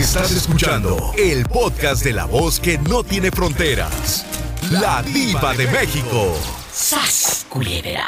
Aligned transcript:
Estás 0.00 0.32
escuchando 0.32 1.12
el 1.18 1.44
podcast 1.44 2.02
de 2.02 2.14
la 2.14 2.24
voz 2.24 2.58
que 2.58 2.78
no 2.78 3.04
tiene 3.04 3.30
fronteras. 3.30 4.24
La 4.70 5.02
diva 5.02 5.52
de 5.52 5.66
México. 5.66 6.34
¡Sas, 6.72 7.44
culebra! 7.50 8.06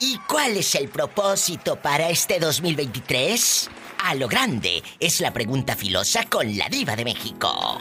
¿Y 0.00 0.18
cuál 0.28 0.56
es 0.56 0.74
el 0.74 0.88
propósito 0.88 1.76
para 1.76 2.10
este 2.10 2.40
2023? 2.40 3.70
A 4.04 4.16
lo 4.16 4.26
grande 4.26 4.82
es 4.98 5.20
la 5.20 5.32
pregunta 5.32 5.76
filosa 5.76 6.24
con 6.24 6.58
la 6.58 6.68
diva 6.68 6.96
de 6.96 7.04
México. 7.04 7.78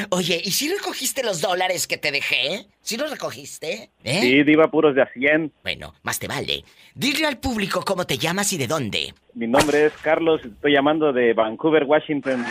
Oye, 0.10 0.42
¿y 0.44 0.52
si 0.52 0.70
recogiste 0.70 1.22
los 1.22 1.42
dólares 1.42 1.86
que 1.86 1.98
te 1.98 2.12
dejé? 2.12 2.66
¿Sí 2.82 2.96
los 2.96 3.12
recogiste? 3.12 3.90
¿Eh? 4.04 4.22
Sí, 4.22 4.44
diva 4.44 4.72
puros 4.72 4.96
de 4.96 5.02
a 5.02 5.12
100. 5.12 5.52
Bueno, 5.64 5.94
más 6.04 6.18
te 6.18 6.30
vale. 6.30 6.64
Dile 6.96 7.28
al 7.28 7.40
público 7.40 7.84
cómo 7.86 8.06
te 8.06 8.18
llamas 8.18 8.54
y 8.54 8.58
de 8.58 8.68
dónde. 8.68 9.14
Mi 9.34 9.48
nombre 9.48 9.88
es 9.88 9.94
Carlos, 10.02 10.40
estoy 10.46 10.72
llamando 10.74 11.12
de 11.12 11.34
Vancouver, 11.34 11.84
Washington. 11.84 12.46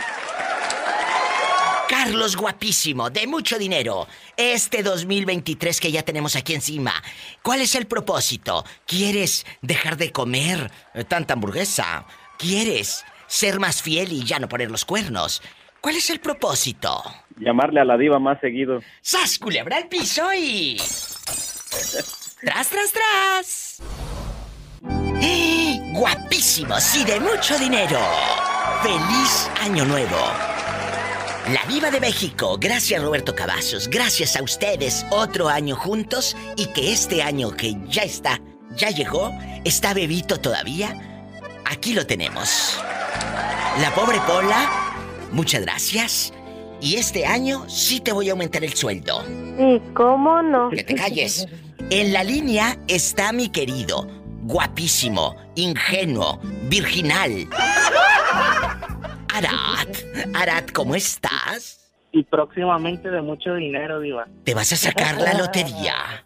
Carlos 1.91 2.37
guapísimo, 2.37 3.09
de 3.09 3.27
mucho 3.27 3.59
dinero. 3.59 4.07
Este 4.37 4.81
2023 4.81 5.77
que 5.81 5.91
ya 5.91 6.03
tenemos 6.03 6.37
aquí 6.37 6.53
encima. 6.53 6.93
¿Cuál 7.43 7.59
es 7.59 7.75
el 7.75 7.85
propósito? 7.85 8.63
¿Quieres 8.87 9.45
dejar 9.61 9.97
de 9.97 10.13
comer 10.13 10.71
eh, 10.93 11.03
tanta 11.03 11.33
hamburguesa? 11.33 12.05
¿Quieres 12.37 13.03
ser 13.27 13.59
más 13.59 13.81
fiel 13.81 14.13
y 14.13 14.23
ya 14.23 14.39
no 14.39 14.47
poner 14.47 14.71
los 14.71 14.85
cuernos? 14.85 15.41
¿Cuál 15.81 15.97
es 15.97 16.09
el 16.09 16.21
propósito? 16.21 17.03
Llamarle 17.37 17.81
a 17.81 17.85
la 17.85 17.97
diva 17.97 18.19
más 18.19 18.39
seguido. 18.39 18.79
¡Sas, 19.01 19.37
culebra 19.37 19.75
al 19.75 19.89
piso 19.89 20.33
y... 20.33 20.77
¡Tras, 22.39 22.69
tras, 22.69 22.93
tras! 22.93 23.81
¡Eh! 25.21 25.91
¡Guapísimos 25.91 26.95
y 26.95 27.03
de 27.03 27.19
mucho 27.19 27.59
dinero! 27.59 27.99
¡Feliz 28.81 29.51
Año 29.59 29.83
Nuevo! 29.83 30.60
La 31.49 31.65
Viva 31.67 31.89
de 31.89 31.99
México, 31.99 32.57
gracias 32.59 33.01
Roberto 33.01 33.33
Cavazos, 33.33 33.89
gracias 33.89 34.35
a 34.35 34.43
ustedes, 34.43 35.05
otro 35.09 35.49
año 35.49 35.75
juntos 35.75 36.37
y 36.55 36.67
que 36.67 36.93
este 36.93 37.23
año 37.23 37.51
que 37.51 37.75
ya 37.87 38.03
está, 38.03 38.39
ya 38.75 38.89
llegó, 38.89 39.31
está 39.65 39.93
bebito 39.95 40.39
todavía, 40.39 40.95
aquí 41.65 41.93
lo 41.93 42.05
tenemos. 42.05 42.79
La 43.81 43.91
pobre 43.95 44.19
Pola, 44.27 44.93
muchas 45.31 45.61
gracias. 45.63 46.31
Y 46.79 46.95
este 46.95 47.25
año 47.25 47.67
sí 47.67 47.99
te 47.99 48.11
voy 48.11 48.29
a 48.29 48.33
aumentar 48.33 48.63
el 48.63 48.73
sueldo. 48.73 49.23
Sí, 49.57 49.81
¿cómo 49.95 50.41
no? 50.43 50.69
Que 50.69 50.83
te 50.83 50.95
calles. 50.95 51.47
En 51.89 52.13
la 52.13 52.23
línea 52.23 52.77
está 52.87 53.33
mi 53.33 53.49
querido, 53.49 54.07
guapísimo, 54.43 55.35
ingenuo, 55.55 56.39
virginal. 56.69 57.47
Arat, 59.33 59.97
Arat, 60.33 60.71
¿cómo 60.71 60.93
estás? 60.93 61.79
Y 62.11 62.23
próximamente 62.23 63.09
de 63.09 63.21
mucho 63.21 63.55
dinero, 63.55 64.01
Diva. 64.01 64.27
¿Te 64.43 64.53
vas 64.53 64.73
a 64.73 64.75
sacar 64.75 65.21
la 65.21 65.33
lotería? 65.33 66.25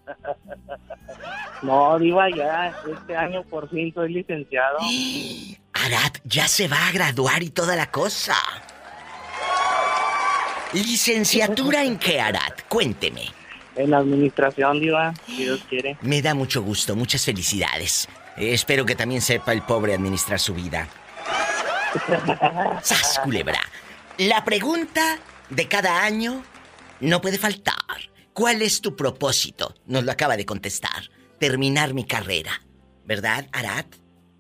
No, 1.61 1.99
Diva, 1.99 2.29
ya 2.31 2.73
este 2.91 3.15
año 3.15 3.43
por 3.43 3.69
fin 3.69 3.93
soy 3.93 4.13
licenciado. 4.13 4.79
Arat 5.73 6.17
ya 6.23 6.47
se 6.47 6.67
va 6.67 6.87
a 6.87 6.91
graduar 6.91 7.43
y 7.43 7.51
toda 7.51 7.75
la 7.75 7.91
cosa. 7.91 8.35
¿Licenciatura 10.73 11.83
en 11.83 11.99
qué, 11.99 12.19
Arat? 12.19 12.63
Cuénteme. 12.67 13.21
En 13.75 13.93
administración, 13.93 14.79
Diva, 14.79 15.13
si 15.27 15.43
Dios 15.43 15.61
quiere. 15.69 15.97
Me 16.01 16.21
da 16.23 16.33
mucho 16.33 16.63
gusto, 16.63 16.95
muchas 16.95 17.23
felicidades. 17.23 18.07
Espero 18.35 18.85
que 18.85 18.95
también 18.95 19.21
sepa 19.21 19.53
el 19.53 19.61
pobre 19.61 19.93
administrar 19.93 20.39
su 20.39 20.55
vida. 20.55 20.87
¡Sas, 22.81 23.19
culebra! 23.23 23.59
La 24.17 24.45
pregunta 24.45 25.19
de 25.49 25.67
cada 25.67 26.03
año 26.03 26.43
no 26.99 27.21
puede 27.21 27.37
faltar. 27.37 27.75
¿Cuál 28.33 28.61
es 28.61 28.81
tu 28.81 28.95
propósito? 28.95 29.75
Nos 29.85 30.03
lo 30.03 30.11
acaba 30.11 30.37
de 30.37 30.45
contestar. 30.45 31.09
Terminar 31.39 31.93
mi 31.93 32.05
carrera. 32.05 32.61
¿Verdad, 33.05 33.47
Arat? 33.51 33.87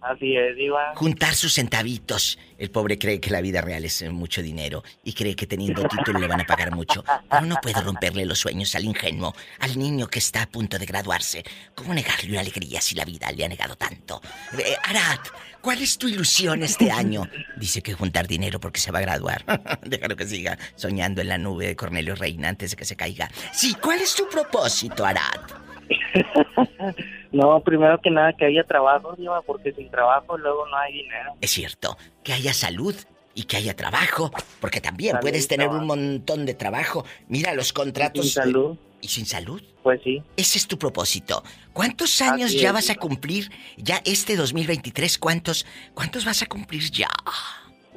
Así 0.05 0.37
es, 0.37 0.55
Diva. 0.55 0.93
Juntar 0.95 1.33
sus 1.33 1.55
centavitos. 1.55 2.37
El 2.59 2.69
pobre 2.69 2.99
cree 2.99 3.19
que 3.19 3.31
la 3.31 3.41
vida 3.41 3.61
real 3.61 3.85
es 3.85 4.03
eh, 4.03 4.09
mucho 4.11 4.43
dinero 4.43 4.83
y 5.03 5.13
cree 5.13 5.35
que 5.35 5.47
teniendo 5.47 5.83
título 5.87 6.19
le 6.19 6.27
van 6.27 6.41
a 6.41 6.45
pagar 6.45 6.75
mucho. 6.75 7.03
Pero 7.27 7.47
no 7.47 7.55
puedo 7.59 7.81
romperle 7.81 8.23
los 8.23 8.37
sueños 8.37 8.75
al 8.75 8.85
ingenuo, 8.85 9.33
al 9.59 9.79
niño 9.79 10.07
que 10.07 10.19
está 10.19 10.43
a 10.43 10.45
punto 10.45 10.77
de 10.77 10.85
graduarse. 10.85 11.43
¿Cómo 11.73 11.91
negarle 11.95 12.29
una 12.29 12.41
alegría 12.41 12.81
si 12.81 12.93
la 12.93 13.03
vida 13.03 13.31
le 13.31 13.45
ha 13.45 13.47
negado 13.47 13.75
tanto? 13.75 14.21
Eh, 14.59 14.75
Arat, 14.83 15.27
¿cuál 15.59 15.81
es 15.81 15.97
tu 15.97 16.07
ilusión 16.07 16.61
este 16.61 16.91
año? 16.91 17.27
Dice 17.57 17.81
que 17.81 17.95
juntar 17.95 18.27
dinero 18.27 18.59
porque 18.59 18.79
se 18.79 18.91
va 18.91 18.99
a 18.99 19.01
graduar. 19.01 19.43
Déjalo 19.81 20.15
que 20.15 20.27
siga 20.27 20.55
soñando 20.75 21.21
en 21.21 21.29
la 21.29 21.39
nube 21.39 21.65
de 21.65 21.75
Cornelio 21.75 22.13
Reina 22.13 22.49
antes 22.49 22.69
de 22.69 22.77
que 22.77 22.85
se 22.85 22.95
caiga. 22.95 23.27
Sí, 23.51 23.75
¿cuál 23.81 24.01
es 24.01 24.13
tu 24.13 24.29
propósito, 24.29 25.03
Arat? 25.03 25.64
No, 27.31 27.59
primero 27.59 27.99
que 27.99 28.09
nada 28.09 28.31
que 28.31 28.45
haya 28.45 28.63
trabajo, 28.63 29.13
Diva, 29.17 29.41
porque 29.41 29.73
sin 29.73 29.91
trabajo 29.91 30.37
luego 30.37 30.65
no 30.67 30.77
hay 30.77 30.93
dinero. 30.93 31.33
Es 31.41 31.51
cierto, 31.51 31.97
que 32.23 32.31
haya 32.31 32.53
salud 32.53 32.95
y 33.33 33.43
que 33.43 33.57
haya 33.57 33.75
trabajo, 33.75 34.31
porque 34.61 34.79
también 34.79 35.11
Salud, 35.11 35.21
puedes 35.21 35.47
tener 35.49 35.67
un 35.67 35.85
montón 35.85 36.45
de 36.45 36.53
trabajo. 36.53 37.03
Mira 37.27 37.53
los 37.53 37.73
contratos. 37.73 38.23
Sin 38.23 38.33
salud. 38.33 38.77
¿Y 39.01 39.09
sin 39.09 39.25
salud? 39.25 39.61
Pues 39.83 40.01
sí. 40.01 40.23
Ese 40.37 40.57
es 40.57 40.65
tu 40.65 40.79
propósito. 40.79 41.43
¿Cuántos 41.73 42.21
años 42.21 42.51
Así 42.51 42.59
ya 42.59 42.69
es, 42.69 42.73
vas 42.73 42.89
a 42.89 42.95
cumplir? 42.95 43.51
Ya 43.75 44.01
este 44.05 44.37
2023, 44.37 45.17
¿cuántos, 45.17 45.65
cuántos 45.93 46.23
vas 46.23 46.41
a 46.41 46.45
cumplir 46.45 46.89
ya? 46.89 47.09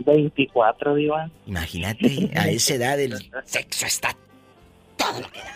24, 0.00 0.96
Diva. 0.96 1.30
Imagínate, 1.46 2.30
a 2.34 2.48
esa 2.48 2.74
edad 2.74 3.00
el 3.00 3.14
sexo 3.44 3.86
está 3.86 4.16
todo 4.96 5.20
lo 5.20 5.30
que 5.30 5.38
da. 5.38 5.54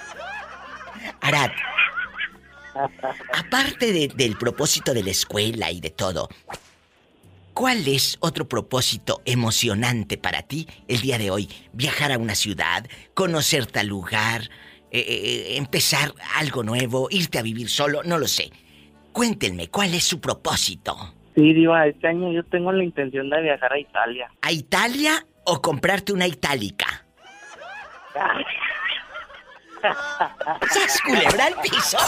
Arad, 1.21 1.51
aparte 3.35 3.93
de- 3.93 4.09
del 4.09 4.37
propósito 4.37 4.95
de 4.95 5.03
la 5.03 5.11
escuela 5.11 5.71
y 5.71 5.81
de 5.81 5.91
todo, 5.91 6.29
¿cuál 7.55 7.87
es 7.87 8.17
otro 8.21 8.49
propósito 8.49 9.21
emocionante 9.25 10.17
para 10.19 10.43
ti 10.43 10.67
el 10.89 11.01
día 11.01 11.19
de 11.19 11.31
hoy? 11.31 11.49
Viajar 11.73 12.13
a 12.13 12.19
una 12.19 12.35
ciudad, 12.35 12.87
conocer 13.15 13.67
tal 13.67 13.89
lugar, 13.89 14.43
eh, 14.91 15.01
eh, 15.09 15.57
empezar 15.57 16.15
algo 16.37 16.63
nuevo, 16.63 17.09
irte 17.11 17.39
a 17.39 17.43
vivir 17.43 17.69
solo, 17.69 18.03
no 18.03 18.19
lo 18.19 18.29
sé. 18.29 18.51
Cuéntenme, 19.13 19.69
¿cuál 19.69 19.95
es 19.95 20.05
su 20.05 20.21
propósito? 20.21 21.15
Sí, 21.35 21.53
Diva, 21.55 21.87
este 21.87 22.09
año 22.09 22.31
yo 22.33 22.45
tengo 22.45 22.73
la 22.73 22.85
intención 22.85 23.31
de 23.31 23.41
viajar 23.41 23.73
a 23.73 23.79
Italia. 23.79 24.31
¿A 24.43 24.53
Italia 24.53 25.27
o 25.45 25.61
comprarte 25.63 26.13
una 26.13 26.27
itálica? 26.27 27.05
¡Sas 29.83 31.01
culebra 31.05 31.47
al 31.47 31.55
piso! 31.63 31.99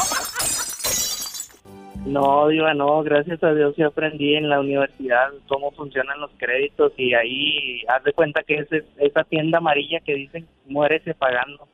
No, 2.06 2.48
Diva, 2.48 2.74
no, 2.74 3.02
gracias 3.02 3.42
a 3.42 3.54
Dios 3.54 3.74
sí 3.76 3.82
aprendí 3.82 4.34
en 4.36 4.50
la 4.50 4.60
universidad 4.60 5.30
cómo 5.48 5.72
funcionan 5.72 6.20
los 6.20 6.30
créditos 6.36 6.92
y 6.98 7.14
ahí 7.14 7.82
haz 7.88 8.04
de 8.04 8.12
cuenta 8.12 8.42
que 8.42 8.56
es 8.56 8.70
es- 8.72 8.84
esa 8.98 9.24
tienda 9.24 9.56
amarilla 9.58 10.00
que 10.00 10.14
dicen 10.14 10.46
muérese 10.66 11.14
pagando. 11.14 11.66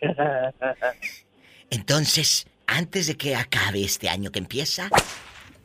Entonces, 1.70 2.46
antes 2.66 3.06
de 3.08 3.16
que 3.16 3.34
acabe 3.34 3.82
este 3.82 4.08
año 4.08 4.30
que 4.30 4.38
empieza, 4.38 4.88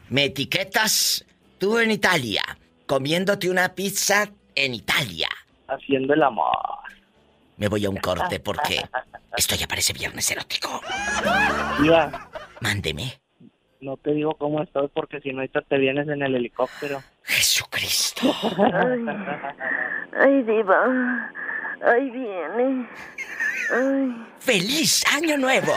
me 0.09 0.25
etiquetas 0.25 1.25
tú 1.59 1.77
en 1.77 1.91
Italia, 1.91 2.41
comiéndote 2.87 3.49
una 3.49 3.75
pizza 3.75 4.29
en 4.55 4.73
Italia. 4.73 5.27
Haciendo 5.67 6.13
el 6.15 6.23
amor. 6.23 6.57
Me 7.59 7.67
voy 7.67 7.85
a 7.85 7.89
un 7.89 7.97
corte 7.97 8.39
porque 8.43 8.81
esto 9.37 9.55
ya 9.55 9.67
parece 9.67 9.93
viernes 9.93 10.31
erótico. 10.31 10.81
Diva, 11.81 12.29
Mándeme. 12.61 13.21
no 13.81 13.95
te 13.97 14.11
digo 14.13 14.33
cómo 14.35 14.63
estoy 14.63 14.87
porque 14.87 15.19
si 15.21 15.29
no 15.31 15.39
ahorita 15.39 15.61
te 15.61 15.77
vienes 15.77 16.07
en 16.07 16.21
el 16.23 16.35
helicóptero. 16.35 17.03
Jesucristo. 17.23 18.33
Ay, 18.73 19.05
ay, 20.19 20.43
diva. 20.43 21.31
Ay, 21.85 22.09
viene. 22.09 22.89
Ay. 23.71 24.27
¡Feliz 24.39 25.03
Año 25.13 25.37
Nuevo! 25.37 25.71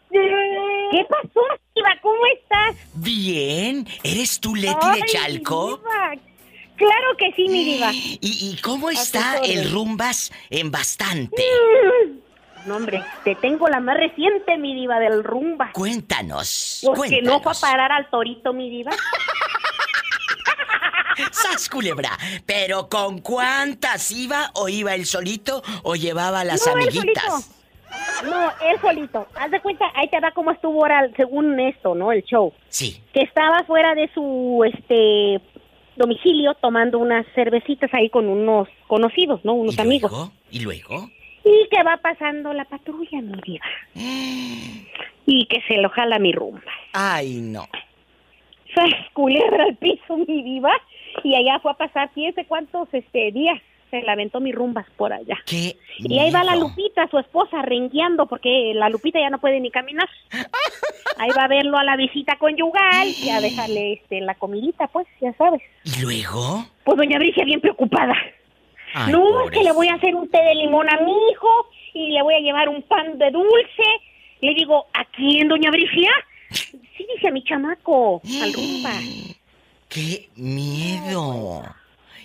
¿Qué 0.09 1.05
pasó, 1.09 1.41
Diva? 1.75 1.89
¿Cómo 2.01 2.19
estás? 2.37 2.75
Bien. 2.93 3.87
¿Eres 4.03 4.39
tú, 4.39 4.55
Leti 4.55 4.75
Ay, 4.81 5.01
de 5.01 5.07
Chalco? 5.07 5.77
Diva. 5.77 6.15
Claro 6.81 7.17
que 7.17 7.31
sí, 7.35 7.47
mi 7.47 7.63
diva. 7.63 7.91
¿Y, 7.93 8.19
y 8.21 8.57
cómo 8.61 8.89
está 8.89 9.37
el 9.43 9.71
rumbas 9.71 10.31
en 10.49 10.71
bastante? 10.71 11.43
No, 12.65 12.77
hombre, 12.77 13.03
te 13.23 13.35
tengo 13.35 13.67
la 13.67 13.79
más 13.79 13.97
reciente, 13.97 14.57
mi 14.57 14.73
diva, 14.75 14.99
del 14.99 15.23
rumba. 15.23 15.71
Cuéntanos. 15.73 16.81
Porque 16.85 17.21
no 17.21 17.39
fue 17.41 17.51
a 17.51 17.55
parar 17.55 17.91
al 17.91 18.09
torito, 18.09 18.53
mi 18.53 18.69
diva. 18.69 18.91
¡Sas, 21.31 21.69
culebra! 21.69 22.17
¿Pero 22.45 22.87
con 22.89 23.19
cuántas 23.19 24.11
iba 24.11 24.51
o 24.55 24.69
iba 24.69 24.95
él 24.95 25.05
solito 25.05 25.61
o 25.83 25.95
llevaba 25.95 26.39
a 26.41 26.45
las 26.45 26.65
No, 26.65 26.73
amiguitas? 26.73 27.23
solito. 27.23 27.55
No, 28.23 28.51
él 28.69 28.79
solito. 28.81 29.27
Haz 29.35 29.51
de 29.51 29.59
cuenta, 29.61 29.85
ahí 29.95 30.07
te 30.09 30.19
va 30.19 30.31
cómo 30.31 30.51
estuvo 30.51 30.81
ahora, 30.81 31.09
según 31.15 31.59
esto, 31.59 31.93
¿no? 31.93 32.11
El 32.11 32.23
show. 32.23 32.53
Sí. 32.69 33.01
Que 33.13 33.21
estaba 33.21 33.63
fuera 33.65 33.93
de 33.93 34.09
su, 34.13 34.63
este, 34.65 35.41
domicilio 36.01 36.55
tomando 36.55 36.97
unas 36.99 37.25
cervecitas 37.35 37.93
ahí 37.93 38.09
con 38.09 38.27
unos 38.27 38.67
conocidos, 38.87 39.43
¿no? 39.45 39.53
Unos 39.53 39.77
¿Y 39.77 39.81
amigos. 39.81 40.11
luego? 40.11 40.31
¿Y 40.49 40.59
luego? 40.61 41.09
Y 41.43 41.67
que 41.69 41.83
va 41.83 41.97
pasando 41.97 42.53
la 42.53 42.65
patrulla, 42.65 43.21
mi 43.21 43.33
diva. 43.45 43.65
Y 45.25 45.45
que 45.45 45.61
se 45.67 45.77
lo 45.77 45.89
jala 45.89 46.19
mi 46.19 46.31
rumba. 46.31 46.61
Ay, 46.93 47.39
no. 47.41 47.67
¡Sas, 48.75 48.93
culebra 49.13 49.65
al 49.65 49.75
piso, 49.75 50.17
mi 50.17 50.43
diva! 50.43 50.71
Y 51.23 51.35
allá 51.35 51.59
fue 51.59 51.71
a 51.71 51.75
pasar, 51.75 52.09
fíjese 52.13 52.45
cuántos 52.45 52.87
este, 52.93 53.31
días 53.31 53.59
se 53.91 54.01
la 54.01 54.13
aventó 54.13 54.39
mi 54.39 54.51
rumbas 54.51 54.87
por 54.97 55.13
allá. 55.13 55.37
¿Qué? 55.45 55.77
Y 55.99 56.17
ahí 56.17 56.31
va 56.31 56.43
la. 56.43 56.55
Lupita, 56.55 57.07
su 57.09 57.19
esposa, 57.19 57.61
rengueando, 57.61 58.25
porque 58.25 58.71
la 58.73 58.89
Lupita 58.89 59.19
ya 59.19 59.29
no 59.29 59.39
puede 59.39 59.59
ni 59.59 59.69
caminar. 59.69 60.09
Ahí 61.17 61.29
va 61.37 61.43
a 61.43 61.47
verlo 61.47 61.77
a 61.77 61.83
la 61.83 61.97
visita 61.97 62.37
conyugal 62.37 63.07
y 63.07 63.29
a 63.29 63.41
dejarle 63.41 63.93
este, 63.93 64.21
la 64.21 64.33
comidita, 64.35 64.87
pues, 64.87 65.05
ya 65.19 65.33
sabes. 65.33 65.61
¿Y 65.83 66.01
luego? 66.01 66.65
Pues 66.83 66.97
doña 66.97 67.19
Bricia 67.19 67.45
bien 67.45 67.61
preocupada. 67.61 68.15
Ay, 68.93 69.11
no, 69.11 69.45
es 69.45 69.51
que 69.51 69.63
le 69.63 69.71
voy 69.71 69.87
a 69.87 69.95
hacer 69.95 70.15
un 70.15 70.29
té 70.29 70.41
de 70.41 70.55
limón 70.55 70.87
a 70.89 70.99
mi 71.01 71.11
hijo 71.31 71.67
y 71.93 72.11
le 72.11 72.23
voy 72.23 72.33
a 72.33 72.39
llevar 72.39 72.69
un 72.69 72.81
pan 72.83 73.17
de 73.17 73.29
dulce. 73.29 73.83
Le 74.41 74.53
digo, 74.53 74.87
¿a 74.93 75.05
quién, 75.05 75.47
doña 75.47 75.69
Bricia? 75.69 76.09
Sí, 76.49 76.79
dice 77.15 77.27
a 77.27 77.31
mi 77.31 77.43
chamaco, 77.43 78.21
al 78.41 78.53
rumba. 78.53 78.91
¡Qué 79.89 80.29
miedo! 80.35 81.63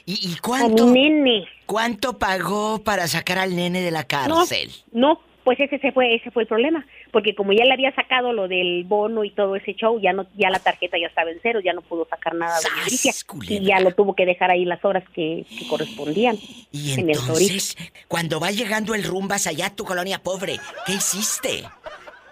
¿Y, 0.06 0.32
y 0.32 0.37
cuánto, 0.37 0.87
nene. 0.87 1.47
cuánto 1.67 2.19
pagó 2.19 2.82
para 2.82 3.08
sacar 3.08 3.38
al 3.38 3.56
nene 3.56 3.81
de 3.82 3.91
la 3.91 4.05
cárcel? 4.05 4.70
no, 4.93 5.20
pues 5.47 5.61
ese 5.61 5.79
se 5.79 5.93
fue, 5.93 6.12
ese 6.17 6.32
fue 6.32 6.43
el 6.43 6.49
problema, 6.49 6.85
porque 7.12 7.37
como 7.37 7.53
ya 7.53 7.64
le 7.64 7.73
había 7.73 7.94
sacado 7.94 8.32
lo 8.32 8.49
del 8.49 8.82
bono 8.82 9.23
y 9.23 9.31
todo 9.31 9.55
ese 9.55 9.75
show, 9.75 10.00
ya 10.00 10.12
no, 10.12 10.26
ya 10.37 10.50
la 10.50 10.58
tarjeta 10.58 10.99
ya 10.99 11.06
estaba 11.06 11.31
en 11.31 11.38
cero, 11.41 11.61
ya 11.64 11.73
no 11.73 11.82
pudo 11.82 12.05
sacar 12.11 12.35
nada 12.35 12.56
de 12.56 12.62
¡Sas, 12.62 12.85
Bricia 12.85 13.12
culebra! 13.29 13.55
y 13.55 13.64
ya 13.64 13.79
lo 13.79 13.93
tuvo 13.94 14.17
que 14.17 14.26
dejar 14.26 14.50
ahí 14.50 14.64
las 14.64 14.85
horas 14.85 15.05
que, 15.14 15.47
que 15.49 15.69
correspondían. 15.69 16.37
Y 16.73 16.94
en 16.94 17.11
el 17.11 17.17
entonces, 17.17 17.76
cuando 18.09 18.41
va 18.41 18.50
llegando 18.50 18.93
el 18.93 19.05
rumbas 19.05 19.47
allá 19.47 19.67
a 19.67 19.76
tu 19.76 19.85
colonia 19.85 20.20
pobre, 20.20 20.59
¿qué 20.85 20.94
hiciste? 20.94 21.62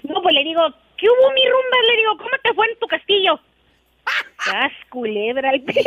No, 0.03 0.20
pues 0.20 0.35
le 0.35 0.43
digo, 0.43 0.62
¿qué 0.97 1.06
hubo 1.06 1.32
mi 1.32 1.43
rumba? 1.44 1.77
Le 1.88 1.97
digo, 1.97 2.17
¿cómo 2.19 2.31
te 2.43 2.53
fue 2.53 2.67
en 2.67 2.79
tu 2.81 2.87
castillo? 2.88 3.38
¡Sas, 4.44 4.73
culebra 4.91 5.50
al 5.50 5.61
piso! 5.62 5.85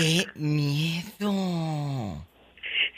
¡Qué 0.00 0.24
miedo! 0.34 2.24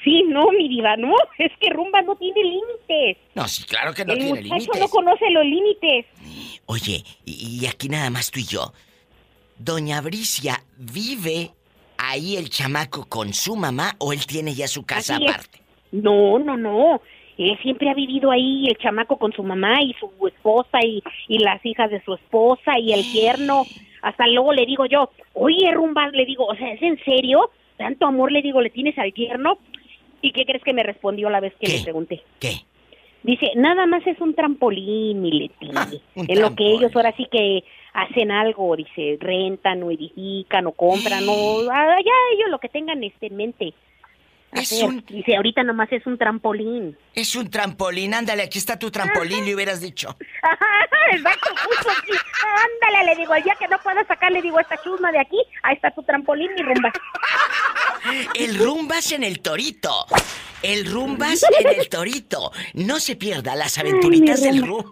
Sí, 0.04 0.25
no, 0.28 0.50
mi 0.52 0.69
diva, 0.69 0.96
no, 0.96 1.12
es 1.38 1.52
que 1.60 1.70
rumba 1.70 2.02
no 2.02 2.14
tiene 2.16 2.40
límites. 2.43 3.16
No, 3.34 3.46
sí, 3.49 3.64
claro 3.64 3.93
que 3.94 4.04
no 4.04 4.12
el 4.12 4.19
tiene 4.19 4.34
muchacho 4.40 4.54
límites. 4.54 4.81
no 4.81 4.88
conoce 4.88 5.31
los 5.31 5.44
límites. 5.44 6.06
Oye, 6.66 7.04
y, 7.25 7.60
y 7.62 7.66
aquí 7.66 7.88
nada 7.88 8.10
más 8.10 8.31
tú 8.31 8.40
y 8.40 8.44
yo. 8.44 8.72
Doña 9.58 10.00
Bricia, 10.00 10.62
¿vive 10.76 11.50
ahí 11.99 12.37
el 12.37 12.50
chamaco 12.50 13.08
con 13.08 13.32
su 13.32 13.54
mamá 13.56 13.94
o 13.99 14.12
él 14.12 14.25
tiene 14.26 14.54
ya 14.54 14.66
su 14.69 14.84
casa 14.84 15.16
Así 15.16 15.25
es. 15.25 15.31
aparte? 15.31 15.60
No, 15.93 16.38
no, 16.38 16.56
no. 16.56 17.00
Él 17.38 17.58
siempre 17.62 17.88
ha 17.90 17.94
vivido 17.94 18.31
ahí, 18.31 18.66
el 18.69 18.76
chamaco 18.78 19.16
con 19.19 19.32
su 19.32 19.43
mamá 19.43 19.82
y 19.82 19.94
su 19.94 20.10
esposa 20.28 20.78
y, 20.84 21.02
y 21.28 21.38
las 21.38 21.64
hijas 21.64 21.90
de 21.90 22.02
su 22.04 22.14
esposa 22.14 22.78
y 22.78 22.93
el 22.93 23.02
yerno. 23.12 23.64
Hasta 24.02 24.26
luego 24.26 24.52
le 24.52 24.66
digo 24.66 24.84
yo, 24.87 25.10
oye, 25.34 25.70
rumba, 25.72 26.08
le 26.08 26.26
digo, 26.26 26.44
o 26.46 26.54
sea, 26.54 26.72
¿es 26.72 26.82
en 26.82 27.02
serio? 27.04 27.50
Tanto 27.76 28.06
amor, 28.06 28.31
le 28.31 28.43
digo, 28.43 28.60
¿le 28.60 28.70
tienes 28.70 28.99
al 28.99 29.12
yerno? 29.12 29.58
¿Y 30.20 30.32
qué 30.32 30.44
crees 30.44 30.62
que 30.62 30.72
me 30.72 30.82
respondió 30.82 31.30
la 31.30 31.40
vez 31.40 31.54
que 31.54 31.66
¿Qué? 31.66 31.78
le 31.78 31.82
pregunté? 31.82 32.23
¿Qué? 32.38 32.52
Dice, 33.23 33.52
nada 33.54 33.87
más 33.87 34.04
es 34.06 34.21
un 34.21 34.35
trampolín, 34.35 35.23
mi 35.23 35.30
Leti. 35.30 35.71
Ah, 35.75 35.88
en 36.16 36.40
lo 36.40 36.54
que 36.56 36.66
ellos 36.66 36.94
ahora 36.94 37.14
sí 37.16 37.26
que 37.30 37.62
hacen 37.92 38.32
algo, 38.32 38.75
dice, 38.75 39.16
rentan 39.21 39.82
o 39.85 39.90
edifican 39.92 40.66
o 40.66 40.73
compran 40.73 41.25
o 41.28 41.61
ah, 41.71 41.99
ya 42.04 42.12
ellos 42.35 42.50
lo 42.50 42.59
que 42.59 42.68
tengan 42.68 43.02
este, 43.04 43.26
en 43.26 43.37
mente. 43.37 43.75
Es 44.52 44.73
un- 44.73 45.04
Dice, 45.09 45.37
ahorita 45.37 45.62
nomás 45.62 45.90
es 45.92 46.06
un 46.06 46.18
trampolín. 46.18 46.97
Es 47.14 47.35
un 47.37 47.49
trampolín, 47.50 48.12
ándale, 48.14 48.42
aquí 48.42 48.59
está 48.59 48.78
tu 48.78 48.90
trampolín, 48.90 49.44
le 49.47 49.54
hubieras 49.54 49.80
dicho. 49.80 50.16
Exacto, 51.12 51.50
justo 51.66 51.90
así. 51.90 52.12
Ándale, 52.44 53.04
le 53.14 53.16
digo, 53.21 53.35
el 53.35 53.42
día 53.42 53.54
que 53.59 53.66
no 53.68 53.78
pueda 53.78 54.04
sacar, 54.06 54.30
le 54.30 54.40
digo, 54.42 54.61
esta 54.61 54.76
chusma 54.82 55.11
de 55.12 55.21
aquí, 55.21 55.38
ahí 55.62 55.75
está 55.75 55.90
tu 55.90 56.02
trampolín, 56.02 56.52
mi 56.54 56.62
rumba. 56.62 56.92
El 58.35 58.59
rumbas 58.59 59.12
en 59.12 59.23
el 59.23 59.40
torito. 59.40 60.06
El 60.62 60.87
rumbas 60.90 61.44
en 61.61 61.68
el 61.80 61.88
torito. 61.88 62.50
No 62.75 62.99
se 62.99 63.14
pierda 63.16 63.54
las 63.54 63.78
aventuritas 63.78 64.42
Ay, 64.42 64.50
del 64.50 64.66
rumba. 64.66 64.90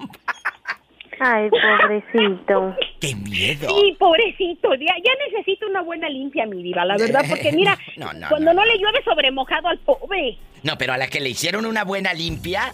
Ay, 1.22 1.50
pobrecito. 1.50 2.74
¡Qué 3.00 3.14
miedo! 3.14 3.68
Sí, 3.78 3.94
pobrecito, 3.98 4.74
ya, 4.74 4.94
ya 5.04 5.12
necesito 5.30 5.66
una 5.66 5.82
buena 5.82 6.08
limpia, 6.08 6.46
mi 6.46 6.62
diva, 6.62 6.84
la 6.86 6.96
verdad, 6.96 7.24
porque 7.28 7.52
mira, 7.56 7.78
No, 7.96 8.12
no, 8.14 8.28
cuando 8.30 8.54
no. 8.54 8.60
no, 8.60 8.66
le 8.66 8.78
llueve 8.78 9.02
sobre 9.04 9.30
mojado 9.30 9.68
al 9.68 9.78
pobre. 9.80 10.38
No, 10.62 10.78
pero 10.78 10.94
a 10.94 10.98
la 10.98 11.08
que 11.08 11.20
le 11.20 11.28
hicieron 11.28 11.66
una 11.66 11.84
buena 11.84 12.14
limpia 12.14 12.72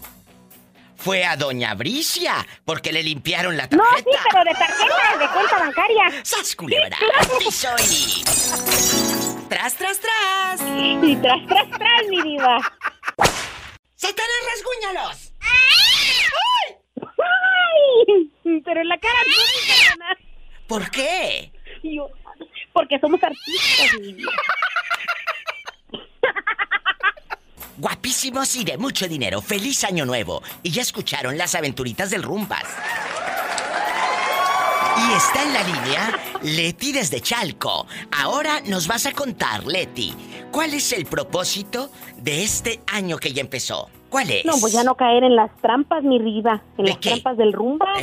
fue 0.95 1.25
a 1.25 1.37
Doña 1.37 1.75
Bricia, 1.75 2.35
porque 2.65 2.93
le 2.93 3.03
limpiaron 3.03 3.57
la 3.57 3.65
No, 3.71 3.83
tarjeta. 3.83 4.11
sí, 4.11 4.17
pero 4.31 4.45
de 4.45 4.53
tarjeta, 4.53 5.19
de 5.19 5.29
cuenta 5.29 5.59
bancaria. 5.59 6.05
¡Sas, 6.23 6.55
culebra! 6.57 6.97
¡Aquí 7.21 7.51
soy! 7.51 8.25
¡Tras, 9.49 9.75
tras, 9.75 10.01
tras! 10.01 10.61
Y 11.03 11.17
tras, 11.17 11.47
tras, 11.47 11.71
tras, 11.71 12.07
mi 12.11 12.23
diva. 12.23 12.59
¡Satanás, 13.95 14.41
rasguñalos! 14.55 15.33
¡Ay! 15.41 16.77
Pero 18.65 18.81
en 18.81 18.89
la 18.89 18.99
cara 18.99 19.19
no. 19.99 20.05
¿Por 20.67 20.91
qué? 20.91 21.53
Yo, 21.83 22.09
Porque 22.73 22.99
somos 22.99 23.23
artistas, 23.23 24.01
mi 24.01 24.13
diva. 24.13 24.33
Guapísimos 27.79 28.57
y 28.57 28.65
de 28.65 28.79
mucho 28.79 29.07
dinero. 29.07 29.43
¡Feliz 29.43 29.85
Año 29.85 30.07
Nuevo! 30.07 30.43
Y 30.63 30.71
ya 30.71 30.83
escucharon 30.83 31.37
las 31.37 31.55
aventuritas 31.55 32.11
del 32.11 32.23
Rumbas. 32.23 32.65
Y 34.99 35.13
está 35.13 35.43
en 35.43 35.53
la 35.53 35.63
línea 35.63 36.19
Leti 36.43 36.93
desde 36.93 37.21
Chalco. 37.21 37.87
Ahora 38.11 38.63
nos 38.63 38.87
vas 38.87 39.05
a 39.05 39.13
contar, 39.13 39.67
Leti, 39.67 40.15
¿cuál 40.51 40.73
es 40.73 40.93
el 40.93 41.05
propósito 41.05 41.91
de 42.17 42.43
este 42.45 42.81
año 42.87 43.19
que 43.19 43.35
ya 43.35 43.43
empezó? 43.43 43.91
¿Cuál 44.17 44.31
es? 44.31 44.45
No, 44.47 44.53
pues 44.61 44.73
ya 44.73 44.83
no 44.83 44.95
caer 44.95 45.25
en 45.25 45.37
las 45.37 45.55
trampas, 45.61 46.03
mi 46.03 46.19
riva. 46.19 46.63
En 46.79 46.85
¿De 46.87 46.91
las 46.93 46.99
qué? 47.01 47.11
trampas 47.11 47.37
del 47.37 47.53
rumba. 47.53 47.87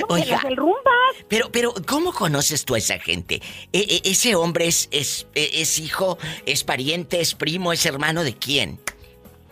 No, 0.00 0.04
Oiga. 0.14 0.32
las 0.32 0.42
del 0.42 0.56
rumba. 0.56 0.90
Pero, 1.28 1.46
pero, 1.50 1.72
¿cómo 1.88 2.12
conoces 2.12 2.66
tú 2.66 2.74
a 2.74 2.78
esa 2.78 2.98
gente? 2.98 3.36
E- 3.72 3.78
e- 4.04 4.10
¿Ese 4.10 4.34
hombre 4.34 4.66
es, 4.66 4.86
es, 4.92 5.26
e- 5.34 5.62
es 5.62 5.78
hijo, 5.78 6.18
es 6.44 6.62
pariente, 6.62 7.22
es 7.22 7.34
primo, 7.34 7.72
es 7.72 7.86
hermano 7.86 8.22
de 8.22 8.34
quién? 8.34 8.78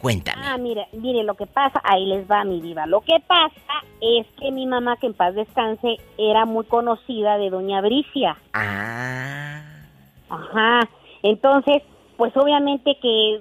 Cuéntame. 0.03 0.43
Ah, 0.45 0.59
mire, 0.59 0.89
mire, 0.93 1.23
lo 1.25 1.37
que 1.37 1.47
pasa, 1.47 1.81
ahí 1.85 2.05
les 2.05 2.31
va 2.31 2.45
mi 2.45 2.61
diva. 2.61 2.85
Lo 2.87 3.01
que 3.01 3.15
pasa 3.27 3.83
es 4.03 4.27
que 4.39 4.51
mi 4.53 4.67
mamá, 4.67 4.99
que 4.99 5.07
en 5.07 5.15
paz 5.15 5.35
descanse, 5.35 5.97
era 6.19 6.45
muy 6.45 6.67
conocida 6.67 7.39
de 7.39 7.49
Doña 7.49 7.81
Bricia. 7.81 8.37
Ah. 8.53 9.63
Ajá. 10.29 10.81
Entonces, 11.23 11.83
pues 12.19 12.37
obviamente 12.37 12.99
que 13.01 13.41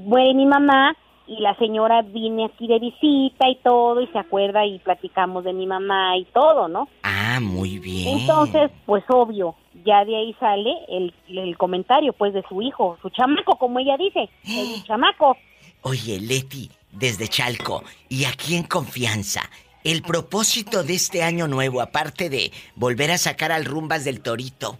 muere 0.00 0.34
mi 0.34 0.46
mamá 0.46 0.96
y 1.28 1.40
la 1.40 1.54
señora 1.56 2.02
viene 2.02 2.46
aquí 2.46 2.66
de 2.66 2.78
visita 2.78 3.48
y 3.48 3.56
todo 3.62 4.00
y 4.00 4.06
se 4.08 4.18
acuerda 4.18 4.64
y 4.64 4.78
platicamos 4.78 5.44
de 5.44 5.52
mi 5.52 5.66
mamá 5.66 6.16
y 6.16 6.24
todo, 6.26 6.68
¿no? 6.68 6.88
Ah, 7.02 7.38
muy 7.40 7.78
bien. 7.78 8.20
Entonces, 8.20 8.70
pues 8.86 9.04
obvio, 9.08 9.54
ya 9.84 10.04
de 10.06 10.16
ahí 10.16 10.34
sale 10.40 10.70
el, 10.88 11.12
el 11.28 11.56
comentario 11.58 12.14
pues 12.14 12.32
de 12.32 12.42
su 12.48 12.62
hijo, 12.62 12.96
su 13.02 13.10
chamaco, 13.10 13.56
como 13.58 13.78
ella 13.78 13.96
dice, 13.98 14.30
el 14.44 14.82
chamaco. 14.86 15.36
Oye, 15.82 16.18
Leti, 16.18 16.70
desde 16.92 17.28
Chalco, 17.28 17.84
y 18.08 18.24
aquí 18.24 18.56
en 18.56 18.62
confianza, 18.64 19.42
el 19.84 20.02
propósito 20.02 20.82
de 20.82 20.94
este 20.94 21.22
año 21.22 21.46
nuevo, 21.46 21.82
aparte 21.82 22.30
de 22.30 22.50
volver 22.74 23.10
a 23.10 23.18
sacar 23.18 23.52
al 23.52 23.66
rumbas 23.66 24.04
del 24.04 24.22
torito, 24.22 24.78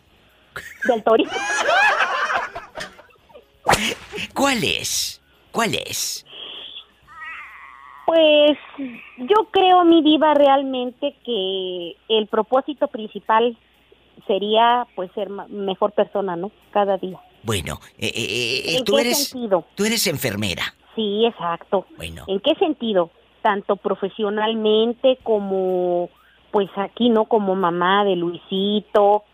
Del 0.85 1.05
torito. 1.05 1.31
¿cuál 4.35 4.65
es? 4.65 5.21
¿Cuál 5.53 5.75
es? 5.75 6.25
Pues 8.09 8.57
yo 9.19 9.49
creo, 9.51 9.85
mi 9.85 10.01
diva, 10.03 10.33
realmente 10.33 11.15
que 11.27 11.95
el 12.09 12.27
propósito 12.27 12.89
principal 12.89 13.55
sería 14.27 14.87
pues 14.97 15.13
ser 15.13 15.29
mejor 15.29 15.93
persona, 15.93 16.35
¿no? 16.35 16.51
cada 16.71 16.97
día. 16.97 17.21
Bueno, 17.43 17.81
eh, 17.99 18.07
eh, 18.07 18.13
eh, 18.17 18.77
¿En 18.79 18.85
tú 18.85 18.95
qué 18.95 19.03
eres 19.03 19.29
sentido? 19.29 19.67
tú 19.75 19.85
eres 19.85 20.07
enfermera. 20.07 20.63
Sí, 20.95 21.27
exacto. 21.27 21.85
Bueno. 21.99 22.25
¿En 22.29 22.41
qué 22.41 22.55
sentido? 22.55 23.11
Tanto 23.43 23.77
profesionalmente 23.77 25.19
como, 25.23 26.09
pues 26.51 26.71
aquí, 26.77 27.11
¿no? 27.11 27.27
Como 27.27 27.57
mamá 27.57 28.07
de 28.07 28.17
Luisito. 28.17 29.25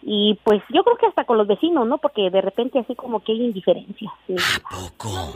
Y 0.00 0.38
pues 0.44 0.62
yo 0.72 0.84
creo 0.84 0.96
que 0.96 1.06
hasta 1.06 1.24
con 1.24 1.38
los 1.38 1.48
vecinos, 1.48 1.88
¿no? 1.88 1.98
Porque 1.98 2.30
de 2.30 2.40
repente 2.40 2.78
así 2.78 2.94
como 2.94 3.18
que 3.18 3.32
hay 3.32 3.42
indiferencia. 3.42 4.12
Sí, 4.28 4.36
Poco. 4.70 5.32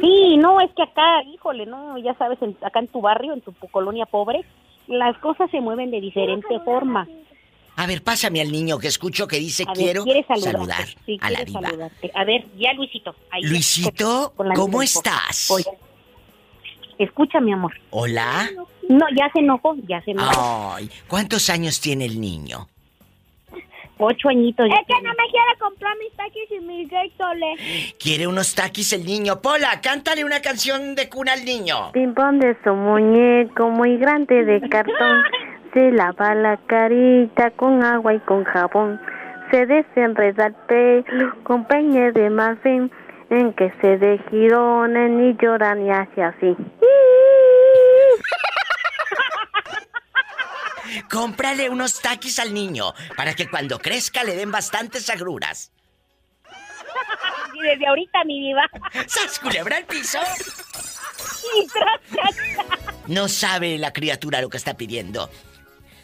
Sí, 0.00 0.36
no, 0.36 0.60
es 0.60 0.70
que 0.76 0.82
acá, 0.82 1.22
híjole, 1.24 1.66
no, 1.66 1.98
ya 1.98 2.14
sabes, 2.14 2.40
en- 2.42 2.56
acá 2.62 2.78
en 2.80 2.88
tu 2.88 3.00
barrio, 3.00 3.32
en 3.32 3.40
tu 3.40 3.52
colonia 3.70 4.06
pobre, 4.06 4.44
las 4.86 5.16
cosas 5.18 5.50
se 5.50 5.60
mueven 5.60 5.90
de 5.90 6.00
diferente 6.00 6.58
forma. 6.60 7.06
A 7.76 7.86
ver, 7.86 8.02
pásame 8.02 8.40
al 8.40 8.52
niño 8.52 8.78
que 8.78 8.88
escucho 8.88 9.26
que 9.26 9.36
dice 9.38 9.64
ver, 9.76 9.96
quiero 9.98 10.26
saludar 10.28 10.86
Sí, 11.06 11.18
a 11.22 11.30
la 11.30 11.38
saludarte. 11.46 12.10
A 12.14 12.24
ver, 12.24 12.44
ya 12.58 12.72
Luisito. 12.74 13.14
ahí, 13.30 13.42
Luisito, 13.44 14.32
con 14.36 14.52
¿cómo 14.52 14.82
estás? 14.82 15.50
Oye, 15.50 15.64
escucha, 16.98 17.40
mi 17.40 17.52
amor. 17.52 17.72
Hola. 17.90 18.50
No, 18.88 19.06
ya 19.16 19.30
se 19.32 19.38
enojó, 19.40 19.74
ya 19.88 20.02
se 20.02 20.10
enojó. 20.10 20.74
Ay, 20.74 20.90
¿cuántos 21.08 21.48
años 21.50 21.80
tiene 21.80 22.04
el 22.04 22.20
niño? 22.20 22.68
Ocho 24.04 24.28
añitos. 24.30 24.66
Es 24.66 24.86
que 24.86 25.00
no 25.00 25.10
me 25.10 25.30
quiere 25.30 25.58
comprar 25.60 25.96
mis 25.96 26.12
taquis 26.16 26.50
y 26.50 26.60
mis 26.60 26.90
Gatorade. 26.90 27.54
Quiere 28.00 28.26
unos 28.26 28.52
taquis 28.54 28.92
el 28.94 29.04
niño. 29.04 29.40
Pola, 29.40 29.80
cántale 29.80 30.24
una 30.24 30.40
canción 30.40 30.96
de 30.96 31.08
cuna 31.08 31.34
al 31.34 31.44
niño. 31.44 31.92
Pimpón 31.92 32.40
de 32.40 32.56
su 32.64 32.74
muñeco 32.74 33.70
muy 33.70 33.98
grande 33.98 34.44
de 34.44 34.60
cartón. 34.68 35.22
Se 35.72 35.92
lava 35.92 36.34
la 36.34 36.56
carita 36.66 37.52
con 37.52 37.84
agua 37.84 38.14
y 38.14 38.18
con 38.20 38.42
jabón. 38.42 39.00
Se 39.52 39.66
desenreda 39.66 40.46
el 40.46 40.54
pelo 40.66 41.34
con 41.44 41.64
peine 41.66 42.10
de 42.10 42.28
marfil. 42.28 42.90
En 43.30 43.54
que 43.54 43.72
se 43.80 43.96
de 43.96 44.20
girones 44.30 45.10
ni 45.10 45.34
llora 45.40 45.74
ni 45.74 45.90
hace 45.90 46.22
así. 46.22 46.54
Cómprale 51.10 51.68
unos 51.70 52.00
taquis 52.00 52.38
al 52.38 52.52
niño 52.54 52.92
para 53.16 53.34
que 53.34 53.48
cuando 53.48 53.78
crezca 53.78 54.24
le 54.24 54.36
den 54.36 54.50
bastantes 54.50 55.08
agruras. 55.10 55.72
Y 57.54 57.62
desde 57.62 57.86
ahorita, 57.86 58.24
mi 58.24 58.40
diva. 58.40 58.68
¡Sas, 59.06 59.38
culebra 59.38 59.76
al 59.76 59.84
piso! 59.84 60.18
Y 61.56 61.66
tras, 61.68 62.00
tras, 62.10 62.36
tras. 62.36 63.08
No 63.08 63.28
sabe 63.28 63.78
la 63.78 63.92
criatura 63.92 64.40
lo 64.40 64.48
que 64.48 64.56
está 64.56 64.74
pidiendo. 64.76 65.30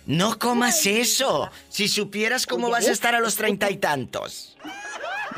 No 0.07 0.39
comas 0.39 0.87
eso. 0.87 1.51
Si 1.69 1.89
supieras 1.89 2.47
cómo 2.47 2.71
vas 2.71 2.89
a 2.89 2.93
estar 2.93 3.15
a 3.15 3.21
los 3.21 3.37
treinta 3.37 3.71
y 3.71 3.77
tantos. 3.77 4.57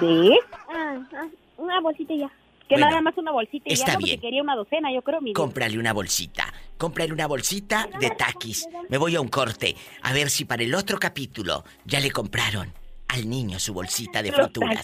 ¿Ves? 0.00 0.38
Ah, 0.68 0.98
ah, 1.14 1.26
una 1.56 1.80
bolsita 1.80 2.14
ya. 2.14 2.28
Que 2.68 2.76
Bueno, 2.76 2.88
nada 2.90 3.02
más 3.02 3.16
una 3.18 3.32
bolsita 3.32 3.68
y 3.68 3.72
está 3.72 3.86
ya, 3.86 3.92
no, 3.94 3.98
bien. 4.04 4.20
quería 4.20 4.42
una 4.42 4.54
docena, 4.54 4.92
yo 4.92 5.02
creo, 5.02 5.20
mi. 5.20 5.32
Cómprale 5.32 5.76
una 5.78 5.92
bolsita. 5.92 6.52
Cómprale 6.80 7.12
una 7.12 7.26
bolsita 7.26 7.90
de 8.00 8.08
taquis. 8.08 8.66
Me 8.88 8.96
voy 8.96 9.14
a 9.14 9.20
un 9.20 9.28
corte. 9.28 9.76
A 10.00 10.14
ver 10.14 10.30
si 10.30 10.46
para 10.46 10.62
el 10.62 10.74
otro 10.74 10.98
capítulo 10.98 11.62
ya 11.84 12.00
le 12.00 12.10
compraron 12.10 12.72
al 13.08 13.28
niño 13.28 13.60
su 13.60 13.74
bolsita 13.74 14.22
de 14.22 14.32
frituras. 14.32 14.82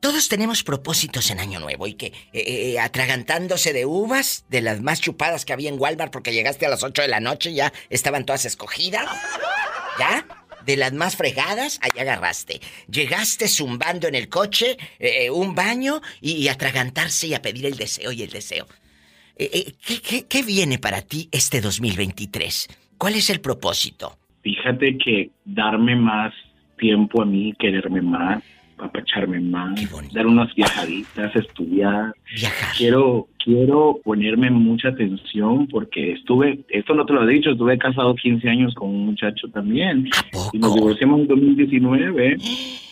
Todos 0.00 0.28
tenemos 0.28 0.64
propósitos 0.64 1.30
en 1.30 1.38
Año 1.38 1.60
Nuevo 1.60 1.86
y 1.86 1.94
que 1.94 2.06
eh, 2.06 2.12
eh, 2.32 2.80
atragantándose 2.80 3.72
de 3.72 3.86
uvas, 3.86 4.44
de 4.48 4.60
las 4.60 4.80
más 4.80 5.00
chupadas 5.00 5.44
que 5.44 5.52
había 5.52 5.68
en 5.68 5.78
Walmart 5.78 6.12
porque 6.12 6.32
llegaste 6.32 6.66
a 6.66 6.68
las 6.68 6.82
8 6.82 7.02
de 7.02 7.08
la 7.08 7.20
noche, 7.20 7.54
ya 7.54 7.72
estaban 7.90 8.26
todas 8.26 8.44
escogidas. 8.44 9.06
¿Ya? 10.00 10.26
De 10.68 10.76
las 10.76 10.92
más 10.92 11.16
fregadas, 11.16 11.80
ahí 11.80 11.98
agarraste. 11.98 12.60
Llegaste 12.90 13.48
zumbando 13.48 14.06
en 14.06 14.14
el 14.14 14.28
coche, 14.28 14.76
eh, 14.98 15.30
un 15.30 15.54
baño 15.54 16.02
y, 16.20 16.32
y 16.32 16.48
atragantarse 16.48 17.28
y 17.28 17.32
a 17.32 17.40
pedir 17.40 17.64
el 17.64 17.78
deseo 17.78 18.12
y 18.12 18.22
el 18.22 18.28
deseo. 18.28 18.66
Eh, 19.38 19.48
eh, 19.50 19.72
¿qué, 19.82 20.02
qué, 20.02 20.26
qué 20.28 20.42
viene 20.42 20.78
para 20.78 21.00
ti 21.00 21.30
este 21.32 21.62
2023? 21.62 22.68
¿Cuál 22.98 23.14
es 23.14 23.30
el 23.30 23.40
propósito? 23.40 24.18
Fíjate 24.42 24.98
que 24.98 25.30
darme 25.46 25.96
más 25.96 26.34
tiempo 26.76 27.22
a 27.22 27.24
mí, 27.24 27.54
quererme 27.58 28.02
más, 28.02 28.42
apacharme 28.78 29.40
más, 29.40 29.80
dar 30.12 30.26
unas 30.26 30.54
viajaditas, 30.54 31.34
estudiar. 31.36 32.14
Viajar. 32.34 32.76
Quiero, 32.76 33.26
quiero 33.42 34.00
ponerme 34.04 34.50
mucha 34.50 34.88
atención 34.88 35.66
porque 35.68 36.12
estuve, 36.12 36.60
esto 36.68 36.94
no 36.94 37.06
te 37.06 37.12
lo 37.12 37.28
he 37.28 37.32
dicho, 37.32 37.50
estuve 37.50 37.78
casado 37.78 38.14
15 38.14 38.48
años 38.48 38.74
con 38.74 38.88
un 38.88 39.06
muchacho 39.06 39.48
también 39.48 40.08
¿A 40.14 40.50
y 40.52 40.58
nos 40.58 40.74
divorciamos 40.74 41.20
en 41.20 41.26
2019 41.28 42.36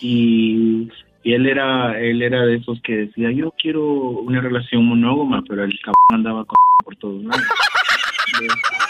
y, 0.00 0.88
y 1.22 1.32
él 1.32 1.46
era, 1.46 2.00
él 2.00 2.22
era 2.22 2.42
de 2.46 2.56
esos 2.56 2.80
que 2.82 2.96
decía 2.96 3.30
yo 3.32 3.52
quiero 3.60 3.84
una 3.84 4.40
relación 4.40 4.84
monógama, 4.84 5.42
pero 5.48 5.64
el 5.64 5.78
cabrón 5.80 5.96
andaba 6.10 6.44
con 6.44 6.56
por 6.84 6.96
todos 6.96 7.22
lados. 7.24 7.42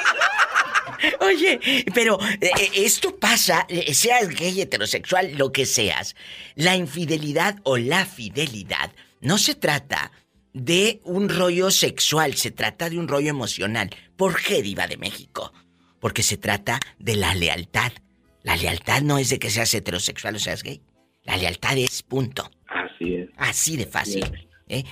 Oye, 1.21 1.61
pero 1.95 2.19
eh, 2.41 2.51
eh, 2.59 2.71
esto 2.77 3.17
pasa, 3.19 3.67
eh, 3.69 3.95
seas 3.95 4.29
gay, 4.29 4.61
heterosexual, 4.61 5.37
lo 5.37 5.53
que 5.53 5.67
seas. 5.67 6.15
La 6.55 6.77
infidelidad 6.77 7.57
o 7.65 7.77
la 7.77 8.05
fidelidad 8.07 8.93
no 9.21 9.39
se 9.39 9.55
trata 9.55 10.13
de 10.53 11.01
un 11.05 11.29
rollo 11.29 11.71
sexual, 11.71 12.35
se 12.35 12.51
trata 12.51 12.89
de 12.89 12.99
un 12.99 13.09
rollo 13.09 13.29
emocional. 13.29 13.91
¿Por 14.17 14.41
qué, 14.41 14.63
Diva 14.63 14.87
de 14.87 14.97
México? 14.97 15.53
Porque 16.01 16.23
se 16.23 16.37
trata 16.37 16.81
de 16.99 17.17
la 17.17 17.35
lealtad. 17.35 17.93
La 18.43 18.57
lealtad 18.57 19.03
no 19.03 19.19
es 19.19 19.31
de 19.31 19.39
que 19.39 19.51
seas 19.51 19.75
heterosexual 19.75 20.37
o 20.37 20.39
seas 20.39 20.63
gay. 20.63 20.81
La 21.25 21.37
lealtad 21.37 21.77
es 21.77 22.03
punto. 22.03 22.51
Así 22.69 23.15
es. 23.17 23.29
Así 23.37 23.77
de 23.77 23.87
fácil. 23.87 24.49
¿eh? 24.69 24.85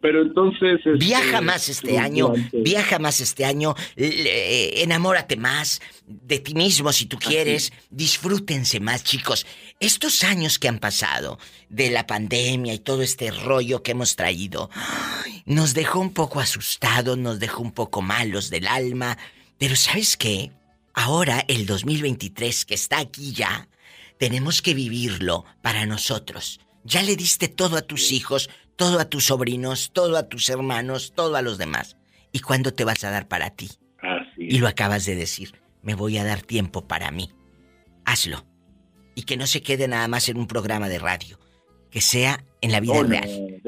Pero, 0.00 0.22
entonces... 0.22 0.78
este, 0.78 0.92
Viaja 0.92 1.40
más 1.40 1.68
este 1.68 1.98
año, 1.98 2.32
viaja 2.52 2.98
más 2.98 3.20
este 3.20 3.44
año, 3.44 3.74
le- 3.96 4.82
enamórate 4.82 5.36
más 5.36 5.80
de 6.06 6.38
ti 6.38 6.54
mismo 6.54 6.92
si 6.92 7.06
tú 7.06 7.18
quieres, 7.18 7.72
disfrútense 7.90 8.78
más 8.80 9.02
chicos. 9.04 9.46
Estos 9.80 10.22
años 10.24 10.58
que 10.58 10.68
han 10.68 10.78
pasado 10.78 11.38
de 11.68 11.90
la 11.90 12.06
pandemia 12.06 12.72
y 12.74 12.78
todo 12.78 13.02
este 13.02 13.30
rollo 13.30 13.82
que 13.82 13.92
hemos 13.92 14.16
traído, 14.16 14.70
nos 15.44 15.74
dejó 15.74 16.00
un 16.00 16.12
poco 16.12 16.40
asustados, 16.40 17.18
nos 17.18 17.38
dejó 17.40 17.62
un 17.62 17.72
poco 17.72 18.02
malos 18.02 18.50
del 18.50 18.66
alma, 18.66 19.18
pero 19.58 19.76
¿sabes 19.76 20.16
qué? 20.16 20.52
Ahora 20.94 21.44
el 21.48 21.66
2023 21.66 22.64
que 22.64 22.74
está 22.74 22.98
aquí 22.98 23.32
ya, 23.32 23.68
tenemos 24.18 24.62
que 24.62 24.72
vivirlo 24.74 25.44
para 25.62 25.84
nosotros. 25.86 26.60
Ya 26.84 27.02
le 27.02 27.16
diste 27.16 27.48
todo 27.48 27.76
a 27.76 27.82
tus 27.82 28.12
hijos, 28.12 28.48
todo 28.76 29.00
a 29.00 29.06
tus 29.08 29.24
sobrinos, 29.26 29.90
todo 29.92 30.16
a 30.16 30.28
tus 30.28 30.48
hermanos, 30.50 31.12
todo 31.14 31.36
a 31.36 31.42
los 31.42 31.58
demás. 31.58 31.96
¿Y 32.32 32.40
cuándo 32.40 32.72
te 32.72 32.84
vas 32.84 33.02
a 33.04 33.10
dar 33.10 33.26
para 33.28 33.50
ti? 33.50 33.70
Así 34.00 34.36
Y 34.48 34.58
lo 34.58 34.68
acabas 34.68 35.04
de 35.06 35.14
decir, 35.14 35.52
me 35.82 35.94
voy 35.94 36.18
a 36.18 36.24
dar 36.24 36.42
tiempo 36.42 36.86
para 36.86 37.10
mí. 37.10 37.30
hazlo. 38.04 38.44
Y 39.14 39.22
que 39.22 39.36
no 39.38 39.46
se 39.46 39.62
quede 39.62 39.88
nada 39.88 40.06
más 40.08 40.28
en 40.28 40.36
un 40.38 40.46
programa 40.46 40.88
de 40.88 40.98
radio. 40.98 41.38
Que 41.90 42.00
sea 42.02 42.44
en 42.60 42.70
la 42.72 42.80
vida 42.80 42.94
Oh, 42.98 43.02
real. 43.04 43.62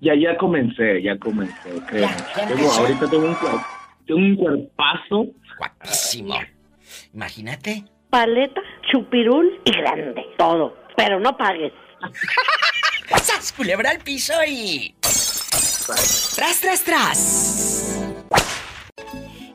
Ya, 0.00 0.12
ya 0.14 0.36
comencé, 0.36 1.02
ya 1.02 1.16
comencé, 1.18 1.54
Tengo- 1.90 2.08
empezó. 2.50 2.80
ahorita 2.80 3.08
tengo 3.08 3.26
un, 3.28 3.36
tengo 4.06 4.18
un 4.20 4.36
cuerpazo. 4.36 5.26
Guapísimo. 5.56 6.34
Imagínate. 7.14 7.84
Paleta, 8.10 8.60
chupirul 8.90 9.60
y 9.64 9.70
grande. 9.72 10.22
Todo. 10.36 10.76
Pero 10.96 11.18
no 11.20 11.36
pagues. 11.36 11.72
¡Sas, 13.08 13.52
culebra 13.52 13.90
al 13.90 13.98
piso 13.98 14.34
y... 14.46 14.94
¡Tras, 16.34 16.60
tras, 16.60 16.84
tras! 16.84 17.96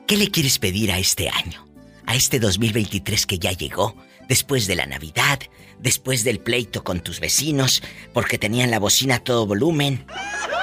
¿Qué 0.07 0.17
le 0.17 0.29
quieres 0.29 0.59
pedir 0.59 0.91
a 0.91 0.97
este 0.97 1.29
año? 1.29 1.67
A 2.05 2.15
este 2.15 2.39
2023 2.39 3.25
que 3.25 3.39
ya 3.39 3.51
llegó, 3.51 3.95
después 4.27 4.67
de 4.67 4.75
la 4.75 4.85
Navidad, 4.85 5.39
después 5.79 6.23
del 6.23 6.39
pleito 6.39 6.83
con 6.83 7.01
tus 7.01 7.19
vecinos, 7.19 7.83
porque 8.13 8.37
tenían 8.37 8.71
la 8.71 8.79
bocina 8.79 9.15
a 9.15 9.23
todo 9.23 9.45
volumen, 9.45 10.05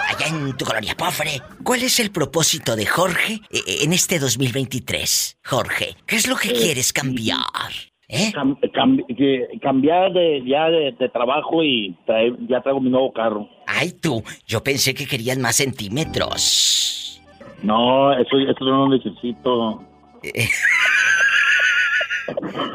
allá 0.06 0.26
en 0.26 0.56
tu 0.56 0.64
colonia 0.64 0.96
pobre. 0.96 1.42
¿Cuál 1.64 1.82
es 1.82 2.00
el 2.00 2.10
propósito 2.10 2.76
de 2.76 2.86
Jorge 2.86 3.40
eh, 3.50 3.62
eh, 3.66 3.78
en 3.82 3.92
este 3.92 4.18
2023? 4.18 5.38
Jorge, 5.44 5.96
¿qué 6.06 6.16
es 6.16 6.26
lo 6.26 6.36
que 6.36 6.52
quieres 6.52 6.92
cambiar? 6.92 7.72
¿Eh? 8.10 8.32
Cam- 8.34 8.58
cam- 8.72 9.04
que- 9.16 9.46
cambiar 9.60 10.12
de 10.14 10.42
ya 10.46 10.70
de, 10.70 10.92
de 10.98 11.08
trabajo 11.10 11.62
y 11.62 11.94
traer- 12.06 12.36
ya 12.48 12.60
traigo 12.62 12.80
mi 12.80 12.88
nuevo 12.88 13.12
carro. 13.12 13.46
Ay, 13.66 13.92
tú, 13.92 14.24
yo 14.46 14.62
pensé 14.64 14.94
que 14.94 15.06
querías 15.06 15.36
más 15.38 15.56
centímetros. 15.56 17.20
No, 17.62 18.12
eso, 18.12 18.38
eso 18.38 18.64
no 18.64 18.86
lo 18.86 18.96
necesito. 18.96 19.84
Eh. 20.22 20.48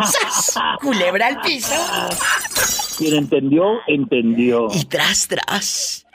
¡Sas! 0.04 0.58
Culebra 0.82 1.28
al 1.28 1.42
piso. 1.42 1.74
Quien 2.98 3.16
entendió, 3.16 3.80
entendió. 3.88 4.68
Y 4.74 4.86
tras, 4.86 5.28
tras. 5.28 6.06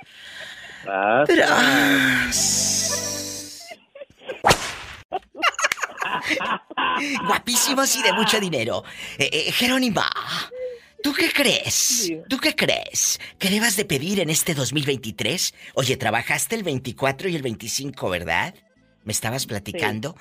Tras, 0.84 1.28
Tras. 1.28 2.77
Guapísimos 7.26 7.96
y 7.96 8.02
de 8.02 8.12
mucho 8.12 8.40
dinero. 8.40 8.84
Eh, 9.18 9.30
eh, 9.32 9.52
Jerónima, 9.52 10.08
¿tú 11.02 11.12
qué 11.12 11.30
crees? 11.32 12.12
¿Tú 12.28 12.38
qué 12.38 12.54
crees? 12.54 13.20
¿Que 13.38 13.50
debas 13.50 13.76
de 13.76 13.84
pedir 13.84 14.20
en 14.20 14.30
este 14.30 14.54
2023? 14.54 15.54
Oye, 15.74 15.96
trabajaste 15.96 16.56
el 16.56 16.62
24 16.62 17.28
y 17.28 17.36
el 17.36 17.42
25, 17.42 18.10
¿verdad? 18.10 18.54
Me 19.04 19.12
estabas 19.12 19.46
platicando. 19.46 20.16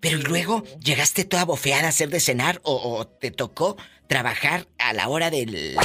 Pero 0.00 0.18
¿y 0.18 0.22
luego 0.22 0.62
llegaste 0.82 1.24
toda 1.24 1.44
bofeada 1.44 1.86
a 1.86 1.88
hacer 1.88 2.08
de 2.08 2.20
cenar 2.20 2.60
o, 2.62 2.74
o 2.74 3.06
te 3.06 3.30
tocó 3.30 3.76
trabajar 4.06 4.66
a 4.78 4.92
la 4.92 5.08
hora 5.08 5.30
del, 5.30 5.76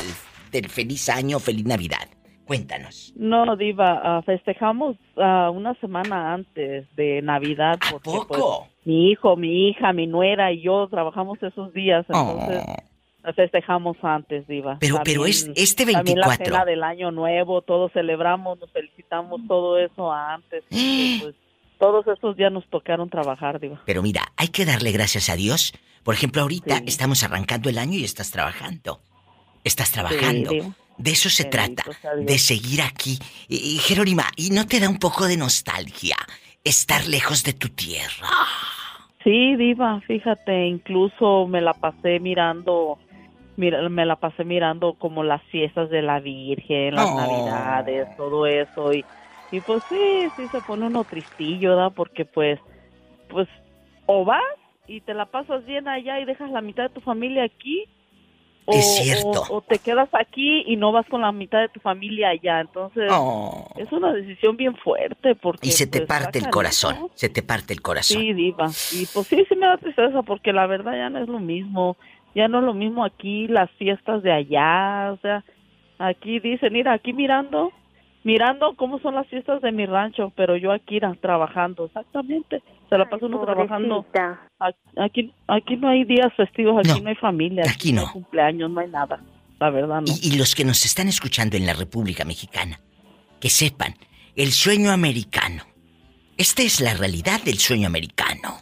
del 0.51 0.69
feliz 0.69 1.09
año, 1.09 1.39
feliz 1.39 1.65
Navidad? 1.65 2.07
Cuéntanos. 2.45 3.13
No, 3.15 3.55
Diva, 3.55 4.01
ah, 4.03 4.21
festejamos 4.25 4.97
ah, 5.17 5.49
una 5.49 5.73
semana 5.75 6.33
antes 6.33 6.85
de 6.95 7.21
Navidad. 7.21 7.79
Porque, 7.89 8.09
pues, 8.09 8.39
poco? 8.39 8.67
Mi 8.85 9.11
hijo, 9.11 9.35
mi 9.35 9.69
hija, 9.69 9.93
mi 9.93 10.07
nuera 10.07 10.51
y 10.51 10.61
yo 10.61 10.87
trabajamos 10.89 11.41
esos 11.41 11.73
días, 11.73 12.05
entonces 12.09 12.63
la 13.23 13.33
festejamos 13.33 13.95
antes, 14.01 14.45
Diva. 14.47 14.73
Oh. 14.73 14.77
Pero- 14.79 15.01
pero 15.03 15.25
es- 15.25 15.49
este 15.55 15.85
También 15.85 16.19
la 16.19 16.27
24. 16.27 16.45
cena 16.45 16.65
del 16.65 16.83
Año 16.83 17.11
Nuevo, 17.11 17.61
todos 17.61 17.91
celebramos, 17.93 18.59
nos 18.59 18.71
felicitamos, 18.71 19.41
todo 19.47 19.77
eso 19.79 20.11
antes. 20.11 20.63
pues, 20.69 21.35
todos 21.79 22.05
esos 22.07 22.35
días 22.35 22.51
nos 22.51 22.65
tocaron 22.69 23.09
trabajar, 23.09 23.59
Diva. 23.59 23.81
Pero 23.85 24.01
mira, 24.01 24.21
hay 24.37 24.49
que 24.49 24.65
darle 24.65 24.91
gracias 24.91 25.29
a 25.29 25.35
Dios. 25.35 25.73
Por 26.03 26.15
ejemplo, 26.15 26.41
ahorita 26.41 26.81
estamos 26.85 27.23
arrancando 27.23 27.69
el 27.69 27.77
año 27.77 27.97
y 27.97 28.03
estás 28.03 28.31
trabajando. 28.31 28.99
Estás 29.63 29.91
trabajando. 29.91 30.49
Sí, 30.51 30.61
de 30.97 31.11
eso 31.11 31.29
se 31.29 31.43
Bendito 31.49 31.83
trata, 31.91 32.15
de 32.17 32.37
seguir 32.37 32.81
aquí. 32.81 33.17
Y, 33.47 33.55
y, 33.55 33.77
Jerónima, 33.77 34.25
¿y 34.35 34.49
no 34.49 34.67
te 34.67 34.79
da 34.81 34.89
un 34.89 34.99
poco 34.99 35.25
de 35.27 35.37
nostalgia 35.37 36.17
estar 36.63 37.07
lejos 37.07 37.43
de 37.43 37.53
tu 37.53 37.69
tierra? 37.69 38.27
Sí, 39.23 39.55
diva, 39.55 40.01
fíjate, 40.01 40.65
incluso 40.67 41.47
me 41.47 41.61
la 41.61 41.73
pasé 41.73 42.19
mirando, 42.19 42.97
mira, 43.55 43.87
me 43.89 44.05
la 44.05 44.17
pasé 44.17 44.43
mirando 44.43 44.93
como 44.93 45.23
las 45.23 45.41
fiestas 45.43 45.89
de 45.89 46.01
la 46.01 46.19
Virgen, 46.19 46.95
las 46.95 47.09
Oh. 47.09 47.17
Navidades, 47.17 48.07
todo 48.17 48.45
eso 48.47 48.91
y, 48.93 49.05
y 49.51 49.61
pues 49.61 49.81
sí, 49.87 50.29
sí 50.35 50.47
se 50.49 50.61
pone 50.61 50.87
uno 50.87 51.05
tristillo, 51.05 51.69
¿verdad? 51.69 51.93
Porque 51.95 52.25
pues, 52.25 52.59
pues 53.29 53.47
o 54.07 54.25
vas 54.25 54.41
y 54.87 54.99
te 55.01 55.13
la 55.13 55.25
pasas 55.27 55.65
bien 55.65 55.87
allá 55.87 56.19
y 56.19 56.25
dejas 56.25 56.51
la 56.51 56.61
mitad 56.61 56.83
de 56.83 56.89
tu 56.89 56.99
familia 57.01 57.43
aquí. 57.45 57.85
O, 58.65 58.71
Es 58.73 58.95
cierto. 58.95 59.41
o- 59.49 59.57
o 59.57 59.61
te 59.61 59.77
quedas 59.79 60.07
aquí 60.13 60.63
y 60.67 60.77
no 60.77 60.91
vas 60.93 61.05
con 61.07 61.21
la 61.21 61.31
mitad 61.33 61.59
de 61.59 61.67
tu 61.69 61.79
familia 61.81 62.29
allá, 62.29 62.61
entonces 62.61 63.09
Oh. 63.11 63.67
es 63.77 63.91
una 63.91 64.13
decisión 64.13 64.55
bien 64.55 64.75
fuerte 64.77 65.35
porque 65.35 65.67
Y 65.67 65.71
se 65.71 65.85
te 65.87 65.99
pues, 65.99 66.07
parte 66.07 66.39
el 66.39 66.49
corazón, 66.49 67.09
se 67.13 67.27
te 67.29 67.43
parte 67.43 67.73
el 67.73 67.81
corazón. 67.81 68.21
Sí, 68.21 68.31
diva. 68.33 68.67
Y 68.93 69.05
pues 69.07 69.27
sí, 69.27 69.43
sí 69.49 69.55
me 69.55 69.65
da 69.67 69.77
tristeza 69.77 70.21
porque 70.21 70.53
la 70.53 70.65
verdad 70.65 70.93
ya 70.93 71.09
no 71.09 71.19
es 71.19 71.27
lo 71.27 71.39
mismo. 71.39 71.97
Ya 72.35 72.47
no 72.47 72.59
es 72.59 72.63
lo 72.63 72.73
mismo 72.73 73.03
aquí, 73.05 73.47
las 73.47 73.69
fiestas 73.71 74.23
de 74.23 74.31
allá. 74.31 75.11
O 75.11 75.17
sea, 75.17 75.43
aquí 75.99 76.39
dicen, 76.39 76.71
mira, 76.73 76.93
aquí 76.93 77.11
mirando, 77.13 77.71
mirando 78.23 78.75
cómo 78.75 78.99
son 78.99 79.15
las 79.15 79.27
fiestas 79.27 79.61
de 79.61 79.71
mi 79.71 79.85
rancho, 79.85 80.31
pero 80.35 80.55
yo 80.57 80.71
aquí 80.71 80.97
era 80.97 81.13
trabajando, 81.15 81.85
exactamente. 81.85 82.61
Se 82.89 82.97
la 82.97 83.09
pasa 83.09 83.25
uno 83.25 83.43
trabajando. 83.43 84.05
Aquí, 84.97 85.33
aquí 85.47 85.75
no 85.77 85.89
hay 85.89 86.03
días 86.05 86.33
festivos, 86.35 86.77
aquí 86.79 87.01
no, 87.01 87.09
hay 87.09 87.15
familia. 87.15 87.63
aquí 87.69 87.91
no. 87.93 88.01
hay 88.01 88.13
cumpleaños, 88.13 88.71
no 88.71 88.79
hay 88.79 88.89
nada. 88.89 89.19
La 89.59 89.69
verdad 89.69 90.01
no. 90.01 90.13
Y, 90.21 90.33
y 90.33 90.37
los 90.37 90.55
que 90.55 90.65
nos 90.65 90.85
están 90.85 91.07
escuchando 91.07 91.57
en 91.57 91.65
la 91.65 91.73
República 91.73 92.25
Mexicana, 92.25 92.79
que 93.39 93.49
sepan, 93.49 93.95
el 94.35 94.51
sueño 94.51 94.91
americano. 94.91 95.63
Esta 96.37 96.63
es 96.63 96.81
la 96.81 96.93
realidad 96.93 97.41
del 97.43 97.59
sueño 97.59 97.87
americano. 97.87 98.57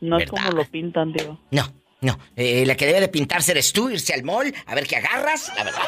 No 0.00 0.18
es 0.18 0.30
como 0.30 0.50
lo 0.50 0.64
pintan, 0.64 1.12
digo. 1.12 1.38
No, 1.50 1.62
no. 2.00 2.18
eh, 2.36 2.64
la 2.64 2.74
que 2.74 2.86
debe 2.86 3.00
de 3.00 3.08
pintarse 3.08 3.52
eres 3.52 3.72
tú, 3.72 3.90
irse 3.90 4.14
al 4.14 4.22
mall, 4.24 4.52
a 4.66 4.74
ver 4.74 4.86
qué 4.86 4.96
agarras, 4.96 5.52
la 5.56 5.64
verdad. 5.64 5.82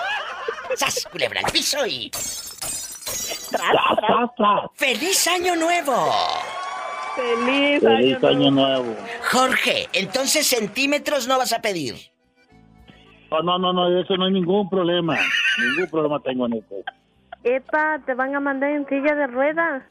¡Sas, 0.77 1.07
culebra 1.11 1.41
al 1.45 1.51
piso 1.53 1.87
y... 1.87 2.11
¡Feliz 4.77 5.27
Año 5.27 5.57
Nuevo! 5.57 6.13
¡Feliz, 7.17 7.81
Feliz 7.83 8.25
año 8.25 8.51
nuevo. 8.51 8.97
Jorge, 9.31 9.89
entonces 9.93 10.47
centímetros 10.47 11.27
no 11.27 11.39
vas 11.39 11.53
a 11.53 11.61
pedir. 11.61 11.97
No, 13.31 13.43
no, 13.43 13.59
no, 13.59 13.73
no, 13.73 14.01
eso 14.01 14.17
no 14.17 14.27
hay 14.27 14.33
ningún 14.33 14.69
problema. 14.69 15.19
Ningún 15.59 15.91
problema 15.91 16.21
tengo 16.21 16.47
en 16.47 16.55
eso. 16.55 16.75
Epa, 17.45 18.01
te 18.07 18.15
van 18.15 18.35
a 18.35 18.41
mandar 18.41 18.71
en 18.71 18.87
silla 18.89 19.15
de 19.15 19.27
ruedas. 19.27 19.83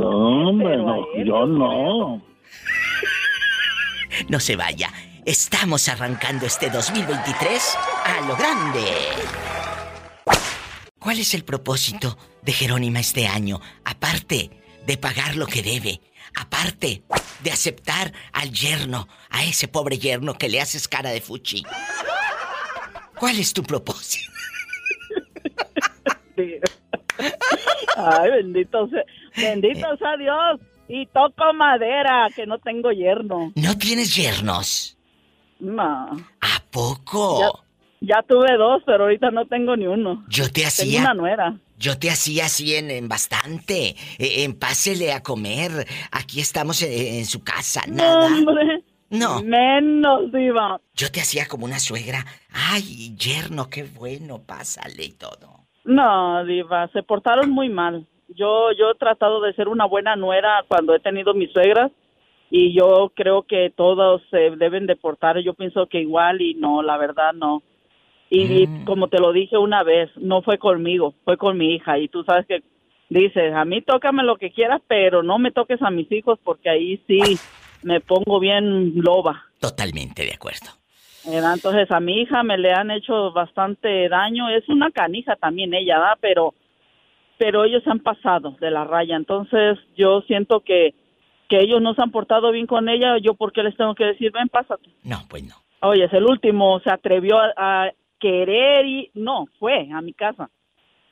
Hombre, 0.00 0.76
no, 0.76 1.06
yo 1.24 1.46
no. 1.46 2.22
No 4.28 4.40
se 4.40 4.56
vaya. 4.56 4.90
Estamos 5.24 5.88
arrancando 5.88 6.46
este 6.46 6.70
2023 6.70 7.78
a 8.06 8.20
lo 8.26 8.36
grande. 8.36 8.84
¿Cuál 10.98 11.18
es 11.18 11.34
el 11.34 11.44
propósito 11.44 12.16
de 12.42 12.52
Jerónima 12.52 13.00
este 13.00 13.26
año? 13.26 13.60
Aparte 13.84 14.50
de 14.86 14.96
pagar 14.96 15.36
lo 15.36 15.46
que 15.46 15.62
debe, 15.62 16.00
aparte 16.36 17.02
de 17.42 17.50
aceptar 17.50 18.12
al 18.32 18.52
yerno, 18.52 19.08
a 19.30 19.44
ese 19.44 19.68
pobre 19.68 19.98
yerno 19.98 20.34
que 20.34 20.48
le 20.48 20.60
haces 20.60 20.88
cara 20.88 21.10
de 21.10 21.20
fuchi. 21.20 21.64
¿Cuál 23.18 23.38
es 23.38 23.52
tu 23.52 23.62
propósito? 23.62 24.32
Ay, 27.96 28.30
bendito 28.30 28.88
sea, 28.88 29.02
bendito 29.36 29.96
sea 29.96 30.16
Dios. 30.16 30.60
Y 30.88 31.06
toco 31.06 31.52
madera, 31.54 32.28
que 32.34 32.46
no 32.46 32.58
tengo 32.58 32.92
yerno. 32.92 33.52
¿No 33.56 33.76
tienes 33.76 34.14
yernos? 34.14 34.96
No. 35.58 36.10
¿A 36.40 36.62
poco? 36.70 37.65
Ya, 38.06 38.22
tuve 38.22 38.56
dos, 38.56 38.82
pero 38.86 39.04
ahorita 39.04 39.30
no 39.30 39.46
tengo 39.46 39.76
ni 39.76 39.86
uno. 39.86 40.24
Yo 40.28 40.44
te 40.44 40.52
Tengo 40.62 40.68
hacía. 40.68 41.00
una 41.00 41.14
nuera. 41.14 41.56
Yo 41.78 41.98
te 41.98 42.08
hacía 42.10 42.46
así 42.46 42.74
en, 42.74 42.90
en 42.90 43.08
bastante. 43.08 43.96
Eh, 44.18 44.44
En 44.44 44.58
pásele 44.58 45.12
a 45.12 45.22
comer. 45.22 45.70
Aquí 46.12 46.40
estamos 46.40 46.82
en, 46.82 46.92
en 47.18 47.24
su 47.26 47.42
casa. 47.42 47.82
Nada. 47.88 48.26
Hombre. 48.26 48.82
No. 49.10 49.40
Menos, 49.42 50.32
Diva. 50.32 50.80
Yo 50.94 51.10
te 51.12 51.20
hacía 51.20 51.46
como 51.46 51.64
una 51.64 51.78
suegra. 51.78 52.24
Ay, 52.52 53.14
yerno, 53.16 53.68
qué 53.70 53.84
bueno, 53.84 54.40
pásale 54.44 55.04
y 55.04 55.12
todo. 55.12 55.66
No, 55.84 56.44
Diva, 56.44 56.88
se 56.92 57.02
portaron 57.02 57.50
muy 57.50 57.68
mal. 57.68 58.06
Yo, 58.28 58.72
yo 58.76 58.90
he 58.90 58.98
tratado 58.98 59.40
de 59.42 59.54
ser 59.54 59.68
una 59.68 59.84
buena 59.86 60.16
nuera 60.16 60.64
cuando 60.66 60.94
he 60.94 60.98
tenido 61.00 61.34
mis 61.34 61.52
suegras 61.52 61.92
y 62.50 62.76
yo 62.76 63.12
creo 63.14 63.42
que 63.44 63.72
todos 63.76 64.20
se 64.30 64.50
deben 64.56 64.86
de 64.86 64.96
portar. 64.96 65.38
Yo 65.38 65.54
pienso 65.54 65.86
que 65.86 66.00
igual 66.00 66.40
y 66.40 66.54
no, 66.54 66.82
la 66.82 66.96
verdad 66.96 67.32
no. 67.34 67.62
Y, 68.28 68.42
y 68.42 68.84
como 68.84 69.08
te 69.08 69.20
lo 69.20 69.32
dije 69.32 69.56
una 69.56 69.82
vez, 69.82 70.10
no 70.16 70.42
fue 70.42 70.58
conmigo, 70.58 71.14
fue 71.24 71.36
con 71.36 71.56
mi 71.56 71.74
hija. 71.74 71.98
Y 71.98 72.08
tú 72.08 72.24
sabes 72.24 72.46
que 72.46 72.62
dices, 73.08 73.54
a 73.54 73.64
mí 73.64 73.82
tócame 73.82 74.22
lo 74.22 74.36
que 74.36 74.50
quieras, 74.50 74.82
pero 74.88 75.22
no 75.22 75.38
me 75.38 75.52
toques 75.52 75.80
a 75.82 75.90
mis 75.90 76.10
hijos 76.10 76.38
porque 76.42 76.68
ahí 76.68 77.00
sí 77.06 77.20
me 77.82 78.00
pongo 78.00 78.40
bien 78.40 78.94
loba. 78.96 79.44
Totalmente 79.60 80.24
de 80.24 80.34
acuerdo. 80.34 80.70
Entonces 81.24 81.90
a 81.90 82.00
mi 82.00 82.20
hija 82.22 82.42
me 82.42 82.56
le 82.56 82.72
han 82.72 82.90
hecho 82.90 83.32
bastante 83.32 84.08
daño. 84.08 84.48
Es 84.48 84.68
una 84.68 84.90
canija 84.90 85.36
también 85.36 85.74
ella, 85.74 85.98
¿da? 85.98 86.18
Pero, 86.20 86.54
pero 87.38 87.64
ellos 87.64 87.82
se 87.82 87.90
han 87.90 88.00
pasado 88.00 88.56
de 88.60 88.70
la 88.70 88.84
raya. 88.84 89.16
Entonces 89.16 89.78
yo 89.96 90.20
siento 90.22 90.60
que, 90.60 90.94
que 91.48 91.60
ellos 91.60 91.82
no 91.82 91.94
se 91.94 92.02
han 92.02 92.12
portado 92.12 92.52
bien 92.52 92.66
con 92.66 92.88
ella. 92.88 93.18
Yo, 93.18 93.34
¿por 93.34 93.52
qué 93.52 93.62
les 93.62 93.76
tengo 93.76 93.94
que 93.94 94.04
decir, 94.04 94.30
ven, 94.32 94.48
pásate? 94.48 94.88
No, 95.02 95.18
pues 95.28 95.44
no. 95.44 95.54
Oye, 95.80 96.04
es 96.04 96.12
el 96.12 96.24
último, 96.24 96.80
se 96.80 96.90
atrevió 96.90 97.38
a, 97.38 97.52
a 97.56 97.92
querer 98.18 98.86
y 98.86 99.10
no, 99.14 99.46
fue 99.58 99.88
a 99.92 100.00
mi 100.00 100.12
casa. 100.12 100.50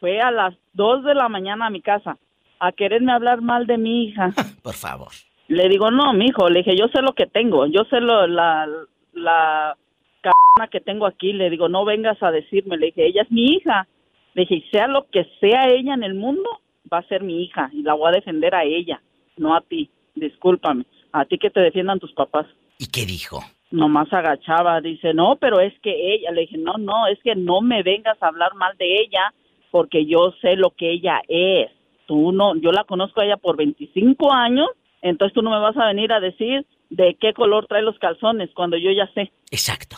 Fue 0.01 0.21
a 0.21 0.31
las 0.31 0.55
dos 0.73 1.05
de 1.05 1.15
la 1.15 1.29
mañana 1.29 1.67
a 1.67 1.71
mi 1.71 1.81
casa 1.81 2.19
a 2.59 2.73
quererme 2.73 3.13
hablar 3.13 3.43
mal 3.43 3.67
de 3.67 3.79
mi 3.79 4.05
hija. 4.05 4.33
Por 4.63 4.75
favor. 4.75 5.09
Le 5.49 5.69
digo, 5.69 5.91
no, 5.91 6.13
mi 6.15 6.27
hijo, 6.27 6.49
le 6.49 6.61
dije, 6.61 6.77
yo 6.77 6.89
sé 6.89 7.03
lo 7.03 7.15
que 7.15 7.27
tengo, 7.27 7.67
yo 7.67 7.85
sé 7.91 8.01
lo, 8.01 8.27
la, 8.27 8.67
la 9.13 9.77
c 10.25 10.31
que 10.71 10.81
tengo 10.81 11.07
aquí. 11.07 11.33
Le 11.33 11.51
digo, 11.51 11.69
no 11.69 11.85
vengas 11.85 12.23
a 12.23 12.31
decirme. 12.31 12.79
Le 12.79 12.87
dije, 12.87 13.07
ella 13.07 13.23
es 13.23 13.31
mi 13.31 13.45
hija. 13.55 13.87
Le 14.35 14.47
dije, 14.47 14.65
sea 14.71 14.89
lo 14.89 15.07
que 15.11 15.27
sea 15.41 15.69
ella 15.69 15.95
en 15.95 16.03
el 16.03 16.15
mundo, 16.15 16.49
va 16.93 16.99
a 16.99 17.09
ser 17.09 17.23
mi 17.23 17.45
hija 17.45 17.71
y 17.73 17.83
la 17.83 17.95
voy 17.95 18.09
a 18.09 18.17
defender 18.17 18.55
a 18.55 18.65
ella, 18.65 19.01
no 19.37 19.55
a 19.55 19.61
ti. 19.61 19.91
Discúlpame. 20.15 20.87
A 21.13 21.25
ti 21.25 21.39
que 21.39 21.51
te 21.51 21.61
defiendan 21.61 22.01
tus 22.01 22.13
papás. 22.13 22.47
¿Y 22.79 22.87
qué 22.87 23.07
dijo? 23.07 23.41
Nomás 23.75 24.13
agachaba, 24.13 24.81
dice, 24.81 25.13
no, 25.15 25.37
pero 25.37 25.59
es 25.61 25.73
que 25.81 26.15
ella, 26.15 26.31
le 26.31 26.43
dije, 26.43 26.59
no, 26.59 26.75
no, 26.79 27.07
es 27.09 27.19
que 27.25 27.35
no 27.35 27.61
me 27.61 27.83
vengas 27.83 28.17
a 28.23 28.29
hablar 28.29 28.55
mal 28.55 28.77
de 28.79 28.87
ella 29.01 29.33
porque 29.73 30.07
yo 30.07 30.33
sé 30.41 30.55
lo 30.55 30.71
que 30.71 30.93
ella 30.93 31.21
es. 31.29 31.71
Tú 32.07 32.31
no, 32.31 32.55
yo 32.57 32.71
la 32.71 32.85
conozco 32.85 33.21
a 33.21 33.25
ella 33.25 33.37
por 33.37 33.57
25 33.57 34.33
años, 34.33 34.69
entonces 35.03 35.35
tú 35.35 35.43
no 35.43 35.51
me 35.51 35.59
vas 35.59 35.77
a 35.77 35.87
venir 35.87 36.13
a 36.13 36.21
decir 36.21 36.65
de 36.91 37.17
qué 37.21 37.33
color 37.33 37.67
trae 37.67 37.83
los 37.83 37.99
calzones 37.99 38.51
cuando 38.55 38.77
yo 38.77 38.93
ya 38.93 39.09
sé. 39.15 39.33
Exacto. 39.51 39.97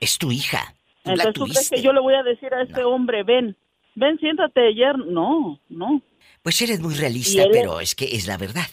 Es 0.00 0.18
tu 0.18 0.32
hija. 0.32 0.74
Tú 1.04 1.10
Entonces 1.12 1.34
tú 1.34 1.44
crees 1.44 1.70
que 1.70 1.82
yo 1.82 1.92
le 1.92 2.00
voy 2.00 2.14
a 2.14 2.24
decir 2.24 2.52
a 2.52 2.62
este 2.62 2.82
hombre, 2.82 3.22
ven, 3.22 3.56
ven, 3.94 4.18
siéntate 4.18 4.66
ayer. 4.68 4.98
No, 4.98 5.60
no. 5.68 6.02
Pues 6.42 6.60
eres 6.60 6.80
muy 6.80 6.94
realista, 6.94 7.42
es- 7.42 7.48
pero 7.52 7.78
es 7.78 7.94
que 7.94 8.06
es 8.06 8.26
la 8.26 8.36
verdad. 8.36 8.66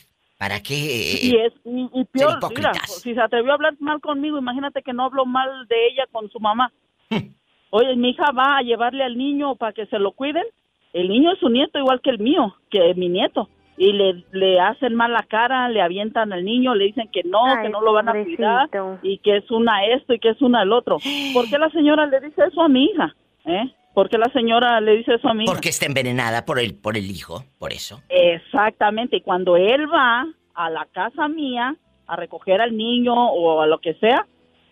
¿Para 0.43 0.60
qué? 0.62 0.73
eh, 0.73 1.19
Y 1.23 1.36
es 1.38 1.53
y, 1.63 1.89
y 2.01 2.03
peor, 2.03 2.38
mira, 2.53 2.73
si 2.86 3.13
se 3.13 3.21
atrevió 3.21 3.51
a 3.51 3.56
hablar 3.56 3.75
mal 3.79 4.01
conmigo, 4.01 4.38
imagínate 4.38 4.82
que 4.82 4.91
no 4.91 5.06
habló 5.06 5.25
mal 5.25 5.65
de 5.69 5.88
ella 5.88 6.03
con 6.12 6.29
su 6.29 6.39
mamá. 6.41 6.69
Oye, 7.69 7.95
mi 7.95 8.10
hija 8.10 8.29
va 8.38 8.58
a 8.58 8.62
llevarle 8.62 9.06
al 9.06 9.17
niño 9.17 9.56
para 9.56 9.71
que 9.71 9.86
se 9.86 9.99
lo 9.99 10.12
cuiden. 10.12 10.43
El 10.91 11.08
niño 11.08 11.32
es 11.32 11.39
su 11.39 11.47
nieto 11.47 11.79
igual 11.79 12.01
que 12.01 12.10
el 12.10 12.19
mío, 12.19 12.56
que 12.69 12.93
mi 12.95 13.08
nieto. 13.08 13.47
Y 13.77 13.93
le, 13.93 14.25
le 14.34 14.60
hacen 14.60 14.95
mal 14.95 15.13
la 15.13 15.23
cara, 15.23 15.69
le 15.69 15.82
avientan 15.82 16.34
al 16.34 16.43
niño, 16.43 16.75
le 16.75 16.86
dicen 16.88 17.10
que 17.12 17.23
no, 17.23 17.45
Ay, 17.45 17.63
que 17.63 17.69
no 17.69 17.79
lo 17.82 17.93
van 17.93 18.10
a 18.10 18.12
cuidar 18.12 18.69
y 19.01 19.19
que 19.19 19.38
es 19.38 19.49
una 19.49 19.86
esto 19.86 20.13
y 20.13 20.19
que 20.19 20.29
es 20.32 20.41
una 20.41 20.62
el 20.63 20.73
otro. 20.73 20.97
¿Por 21.34 21.49
qué 21.49 21.58
la 21.58 21.69
señora 21.69 22.06
le 22.06 22.19
dice 22.19 22.43
eso 22.45 22.62
a 22.62 22.67
mi 22.67 22.84
hija? 22.86 23.15
¿Eh? 23.45 23.73
¿Por 23.93 24.10
qué 24.10 24.17
la 24.17 24.32
señora 24.34 24.82
le 24.82 24.97
dice 24.97 25.15
eso 25.15 25.29
a 25.29 25.36
hija? 25.36 25.45
Porque 25.45 25.69
está 25.69 25.86
envenenada 25.86 26.45
por 26.45 26.60
el, 26.60 26.75
por 26.75 26.97
el 26.97 27.10
hijo, 27.12 27.43
por 27.60 27.73
eso. 27.73 28.01
Exactamente, 28.10 29.17
y 29.17 29.21
cuando 29.21 29.56
él 29.56 29.88
va 29.91 30.25
a 30.56 30.69
la 30.69 30.86
casa 30.91 31.27
mía 31.27 31.75
a 32.08 32.15
recoger 32.15 32.62
al 32.62 32.75
niño 32.75 33.13
o 33.13 33.62
a 33.62 33.67
lo 33.67 33.79
que 33.79 33.93
sea, 33.95 34.25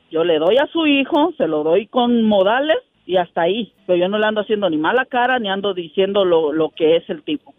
yo 0.09 0.23
le 0.23 0.39
doy 0.39 0.57
a 0.57 0.67
su 0.67 0.87
hijo, 0.87 1.33
se 1.37 1.47
lo 1.47 1.63
doy 1.63 1.87
con 1.87 2.23
modales 2.23 2.77
y 3.05 3.17
hasta 3.17 3.41
ahí. 3.41 3.73
Pero 3.85 3.97
yo 3.97 4.09
no 4.09 4.17
le 4.17 4.25
ando 4.25 4.41
haciendo 4.41 4.69
ni 4.69 4.77
mala 4.77 5.05
cara 5.05 5.39
ni 5.39 5.49
ando 5.49 5.73
diciendo 5.73 6.25
lo, 6.25 6.51
lo 6.51 6.69
que 6.69 6.97
es 6.97 7.09
el 7.09 7.23
tipo. 7.23 7.53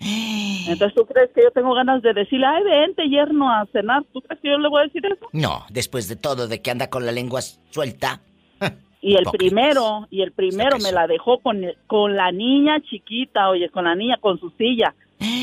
Entonces, 0.68 0.94
¿tú 0.94 1.06
crees 1.06 1.30
que 1.34 1.42
yo 1.42 1.50
tengo 1.50 1.74
ganas 1.74 2.02
de 2.02 2.12
decirle, 2.12 2.46
ay, 2.46 2.62
vente, 2.64 3.08
yerno, 3.08 3.50
a 3.50 3.66
cenar? 3.72 4.04
¿Tú 4.12 4.20
crees 4.20 4.40
que 4.40 4.50
yo 4.50 4.58
le 4.58 4.68
voy 4.68 4.82
a 4.82 4.84
decir 4.84 5.04
eso? 5.06 5.26
No, 5.32 5.64
después 5.70 6.08
de 6.08 6.16
todo, 6.16 6.48
de 6.48 6.60
que 6.60 6.70
anda 6.70 6.90
con 6.90 7.06
la 7.06 7.12
lengua 7.12 7.40
suelta. 7.40 8.20
Y 9.00 9.14
el 9.14 9.24
primero, 9.38 10.06
y 10.10 10.22
el 10.22 10.32
primero 10.32 10.78
me 10.78 10.90
la 10.92 11.06
dejó 11.06 11.38
con, 11.38 11.62
el- 11.64 11.76
con 11.86 12.16
la 12.16 12.32
niña 12.32 12.80
chiquita, 12.80 13.48
oye, 13.50 13.68
con 13.68 13.84
la 13.84 13.94
niña 13.94 14.16
con 14.20 14.38
su 14.40 14.50
silla. 14.50 14.94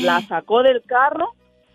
La 0.02 0.20
sacó 0.22 0.62
del 0.62 0.82
carro 0.82 1.30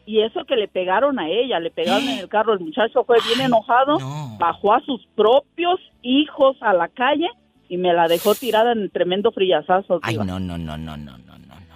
y 0.06 0.22
eso 0.22 0.46
que 0.46 0.56
le 0.56 0.68
pegaron 0.68 1.20
a 1.20 1.30
ella, 1.30 1.60
le 1.60 1.72
pegaron 1.72 2.04
en 2.08 2.20
el 2.20 2.30
carro. 2.30 2.54
El 2.54 2.60
muchacho 2.60 3.04
fue 3.06 3.18
bien 3.28 3.42
enojado, 3.42 3.98
bajó 4.40 4.74
a 4.74 4.82
sus 4.82 5.06
propios 5.16 5.80
hijos 6.02 6.58
a 6.62 6.74
la 6.74 6.88
calle 6.90 7.28
y 7.70 7.78
me 7.78 7.94
la 7.94 8.08
dejó 8.08 8.36
tirada 8.36 8.72
en 8.72 8.90
tremendo 8.90 9.32
frillazazo. 9.32 10.00
Ay, 10.02 10.14
diva. 10.14 10.26
no, 10.26 10.40
no, 10.40 10.58
no, 10.58 10.78
no, 10.78 10.98
no, 10.98 11.18
no. 11.18 11.30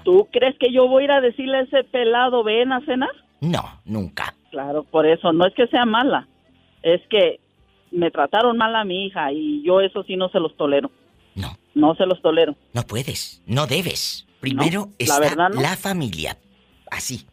¿Tú 0.03 0.27
crees 0.31 0.55
que 0.59 0.71
yo 0.71 0.87
voy 0.87 1.03
a 1.03 1.05
ir 1.05 1.11
a 1.11 1.21
decirle 1.21 1.57
a 1.57 1.61
ese 1.61 1.83
pelado, 1.85 2.43
ven 2.43 2.71
a 2.73 2.81
cenar? 2.85 3.11
No, 3.41 3.63
nunca. 3.85 4.33
Claro, 4.51 4.83
por 4.83 5.05
eso, 5.05 5.31
no 5.33 5.45
es 5.45 5.53
que 5.53 5.67
sea 5.67 5.85
mala, 5.85 6.27
es 6.81 7.01
que 7.09 7.39
me 7.93 8.11
trataron 8.11 8.57
mal 8.57 8.75
a 8.75 8.83
mi 8.83 9.05
hija 9.05 9.31
y 9.31 9.63
yo 9.63 9.79
eso 9.81 10.03
sí 10.03 10.15
no 10.17 10.29
se 10.29 10.39
los 10.39 10.55
tolero. 10.57 10.91
No. 11.35 11.57
No 11.73 11.95
se 11.95 12.05
los 12.05 12.21
tolero. 12.21 12.55
No 12.73 12.83
puedes, 12.83 13.41
no 13.45 13.65
debes. 13.67 14.25
Primero 14.39 14.81
No, 14.81 14.85
la 14.87 14.95
está 14.99 15.19
verdad, 15.19 15.49
no. 15.49 15.61
la 15.61 15.75
familia. 15.77 16.37
Así. 16.91 17.25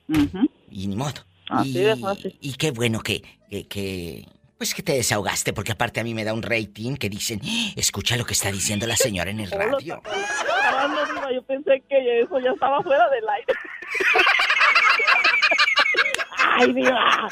Y 0.70 0.87
ni 0.87 0.96
modo. 0.96 1.20
Así 1.49 1.70
y, 1.79 1.83
de 1.83 1.96
fácil. 1.96 2.38
y 2.40 2.53
qué 2.55 2.70
bueno 2.70 3.01
que, 3.01 3.23
que, 3.51 3.66
que- 3.66 4.25
Pues 4.57 4.75
que 4.75 4.83
te 4.83 4.92
desahogaste, 4.92 5.53
porque 5.53 5.73
aparte 5.73 6.01
a 6.01 6.05
mí 6.05 6.14
me 6.14 6.23
da 6.25 6.33
un 6.35 6.42
rating 6.42 6.94
que 6.96 7.09
dicen, 7.11 7.40
"¡Ah! 7.44 7.73
escucha 7.77 8.16
lo 8.16 8.25
que 8.25 8.35
está 8.35 8.53
diciendo 8.53 8.87
la 8.87 8.96
señora 8.96 9.31
en 9.31 9.40
el 9.40 9.51
radio. 9.51 10.01
Yo 11.35 11.42
pensé 11.42 11.83
que 11.88 12.20
eso 12.20 12.38
ya 12.40 12.51
estaba 12.53 12.81
fuera 12.83 13.09
del 13.11 13.29
aire. 13.29 13.53
Ay, 16.59 16.73
diva. 16.73 17.29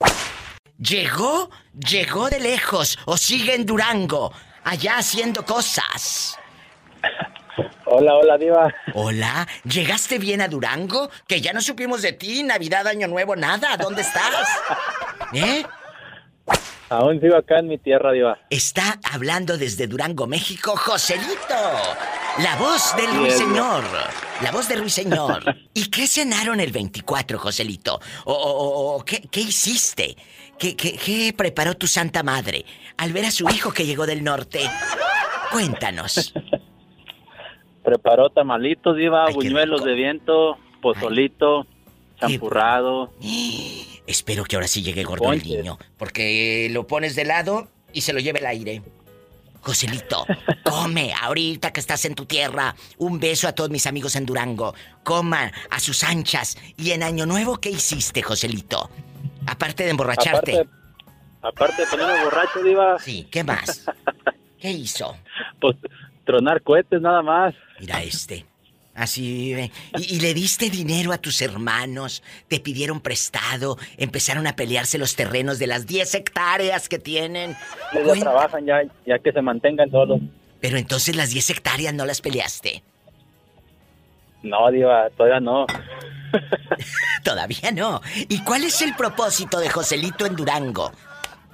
Llegó, 0.78 1.50
llegó 1.88 2.28
de 2.30 2.38
lejos 2.38 2.98
o 3.04 3.16
sigue 3.16 3.54
en 3.54 3.66
Durango, 3.66 4.32
allá 4.64 4.98
haciendo 4.98 5.44
cosas. 5.44 6.36
Hola, 7.86 8.14
hola, 8.14 8.36
Diva. 8.38 8.72
Hola, 8.94 9.48
¿llegaste 9.64 10.18
bien 10.18 10.40
a 10.42 10.46
Durango? 10.48 11.10
Que 11.26 11.40
ya 11.40 11.52
no 11.52 11.60
supimos 11.60 12.02
de 12.02 12.12
ti, 12.12 12.42
Navidad, 12.44 12.86
Año 12.86 13.08
Nuevo, 13.08 13.34
nada. 13.34 13.76
¿Dónde 13.78 14.02
estás? 14.02 14.46
¿Eh? 15.32 15.64
Aún 16.90 17.20
sigo 17.20 17.36
acá 17.36 17.58
en 17.58 17.68
mi 17.68 17.78
tierra, 17.78 18.12
Diva. 18.12 18.38
Está 18.50 19.00
hablando 19.10 19.58
desde 19.58 19.86
Durango, 19.88 20.26
México, 20.26 20.76
Joselito. 20.76 21.54
La 22.38 22.56
voz 22.56 22.94
del 22.96 23.12
ruiseñor. 23.16 23.82
La 24.42 24.52
voz 24.52 24.68
del 24.68 24.80
ruiseñor. 24.80 25.42
¿Y 25.74 25.90
qué 25.90 26.06
cenaron 26.06 26.60
el 26.60 26.70
24, 26.70 27.38
Joselito? 27.38 27.98
¿O, 28.26 28.32
o- 28.34 28.96
o 28.96 29.04
qué, 29.04 29.22
qué 29.30 29.40
hiciste? 29.40 30.14
¿Qué, 30.58 30.76
qué, 30.76 30.96
qué 30.96 31.32
preparó 31.36 31.76
tu 31.76 31.86
santa 31.86 32.22
madre 32.22 32.64
al 32.96 33.12
ver 33.12 33.26
a 33.26 33.30
su 33.30 33.48
hijo 33.48 33.72
que 33.72 33.86
llegó 33.86 34.06
del 34.06 34.24
norte? 34.24 34.60
Cuéntanos. 35.52 36.34
Preparó 37.84 38.30
tamalitos, 38.30 38.96
Diva, 38.96 39.30
buñuelos 39.30 39.84
de 39.84 39.94
viento, 39.94 40.58
pozolito, 40.82 41.66
champurrado. 42.20 43.12
Espero 44.06 44.44
que 44.44 44.56
ahora 44.56 44.68
sí 44.68 44.82
llegue 44.82 45.04
gordo 45.04 45.32
el 45.32 45.42
niño, 45.42 45.78
porque 45.96 46.68
lo 46.70 46.86
pones 46.86 47.14
de 47.14 47.24
lado 47.24 47.68
y 47.92 48.00
se 48.00 48.12
lo 48.12 48.20
lleve 48.20 48.40
el 48.40 48.46
aire. 48.46 48.82
Joselito, 49.60 50.24
come 50.64 51.12
ahorita 51.12 51.72
que 51.72 51.80
estás 51.80 52.04
en 52.04 52.14
tu 52.14 52.24
tierra. 52.24 52.74
Un 52.96 53.18
beso 53.18 53.48
a 53.48 53.52
todos 53.52 53.70
mis 53.70 53.86
amigos 53.86 54.16
en 54.16 54.24
Durango. 54.24 54.74
Coman 55.02 55.52
a 55.70 55.80
sus 55.80 56.04
anchas. 56.04 56.56
¿Y 56.76 56.92
en 56.92 57.02
Año 57.02 57.26
Nuevo 57.26 57.58
qué 57.58 57.70
hiciste, 57.70 58.22
Joselito? 58.22 58.88
Aparte 59.48 59.84
de 59.84 59.90
emborracharte. 59.90 60.52
Aparte, 60.52 60.70
aparte 61.42 61.82
de 61.82 61.88
ponerme 61.88 62.24
borracho, 62.24 62.62
Diva. 62.62 62.98
Sí, 62.98 63.26
¿qué 63.30 63.44
más? 63.44 63.86
¿Qué 64.60 64.70
hizo? 64.70 65.16
Pues 65.60 65.76
tronar 66.24 66.62
cohetes 66.62 67.00
nada 67.00 67.22
más. 67.22 67.54
Mira 67.80 68.02
este. 68.02 68.44
Así 68.94 69.22
vive. 69.22 69.70
¿Y, 69.96 70.16
y 70.16 70.20
le 70.20 70.34
diste 70.34 70.70
dinero 70.70 71.12
a 71.12 71.18
tus 71.18 71.40
hermanos? 71.40 72.22
¿Te 72.48 72.58
pidieron 72.58 73.00
prestado? 73.00 73.78
¿Empezaron 73.96 74.48
a 74.48 74.56
pelearse 74.56 74.98
los 74.98 75.14
terrenos 75.14 75.60
de 75.60 75.68
las 75.68 75.86
10 75.86 76.16
hectáreas 76.16 76.88
que 76.88 76.98
tienen? 76.98 77.56
Ellos 77.92 78.18
trabajan 78.18 78.66
ya, 78.66 78.82
ya 79.06 79.20
que 79.20 79.30
se 79.30 79.40
mantengan 79.40 79.88
solos. 79.90 80.20
Pero 80.60 80.78
entonces 80.78 81.14
las 81.14 81.30
10 81.30 81.50
hectáreas 81.50 81.94
no 81.94 82.04
las 82.04 82.20
peleaste. 82.20 82.82
No, 84.42 84.70
Diva, 84.70 85.08
todavía 85.16 85.40
no. 85.40 85.66
Todavía 87.24 87.70
no. 87.72 88.00
¿Y 88.28 88.40
cuál 88.42 88.64
es 88.64 88.80
el 88.82 88.94
propósito 88.94 89.58
de 89.60 89.68
Joselito 89.70 90.26
en 90.26 90.36
Durango? 90.36 90.92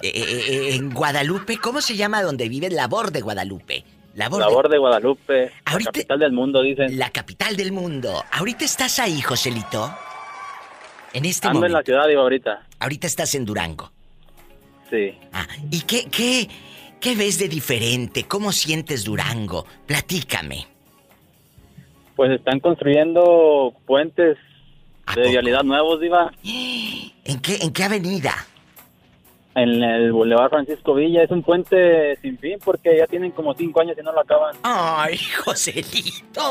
Eh, 0.01 0.11
eh, 0.13 0.43
eh, 0.47 0.75
en 0.75 0.91
Guadalupe, 0.93 1.57
¿cómo 1.57 1.81
se 1.81 1.95
llama 1.95 2.21
donde 2.21 2.49
vive? 2.49 2.69
Labor 2.69 3.11
de 3.11 3.21
Guadalupe. 3.21 3.83
Labor, 4.15 4.39
Labor 4.39 4.69
de 4.69 4.77
Guadalupe, 4.77 5.51
Ahorita- 5.65 5.89
la 5.89 5.91
capital 5.93 6.19
del 6.19 6.31
mundo, 6.31 6.61
dicen. 6.61 6.97
La 6.97 7.09
capital 7.09 7.57
del 7.57 7.71
mundo. 7.73 8.23
¿Ahorita 8.31 8.63
estás 8.63 8.99
ahí, 8.99 9.21
Joselito? 9.21 9.93
En 11.13 11.25
este 11.25 11.47
Ando 11.47 11.57
en 11.65 11.71
momento. 11.71 11.77
la 11.79 11.83
ciudad, 11.83 12.07
Diva, 12.07 12.21
ahorita. 12.21 12.65
Ahorita 12.79 13.07
estás 13.07 13.35
en 13.35 13.45
Durango. 13.45 13.91
Sí. 14.89 15.17
Ah, 15.33 15.47
¿y 15.71 15.81
qué, 15.81 16.07
qué, 16.09 16.47
qué 17.01 17.15
ves 17.15 17.39
de 17.39 17.49
diferente? 17.49 18.25
¿Cómo 18.25 18.51
sientes 18.53 19.03
Durango? 19.03 19.65
Platícame. 19.85 20.67
Pues 22.15 22.31
están 22.31 22.59
construyendo 22.59 23.73
puentes 23.85 24.37
de 25.15 25.29
vialidad 25.29 25.63
nuevos, 25.63 25.99
Diva. 25.99 26.31
¿En 26.43 27.39
qué, 27.41 27.57
en 27.61 27.73
qué 27.73 27.83
avenida? 27.83 28.33
En 29.53 29.83
el 29.83 30.11
Boulevard 30.11 30.49
Francisco 30.49 30.93
Villa. 30.95 31.23
Es 31.23 31.31
un 31.31 31.43
puente 31.43 32.17
sin 32.21 32.37
fin 32.37 32.57
porque 32.63 32.97
ya 32.97 33.07
tienen 33.07 33.31
como 33.31 33.53
cinco 33.53 33.81
años 33.81 33.97
y 33.99 34.03
no 34.03 34.11
lo 34.11 34.21
acaban. 34.21 34.55
¡Ay, 34.63 35.17
Joselito! 35.43 36.41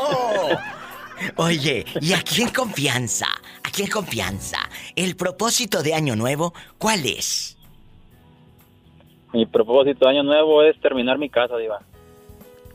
Oye, 1.37 1.85
y 2.01 2.13
aquí 2.13 2.41
en 2.41 2.49
confianza, 2.49 3.27
aquí 3.63 3.83
en 3.83 3.89
confianza, 3.89 4.57
el 4.95 5.15
propósito 5.15 5.81
de 5.81 5.93
Año 5.93 6.15
Nuevo, 6.15 6.53
¿cuál 6.77 7.05
es? 7.05 7.57
Mi 9.35 9.45
propósito 9.45 10.05
de 10.05 10.11
año 10.11 10.23
nuevo 10.23 10.63
es 10.63 10.79
terminar 10.79 11.17
mi 11.17 11.29
casa, 11.29 11.57
Diva. 11.57 11.81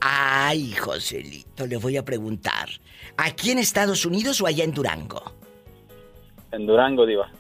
Ay, 0.01 0.73
Joselito, 0.75 1.67
le 1.67 1.77
voy 1.77 1.97
a 1.97 2.05
preguntar. 2.05 2.69
¿Aquí 3.17 3.51
en 3.51 3.59
Estados 3.59 4.07
Unidos 4.07 4.41
o 4.41 4.47
allá 4.47 4.65
en 4.65 4.73
Durango? 4.73 5.35
En 6.53 6.67
Durango, 6.67 7.05
Diva. 7.07 7.31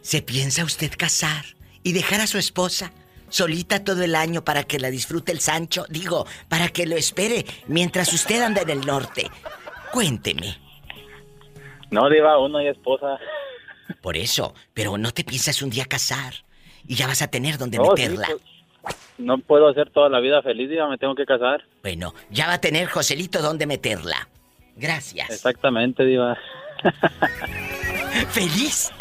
¿Se 0.00 0.22
piensa 0.22 0.64
usted 0.64 0.92
casar 0.96 1.44
y 1.82 1.92
dejar 1.92 2.20
a 2.20 2.26
su 2.26 2.38
esposa 2.38 2.92
solita 3.28 3.84
todo 3.84 4.02
el 4.02 4.14
año 4.16 4.44
para 4.44 4.64
que 4.64 4.78
la 4.80 4.90
disfrute 4.90 5.30
el 5.32 5.40
Sancho? 5.40 5.86
Digo, 5.88 6.26
para 6.48 6.68
que 6.68 6.86
lo 6.86 6.96
espere 6.96 7.46
mientras 7.68 8.12
usted 8.12 8.42
anda 8.42 8.62
en 8.62 8.70
el 8.70 8.80
norte. 8.80 9.30
Cuénteme. 9.92 10.58
No, 11.90 12.08
Diva, 12.08 12.38
uno 12.38 12.58
hay 12.58 12.68
esposa. 12.68 13.18
Por 14.00 14.16
eso, 14.16 14.54
pero 14.74 14.96
no 14.98 15.12
te 15.12 15.24
piensas 15.24 15.62
un 15.62 15.70
día 15.70 15.84
casar 15.84 16.34
y 16.86 16.94
ya 16.94 17.06
vas 17.06 17.22
a 17.22 17.28
tener 17.28 17.58
donde 17.58 17.78
No, 17.78 17.84
sí, 17.84 17.90
meterla. 18.02 18.26
pues, 18.28 18.42
no 19.20 19.38
puedo 19.38 19.68
hacer 19.68 19.90
toda 19.90 20.08
la 20.08 20.20
vida 20.20 20.42
feliz, 20.42 20.68
Diva, 20.68 20.88
me 20.88 20.98
tengo 20.98 21.14
que 21.14 21.26
casar. 21.26 21.62
Bueno, 21.82 22.14
ya 22.30 22.46
va 22.46 22.54
a 22.54 22.60
tener 22.60 22.88
Joselito 22.88 23.40
donde 23.40 23.66
meterla. 23.66 24.28
Gracias. 24.76 25.30
Exactamente, 25.30 26.04
Diva. 26.04 26.36
¡Feliz! 28.30 28.92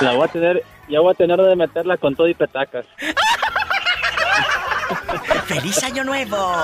La 0.00 0.14
voy 0.14 0.24
a 0.24 0.28
tener, 0.28 0.62
ya 0.88 1.00
voy 1.00 1.12
a 1.12 1.14
tener 1.14 1.40
de 1.40 1.56
meterla 1.56 1.96
con 1.96 2.16
todo 2.16 2.28
y 2.28 2.34
petacas. 2.34 2.86
¡Feliz 5.46 5.82
Año 5.84 6.04
Nuevo! 6.04 6.54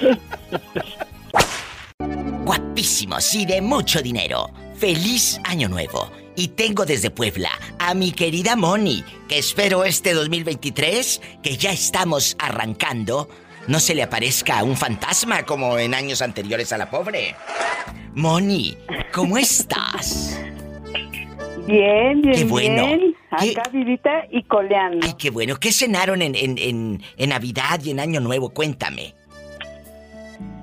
Guapísimos 2.44 3.34
y 3.34 3.46
de 3.46 3.60
mucho 3.60 4.00
dinero. 4.02 4.50
¡Feliz 4.76 5.40
Año 5.44 5.68
Nuevo! 5.68 6.10
Y 6.36 6.48
tengo 6.48 6.86
desde 6.86 7.10
Puebla 7.10 7.50
a 7.78 7.92
mi 7.94 8.12
querida 8.12 8.56
Moni, 8.56 9.04
que 9.28 9.38
espero 9.38 9.84
este 9.84 10.14
2023, 10.14 11.20
que 11.42 11.56
ya 11.56 11.70
estamos 11.72 12.36
arrancando, 12.38 13.28
no 13.66 13.78
se 13.80 13.94
le 13.94 14.02
aparezca 14.02 14.62
un 14.62 14.76
fantasma 14.76 15.44
como 15.44 15.78
en 15.78 15.92
años 15.94 16.22
anteriores 16.22 16.72
a 16.72 16.78
la 16.78 16.88
pobre. 16.90 17.34
Moni, 18.14 18.76
¿cómo 19.12 19.36
estás? 19.38 20.40
Bien, 21.66 22.20
bien, 22.22 22.34
Qué 22.34 22.44
bueno. 22.44 22.86
bien. 22.86 23.14
¿Qué- 23.38 23.50
Acá 23.52 23.68
vivita 23.70 24.26
y 24.32 24.42
coleando. 24.44 25.06
Ay, 25.06 25.14
qué 25.18 25.30
bueno. 25.30 25.56
¿Qué 25.56 25.70
cenaron 25.72 26.20
en, 26.22 26.34
en, 26.34 26.58
en, 26.58 27.02
en 27.16 27.28
Navidad 27.28 27.80
y 27.84 27.90
en 27.90 28.00
Año 28.00 28.20
Nuevo? 28.20 28.50
Cuéntame. 28.50 29.14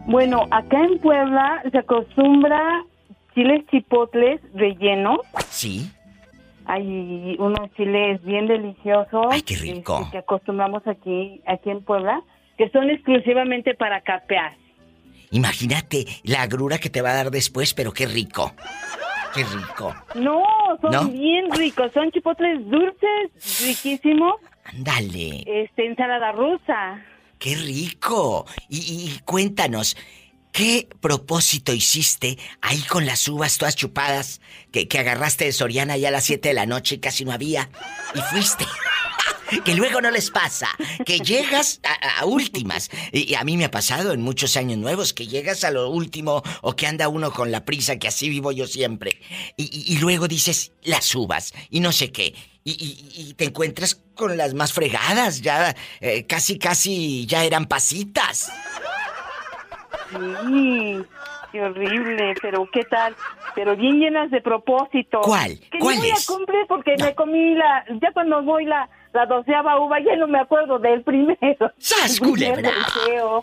Bueno, 0.06 0.48
acá 0.52 0.84
en 0.84 1.00
Puebla 1.00 1.62
se 1.72 1.78
acostumbra 1.78 2.84
chiles 3.38 3.64
chipotles 3.70 4.42
rellenos. 4.56 5.20
Sí. 5.50 5.92
Hay 6.66 7.36
unos 7.38 7.72
chiles 7.76 8.20
bien 8.24 8.48
deliciosos. 8.48 9.28
Ay, 9.30 9.44
qué 9.44 9.56
rico. 9.58 10.00
este, 10.00 10.12
que 10.12 10.18
acostumbramos 10.18 10.82
aquí, 10.88 11.40
aquí 11.46 11.70
en 11.70 11.84
Puebla, 11.84 12.20
que 12.58 12.68
son 12.72 12.90
exclusivamente 12.90 13.76
para 13.76 14.02
capear. 14.02 14.54
Imagínate 15.30 16.06
la 16.24 16.42
agrura 16.42 16.80
que 16.80 16.90
te 16.90 17.04
va 17.04 17.12
a 17.12 17.16
dar 17.16 17.30
después, 17.32 17.76
pero 17.76 17.92
qué 17.92 18.08
rico. 18.08 18.54
Qué 19.36 19.44
rico. 19.44 19.94
No, 20.16 20.44
son 20.82 20.92
¿No? 20.92 21.06
bien 21.10 21.52
ricos. 21.52 21.92
Son 21.94 22.10
chipotles 22.12 22.68
dulces, 22.68 23.62
riquísimos. 23.64 24.34
Dale. 24.74 25.44
Este, 25.46 25.86
ensalada 25.86 26.32
rusa. 26.32 27.04
Qué 27.38 27.56
rico. 27.56 28.46
Y, 28.68 28.78
y 28.78 29.20
cuéntanos, 29.26 29.96
¿qué 30.58 30.90
propósito 31.02 31.72
hiciste 31.72 32.40
ahí 32.62 32.82
con 32.82 33.06
las 33.06 33.28
uvas 33.28 33.60
todas 33.60 33.76
chupadas 33.76 34.42
que, 34.72 34.88
que 34.88 34.98
agarraste 34.98 35.46
de 35.46 35.52
Soriana 35.52 35.98
ya 35.98 36.08
a 36.08 36.12
las 36.12 36.26
7 36.26 36.48
de 36.48 36.56
la 36.56 36.66
noche 36.66 36.96
y 36.96 36.98
casi 36.98 37.26
no 37.26 37.32
había? 37.32 37.70
Y 38.16 38.22
fuiste. 38.22 38.66
que 39.66 39.76
luego 39.76 40.02
no 40.02 40.10
les 40.10 40.32
pasa, 40.32 40.68
que 41.06 41.20
llegas 41.20 41.80
a, 41.84 42.26
últimas. 42.26 42.90
Y, 43.12 43.36
a 43.36 43.44
mí 43.44 43.56
me 43.56 43.66
ha 43.66 43.72
pasado 43.72 44.14
en 44.14 44.22
muchos 44.24 44.58
años 44.58 44.80
nuevos, 44.80 45.14
que 45.14 45.28
llegas 45.28 45.64
a 45.64 45.70
lo 45.70 45.92
último 45.92 46.42
o 46.62 46.76
que 46.76 46.88
anda 46.88 47.08
uno 47.08 47.32
con 47.32 47.52
la 47.52 47.64
prisa, 47.64 48.00
que 48.00 48.08
así 48.08 48.28
vivo 48.28 48.52
yo 48.52 48.66
siempre. 48.66 49.22
Y, 49.58 49.94
y- 49.94 50.00
luego 50.00 50.28
dices 50.28 50.72
las 50.82 51.14
uvas 51.14 51.54
y 51.70 51.82
no 51.82 51.92
sé 51.92 52.12
qué. 52.12 52.34
Y 52.64 53.34
te 53.36 53.46
encuentras 53.46 54.02
con 54.16 54.36
las 54.36 54.54
más 54.54 54.74
fregadas, 54.74 55.40
ya 55.42 55.74
eh, 56.02 56.26
casi, 56.26 56.58
casi 56.58 57.26
ya 57.26 57.46
eran 57.46 57.68
pasitas. 57.68 58.50
Sí, 60.10 61.04
qué 61.52 61.62
horrible, 61.62 62.36
pero 62.42 62.68
¿qué 62.72 62.84
tal? 62.86 63.16
Pero 63.56 63.76
bien 63.76 64.00
llenas 64.00 64.32
de 64.32 64.42
propósito. 64.42 65.22
¿Cuál? 65.22 65.60
Que 65.72 65.80
¿Cuál 65.80 65.96
no 65.96 66.02
voy 66.02 66.12
es? 66.12 66.30
a 66.30 66.34
cumplir 66.34 66.66
porque 66.68 66.96
me 67.00 67.16
comí 67.16 67.56
la... 67.56 67.86
Ya 68.02 68.12
cuando 68.14 68.42
voy 68.44 68.66
la, 68.66 68.90
la 69.14 69.26
doceava 69.26 69.80
uva, 69.80 69.98
ya 70.00 70.16
no 70.16 70.28
me 70.28 70.40
acuerdo 70.40 70.80
del 70.80 71.02
primero. 71.04 71.72
¡Sas, 71.78 72.20
culebra! 72.20 72.72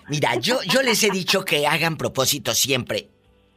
Mira, 0.08 0.36
yo, 0.36 0.62
yo 0.62 0.82
les 0.82 1.02
he 1.02 1.10
dicho 1.10 1.44
que 1.44 1.66
hagan 1.66 1.96
propósito 1.96 2.54
siempre. 2.54 3.08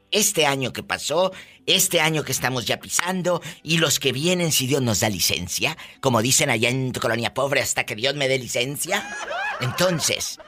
Este 0.10 0.46
año 0.46 0.72
que 0.72 0.84
pasó, 0.84 1.34
este 1.66 2.00
año 2.00 2.24
que 2.24 2.32
estamos 2.32 2.66
ya 2.66 2.80
pisando, 2.80 3.42
y 3.62 3.78
los 3.78 4.00
que 4.00 4.14
vienen 4.14 4.54
si 4.54 4.66
Dios 4.66 4.82
nos 4.82 5.02
da 5.02 5.10
licencia, 5.10 5.76
como 6.00 6.22
dicen 6.22 6.50
allá 6.50 6.70
en 6.70 6.94
tu 6.94 7.02
colonia 7.02 7.34
pobre, 7.34 7.60
hasta 7.60 7.86
que 7.86 7.94
Dios 7.94 8.16
me 8.16 8.30
dé 8.30 8.40
licencia. 8.40 9.06
Entonces, 9.60 10.40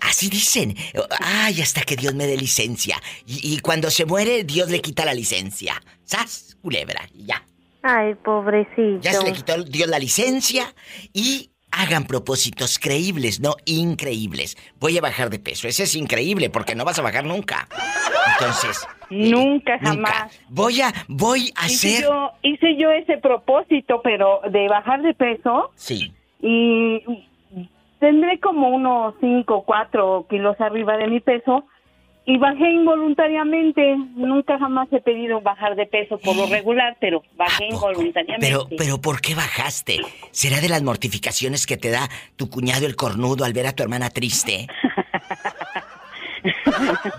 así 0.00 0.28
dicen, 0.28 0.76
ay, 1.20 1.60
hasta 1.60 1.82
que 1.82 1.96
Dios 1.96 2.14
me 2.14 2.26
dé 2.26 2.36
licencia. 2.36 3.00
Y, 3.26 3.54
y 3.54 3.58
cuando 3.60 3.90
se 3.90 4.04
muere, 4.04 4.44
Dios 4.44 4.70
le 4.70 4.80
quita 4.80 5.04
la 5.04 5.14
licencia. 5.14 5.80
¡Sas, 6.04 6.56
culebra! 6.62 7.08
Y 7.14 7.26
ya. 7.26 7.42
Ay, 7.82 8.14
pobrecito. 8.14 9.00
Ya 9.00 9.12
se 9.14 9.24
le 9.24 9.32
quitó 9.32 9.62
Dios 9.64 9.88
la 9.88 9.98
licencia 9.98 10.74
y 11.12 11.50
hagan 11.72 12.04
propósitos 12.06 12.78
creíbles, 12.78 13.40
no 13.40 13.54
increíbles. 13.64 14.56
Voy 14.80 14.98
a 14.98 15.00
bajar 15.00 15.30
de 15.30 15.38
peso. 15.38 15.68
Ese 15.68 15.84
es 15.84 15.94
increíble 15.94 16.50
porque 16.50 16.74
no 16.74 16.84
vas 16.84 16.98
a 16.98 17.02
bajar 17.02 17.24
nunca. 17.24 17.68
Entonces, 18.38 18.86
Nunca, 19.08 19.76
nunca. 19.78 20.12
jamás. 20.12 20.40
Voy 20.48 20.80
a 20.82 20.92
voy 21.08 21.52
a 21.56 21.66
Hice 21.66 21.88
hacer 21.96 22.04
yo, 22.04 22.30
hice 22.42 22.76
yo 22.76 22.90
ese 22.90 23.18
propósito, 23.18 24.00
pero 24.04 24.40
de 24.50 24.68
bajar 24.68 25.02
de 25.02 25.14
peso 25.14 25.72
Sí. 25.74 26.12
y 26.40 27.00
tendré 28.00 28.40
como 28.40 28.70
unos 28.70 29.14
5 29.20 29.54
o 29.54 29.64
4 29.64 30.26
kilos 30.28 30.60
arriba 30.60 30.96
de 30.96 31.06
mi 31.06 31.20
peso 31.20 31.64
y 32.26 32.38
bajé 32.38 32.70
involuntariamente. 32.70 33.96
Nunca 34.14 34.58
jamás 34.58 34.88
he 34.92 35.00
pedido 35.00 35.40
bajar 35.40 35.76
de 35.76 35.86
peso 35.86 36.18
por 36.18 36.36
lo 36.36 36.46
regular, 36.46 36.96
pero 37.00 37.22
bajé 37.36 37.66
involuntariamente. 37.66 38.46
Pero 38.48 38.68
pero 38.76 39.00
¿por 39.00 39.20
qué 39.20 39.34
bajaste? 39.34 40.00
¿Será 40.30 40.60
de 40.60 40.68
las 40.68 40.82
mortificaciones 40.82 41.66
que 41.66 41.76
te 41.76 41.90
da 41.90 42.08
tu 42.36 42.50
cuñado 42.50 42.86
el 42.86 42.96
cornudo 42.96 43.44
al 43.44 43.52
ver 43.52 43.66
a 43.66 43.72
tu 43.72 43.82
hermana 43.82 44.10
triste? 44.10 44.66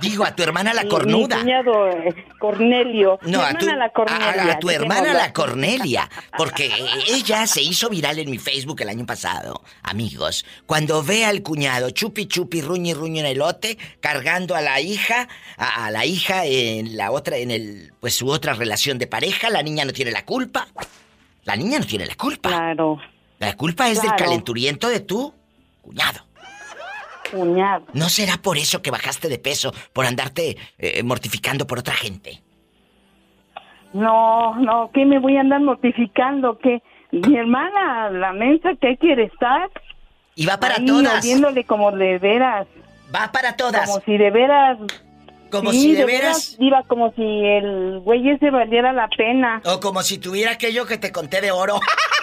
Digo, 0.01 0.25
a 0.25 0.35
tu 0.35 0.43
hermana 0.43 0.73
la 0.73 0.85
cornuda. 0.85 1.37
Mi 1.37 1.41
cuñado 1.43 1.87
eh, 1.89 2.25
Cornelio. 2.39 3.19
No, 3.23 3.41
a 3.41 3.53
tu, 3.53 3.65
hermana 3.65 3.77
la 3.85 3.89
Cornelia. 3.91 4.51
a- 4.53 4.59
tu 4.59 4.69
hermana 4.69 5.13
la. 5.13 5.33
Cornelia, 5.33 6.09
porque 6.37 6.71
ella 7.07 7.47
se 7.47 7.61
hizo 7.61 7.89
viral 7.89 8.19
en 8.19 8.29
mi 8.29 8.37
Facebook 8.37 8.81
el 8.81 8.89
año 8.89 9.05
pasado, 9.05 9.63
amigos, 9.83 10.45
cuando 10.65 11.03
ve 11.03 11.25
al 11.25 11.41
cuñado 11.41 11.89
chupi 11.91 12.25
chupi 12.27 12.61
ruñi 12.61 12.93
ruñi 12.93 13.19
en 13.19 13.25
elote 13.27 13.77
cargando 13.99 14.55
a 14.55 14.61
la 14.61 14.81
hija, 14.81 15.27
a, 15.57 15.85
a 15.85 15.91
la 15.91 16.05
hija 16.05 16.45
en 16.45 16.97
la 16.97 17.11
otra 17.11 17.37
en 17.37 17.51
el 17.51 17.93
pues 17.99 18.15
su 18.15 18.27
otra 18.29 18.53
relación 18.53 18.97
de 18.97 19.07
pareja, 19.07 19.49
la 19.49 19.61
niña 19.63 19.85
no 19.85 19.93
tiene 19.93 20.11
la 20.11 20.25
culpa. 20.25 20.67
La 21.43 21.55
niña 21.55 21.79
no 21.79 21.85
tiene 21.85 22.05
la 22.05 22.15
culpa. 22.15 22.49
Claro. 22.49 22.99
La 23.39 23.55
culpa 23.57 23.89
es 23.89 24.01
del 24.01 24.11
calenturiento 24.15 24.87
de 24.89 24.99
tu 24.99 25.33
cuñado. 25.81 26.19
Cuñado. 27.32 27.86
¿No 27.94 28.10
será 28.10 28.38
por 28.38 28.58
eso 28.58 28.82
que 28.82 28.91
bajaste 28.91 29.30
de 29.30 29.39
peso, 29.39 29.74
por 29.94 30.06
andarte 30.06 30.58
eh, 30.78 31.02
mortificando 31.04 31.65
por 31.65 31.80
otra 31.80 31.94
gente? 31.94 32.41
No, 33.94 34.56
no, 34.56 34.89
¿qué 34.94 35.06
me 35.06 35.20
voy 35.20 35.38
a 35.38 35.41
andar 35.41 35.60
mortificando? 35.62 36.58
¿Qué? 36.60 36.82
Mi 37.12 37.36
hermana, 37.38 38.10
la 38.10 38.32
mensa, 38.32 38.70
¿qué 38.80 38.96
quiere 38.98 39.24
estar? 39.26 39.70
Y 40.36 40.46
va 40.46 40.58
para 40.60 40.76
Ahí, 40.76 40.86
todas. 40.86 41.24
oliéndole 41.24 41.65
como 41.65 41.91
de 41.91 42.17
veras. 42.20 42.67
Va 43.13 43.32
para 43.34 43.58
todas. 43.58 43.89
Como 43.89 44.02
si 44.06 44.17
de 44.17 44.32
veras... 44.32 44.78
Como 45.52 45.72
Sí, 45.74 45.82
si 45.82 45.94
de 45.96 46.06
veras- 46.06 46.56
Iba 46.60 46.84
como 46.84 47.12
si 47.12 47.22
el 47.22 48.00
güey 48.00 48.30
ese 48.30 48.50
valiera 48.52 48.94
la 48.94 49.10
pena. 49.10 49.62
O 49.65 49.82
como 49.82 50.02
si 50.02 50.17
tuviera 50.17 50.52
aquello 50.52 50.86
que 50.86 50.98
te 50.98 51.12
conté 51.12 51.41
de 51.41 51.52
oro. 51.52 51.76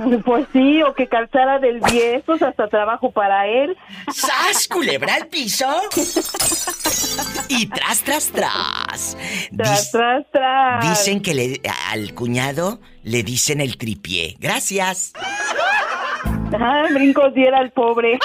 Pues 0.24 0.46
sí, 0.52 0.82
o 0.82 0.94
que 0.94 1.08
calzara 1.08 1.58
del 1.58 1.80
viejo 1.80 2.32
hasta 2.32 2.68
trabajo 2.68 3.10
para 3.10 3.46
él. 3.46 3.76
¡Sas, 4.12 4.68
culebra 4.68 5.14
al 5.14 5.28
piso! 5.28 5.66
y 7.48 7.68
tras, 7.68 8.02
tras, 8.02 8.30
tras. 8.30 9.16
Tras, 9.56 9.92
tras, 9.92 10.30
tras. 10.30 10.88
Dicen 10.88 11.20
que 11.22 11.34
le, 11.34 11.60
al 11.90 12.14
cuñado 12.14 12.80
le 13.02 13.22
dicen 13.22 13.60
el 13.60 13.76
tripié. 13.76 14.36
Gracias. 14.38 15.12
Ah, 16.52 16.86
brincos 16.92 17.34
diera 17.34 17.58
al 17.58 17.70
pobre. 17.70 18.18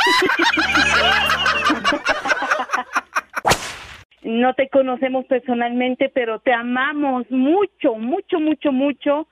no 4.24 4.54
te 4.54 4.70
conocemos 4.70 5.26
personalmente, 5.26 6.10
pero 6.14 6.40
te 6.40 6.52
amamos 6.54 7.30
mucho, 7.30 7.96
mucho, 7.96 8.40
mucho, 8.40 8.72
mucho. 8.72 9.28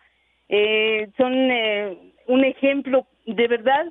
Eh, 0.49 1.09
son 1.17 1.33
eh, 1.33 2.12
un 2.27 2.43
ejemplo 2.45 3.05
de 3.25 3.47
verdad 3.47 3.85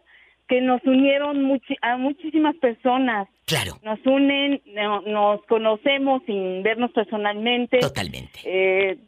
que 0.48 0.60
nos 0.60 0.82
unieron 0.84 1.42
muchi- 1.44 1.78
a 1.82 1.96
muchísimas 1.96 2.54
personas. 2.56 3.28
Claro. 3.46 3.78
Nos 3.82 3.98
unen, 4.04 4.60
no- 4.66 5.00
nos 5.02 5.44
conocemos 5.46 6.22
sin 6.26 6.62
vernos 6.62 6.90
personalmente. 6.92 7.78
Totalmente. 7.78 8.40
Eh, 8.44 8.98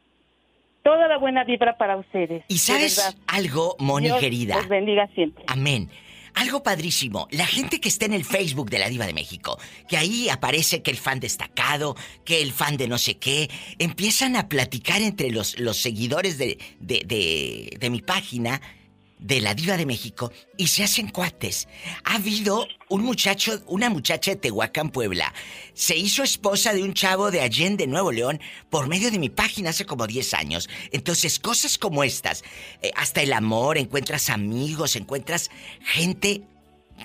toda 0.83 1.09
la 1.09 1.19
buena 1.19 1.45
vibra 1.45 1.77
para 1.77 1.97
ustedes. 1.97 2.45
¿Y 2.49 2.59
sabes 2.59 3.17
algo, 3.27 3.77
Moni 3.79 4.07
Dios 4.07 4.21
querida? 4.21 4.57
los 4.57 4.69
bendiga 4.69 5.07
siempre. 5.15 5.45
Amén. 5.49 5.91
Algo 6.37 6.65
padrísimo, 6.65 7.29
la 7.31 7.47
gente 7.47 7.81
que 7.81 7.89
está 7.89 8.07
en 8.07 8.13
el 8.13 8.25
Facebook 8.25 8.69
de 8.69 8.81
la 8.81 8.89
Diva 8.89 9.07
de 9.07 9.13
México, 9.15 9.57
que 9.89 9.97
ahí 9.97 10.29
aparece 10.29 10.83
que 10.83 10.91
el 10.91 10.97
fan 10.97 11.21
destacado, 11.21 11.95
que 12.25 12.43
el 12.43 12.51
fan 12.51 12.77
de 12.77 12.89
no 12.89 12.99
sé 12.99 13.19
qué, 13.19 13.49
empiezan 13.79 14.35
a 14.35 14.49
platicar 14.49 15.01
entre 15.01 15.31
los, 15.31 15.61
los 15.61 15.77
seguidores 15.77 16.37
de, 16.37 16.59
de, 16.81 17.03
de, 17.07 17.77
de 17.79 17.89
mi 17.91 18.01
página, 18.03 18.61
de 19.25 19.41
la 19.41 19.55
Diva 19.55 19.79
de 19.79 19.87
México, 19.87 20.31
y 20.59 20.67
se 20.67 20.85
hacen 20.85 21.09
cuates. 21.09 21.67
Ha 22.05 22.17
habido 22.17 22.69
un 22.91 23.03
muchacho, 23.03 23.63
una 23.67 23.89
muchacha 23.89 24.33
de 24.33 24.37
Tehuacán, 24.37 24.91
Puebla, 24.91 25.33
se 25.73 25.97
hizo 25.97 26.23
esposa 26.23 26.75
de 26.75 26.83
un 26.83 26.93
chavo 26.93 27.31
de 27.31 27.41
Allende, 27.41 27.87
Nuevo 27.87 28.13
León, 28.13 28.39
por 28.69 28.87
medio 28.87 29.11
de 29.11 29.19
mi 29.19 29.31
página 29.31 29.71
hace 29.71 29.87
como 29.87 30.07
10 30.07 30.35
años. 30.35 30.69
Entonces, 30.93 31.39
cosas 31.39 31.79
como 31.79 32.05
estas, 32.05 32.45
eh, 32.83 32.91
hasta 32.97 33.23
el 33.23 33.33
amor, 33.33 33.79
encuentras 33.79 34.29
amigos, 34.29 34.95
encuentras 34.95 35.51
gente 35.81 36.43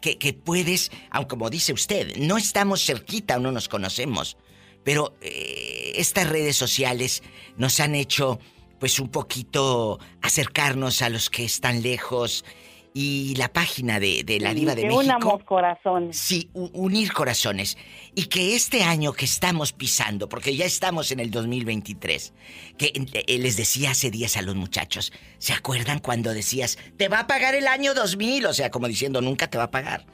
que, 0.01 0.17
que 0.17 0.33
puedes, 0.33 0.91
aunque 1.11 1.29
como 1.29 1.49
dice 1.49 1.71
usted, 1.71 2.17
no 2.17 2.37
estamos 2.37 2.85
cerquita 2.85 3.37
o 3.37 3.39
no 3.39 3.53
nos 3.53 3.69
conocemos, 3.69 4.35
pero 4.83 5.15
eh, 5.21 5.93
estas 5.95 6.27
redes 6.27 6.57
sociales 6.57 7.23
nos 7.55 7.79
han 7.79 7.95
hecho 7.95 8.41
pues 8.79 8.99
un 8.99 9.09
poquito 9.09 9.99
acercarnos 10.21 11.01
a 11.01 11.09
los 11.09 11.29
que 11.29 11.43
están 11.45 11.81
lejos 11.81 12.45
y 12.91 13.35
la 13.35 13.53
página 13.53 13.99
de, 13.99 14.23
de 14.23 14.39
la 14.39 14.49
Sí, 14.49 14.55
Diva 14.55 14.73
de 14.73 14.81
que 14.81 14.87
México. 14.87 15.03
unamos 15.03 15.43
corazones. 15.43 16.17
Sí, 16.17 16.49
unir 16.53 17.13
corazones. 17.13 17.77
Y 18.15 18.25
que 18.25 18.55
este 18.55 18.81
año 18.83 19.13
que 19.13 19.25
estamos 19.25 19.73
pisando, 19.73 20.27
porque 20.27 20.55
ya 20.55 20.65
estamos 20.65 21.11
en 21.11 21.19
el 21.19 21.29
2023, 21.29 22.33
que 22.77 22.91
eh, 23.13 23.37
les 23.37 23.57
decía 23.57 23.91
hace 23.91 24.09
días 24.09 24.37
a 24.37 24.41
los 24.41 24.55
muchachos, 24.55 25.13
¿se 25.37 25.53
acuerdan 25.53 25.99
cuando 25.99 26.33
decías, 26.33 26.79
te 26.97 27.09
va 27.09 27.19
a 27.21 27.27
pagar 27.27 27.53
el 27.53 27.67
año 27.67 27.93
2000? 27.93 28.47
O 28.47 28.53
sea, 28.53 28.71
como 28.71 28.87
diciendo, 28.87 29.21
nunca 29.21 29.47
te 29.51 29.59
va 29.59 29.65
a 29.65 29.71
pagar. 29.71 30.05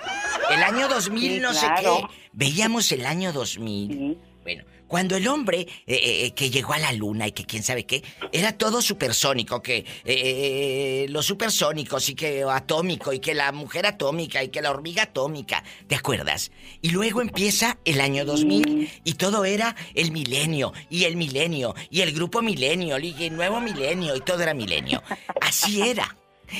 El 0.51 0.61
año 0.61 0.89
2000 0.89 1.31
Sí, 1.35 1.39
no 1.39 1.53
sé 1.53 1.67
qué. 1.79 1.89
Veíamos 2.33 2.91
el 2.91 3.05
año 3.05 3.31
2000. 3.31 4.17
Bueno, 4.45 4.63
cuando 4.87 5.17
el 5.17 5.27
hombre 5.27 5.61
eh, 5.61 5.67
eh, 5.87 6.33
que 6.35 6.51
llegó 6.51 6.73
a 6.73 6.77
la 6.77 6.93
luna 6.93 7.27
y 7.27 7.31
que 7.31 7.45
quién 7.45 7.63
sabe 7.63 7.87
qué, 7.87 8.03
era 8.31 8.55
todo 8.55 8.79
supersónico, 8.79 9.59
que 9.63 9.83
eh, 10.03 11.07
los 11.09 11.25
supersónicos 11.25 12.09
y 12.09 12.13
que 12.13 12.43
atómico 12.43 13.11
y 13.11 13.19
que 13.19 13.33
la 13.33 13.51
mujer 13.51 13.87
atómica 13.87 14.43
y 14.43 14.49
que 14.49 14.61
la 14.61 14.69
hormiga 14.69 15.01
atómica, 15.01 15.63
¿te 15.87 15.95
acuerdas? 15.95 16.51
Y 16.83 16.91
luego 16.91 17.21
empieza 17.21 17.79
el 17.85 17.99
año 17.99 18.23
2000 18.23 19.01
y 19.03 19.13
todo 19.15 19.45
era 19.45 19.75
el 19.95 20.11
milenio 20.11 20.73
y 20.91 21.05
el 21.05 21.17
milenio 21.17 21.73
y 21.89 22.01
el 22.01 22.13
grupo 22.13 22.43
milenio 22.43 22.99
y 22.99 23.15
el 23.23 23.35
nuevo 23.35 23.59
milenio 23.61 24.15
y 24.15 24.21
todo 24.21 24.43
era 24.43 24.53
milenio. 24.53 25.01
Así 25.41 25.81
era. 25.81 26.15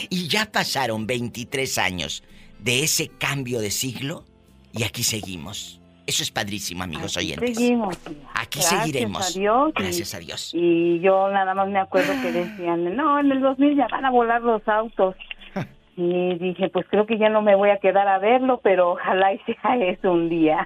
Y 0.09 0.27
ya 0.27 0.51
pasaron 0.51 1.05
23 1.05 1.77
años 1.77 2.23
de 2.57 2.83
ese 2.83 3.09
cambio 3.09 3.59
de 3.59 3.69
siglo 3.69 4.25
y 4.73 4.81
aquí 4.81 5.03
seguimos. 5.03 5.84
Eso 6.07 6.23
es 6.23 6.31
padrísimo, 6.31 6.83
amigos 6.83 7.17
oyentes. 7.17 7.57
Seguimos. 7.57 7.97
Aquí 8.35 8.59
Gracias 8.59 8.81
seguiremos. 8.83 9.35
a 9.35 9.39
Dios 9.39 9.69
y- 9.75 9.81
Gracias 9.81 10.13
a 10.13 10.19
Dios. 10.19 10.51
Y 10.53 10.99
yo 10.99 11.29
nada 11.31 11.53
más 11.55 11.67
me 11.67 11.79
acuerdo 11.79 12.13
que 12.21 12.31
decían, 12.31 12.95
no, 12.95 13.19
en 13.19 13.31
el 13.31 13.41
2000 13.41 13.75
ya 13.75 13.87
van 13.91 14.05
a 14.05 14.11
volar 14.11 14.41
los 14.41 14.65
autos. 14.67 15.15
Y 15.97 16.35
dije, 16.39 16.67
pues 16.67 16.85
creo 16.89 17.05
que 17.05 17.17
ya 17.17 17.29
no 17.29 17.41
me 17.41 17.55
voy 17.55 17.69
a 17.69 17.77
quedar 17.79 18.05
a 18.09 18.19
verlo, 18.19 18.59
pero 18.61 18.91
ojalá 18.91 19.31
y 19.31 19.39
sea 19.45 19.77
eso 19.79 20.11
un 20.11 20.27
día. 20.27 20.65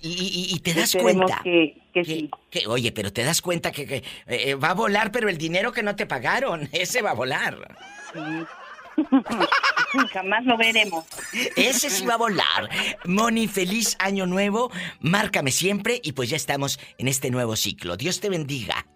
Y, 0.00 0.08
y- 0.08 0.54
y 0.54 0.60
te 0.60 0.72
das 0.72 0.94
cuenta. 0.94 1.40
que, 1.42 1.76
que 1.92 2.04
sí. 2.04 2.30
que, 2.48 2.64
oye, 2.68 2.92
pero 2.92 3.12
te 3.12 3.24
das 3.24 3.42
cuenta 3.42 3.72
que, 3.72 3.86
que, 3.86 4.04
eh, 4.28 4.54
va 4.54 4.70
a 4.70 4.74
volar, 4.74 5.10
pero 5.10 5.28
el 5.28 5.36
dinero 5.36 5.72
que 5.72 5.82
no 5.82 5.96
te 5.96 6.06
pagaron, 6.06 6.68
ese 6.72 7.02
va 7.02 7.10
a 7.10 7.14
volar. 7.14 7.58
Jamás 10.12 10.44
lo 10.44 10.56
veremos. 10.56 11.04
Ese 11.56 11.90
sí 11.90 12.04
va 12.06 12.14
a 12.14 12.18
volar. 12.18 12.68
Moni, 13.04 13.48
feliz 13.48 13.96
año 14.00 14.26
nuevo. 14.26 14.70
Márcame 15.00 15.50
siempre 15.50 16.00
y 16.02 16.12
pues 16.12 16.30
ya 16.30 16.36
estamos 16.36 16.78
en 16.98 17.08
este 17.08 17.30
nuevo 17.30 17.56
ciclo. 17.56 17.96
Dios 17.96 18.20
te 18.20 18.28
bendiga. 18.28 18.86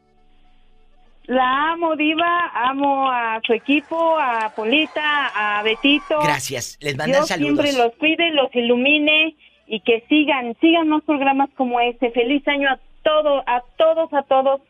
La 1.26 1.72
amo, 1.72 1.94
Diva, 1.96 2.50
amo 2.52 3.08
a 3.10 3.40
su 3.46 3.52
equipo, 3.52 4.18
a 4.18 4.52
Polita, 4.54 5.58
a 5.58 5.62
Betito. 5.62 6.20
Gracias. 6.20 6.78
Les 6.80 6.96
mandan 6.96 7.20
Dios 7.20 7.28
saludos. 7.28 7.64
siempre 7.64 7.84
los 7.84 7.94
cuide, 7.96 8.30
los 8.32 8.54
ilumine 8.54 9.36
y 9.66 9.80
que 9.80 10.04
sigan, 10.08 10.56
sigan 10.60 10.88
más 10.88 11.02
programas 11.04 11.48
como 11.56 11.80
este. 11.80 12.10
Feliz 12.10 12.46
año 12.48 12.68
a 12.68 12.80
todos, 13.02 13.44
a 13.46 13.62
todos, 13.78 14.12
a 14.12 14.22
todos 14.22 14.60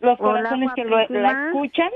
los 0.00 0.18
Hola, 0.18 0.42
corazones 0.42 0.70
que 0.74 0.84
lo, 0.84 0.96
la 1.08 1.48
escuchan. 1.48 1.90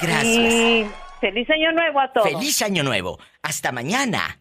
Gracias. 0.00 0.26
Y 0.26 0.86
feliz 1.20 1.48
año 1.50 1.72
nuevo 1.72 2.00
a 2.00 2.12
todos. 2.12 2.28
Feliz 2.28 2.62
año 2.62 2.82
nuevo. 2.82 3.18
Hasta 3.42 3.72
mañana. 3.72 4.40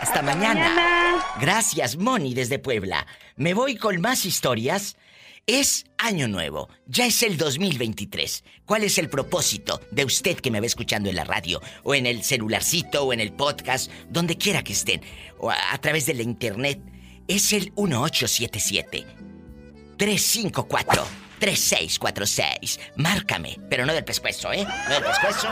Hasta, 0.00 0.22
mañana. 0.22 0.68
mañana. 0.68 1.24
Gracias, 1.40 1.96
Moni, 1.96 2.34
desde 2.34 2.58
Puebla. 2.58 3.06
Me 3.36 3.54
voy 3.54 3.76
con 3.76 4.00
más 4.00 4.24
historias. 4.24 4.96
Es 5.46 5.86
año 5.96 6.28
nuevo. 6.28 6.68
Ya 6.86 7.06
es 7.06 7.22
el 7.22 7.36
2023. 7.36 8.44
¿Cuál 8.64 8.84
es 8.84 8.98
el 8.98 9.08
propósito 9.08 9.80
de 9.90 10.04
usted 10.04 10.38
que 10.38 10.50
me 10.50 10.60
va 10.60 10.66
escuchando 10.66 11.08
en 11.08 11.16
la 11.16 11.24
radio, 11.24 11.60
o 11.82 11.94
en 11.94 12.06
el 12.06 12.22
celularcito, 12.22 13.04
o 13.04 13.12
en 13.12 13.20
el 13.20 13.32
podcast, 13.32 13.90
donde 14.08 14.36
quiera 14.36 14.62
que 14.62 14.74
estén, 14.74 15.00
o 15.38 15.50
a, 15.50 15.72
a 15.72 15.78
través 15.78 16.06
de 16.06 16.14
la 16.14 16.22
internet? 16.22 16.80
Es 17.26 17.52
el 17.52 17.72
1877 17.76 19.06
354 19.96 21.27
3646. 21.38 22.80
Márcame, 22.96 23.60
pero 23.70 23.86
no 23.86 23.92
del 23.92 24.04
pescuezo, 24.04 24.52
¿eh? 24.52 24.64
No 24.64 24.94
del 24.94 25.04
pescuezo. 25.04 25.46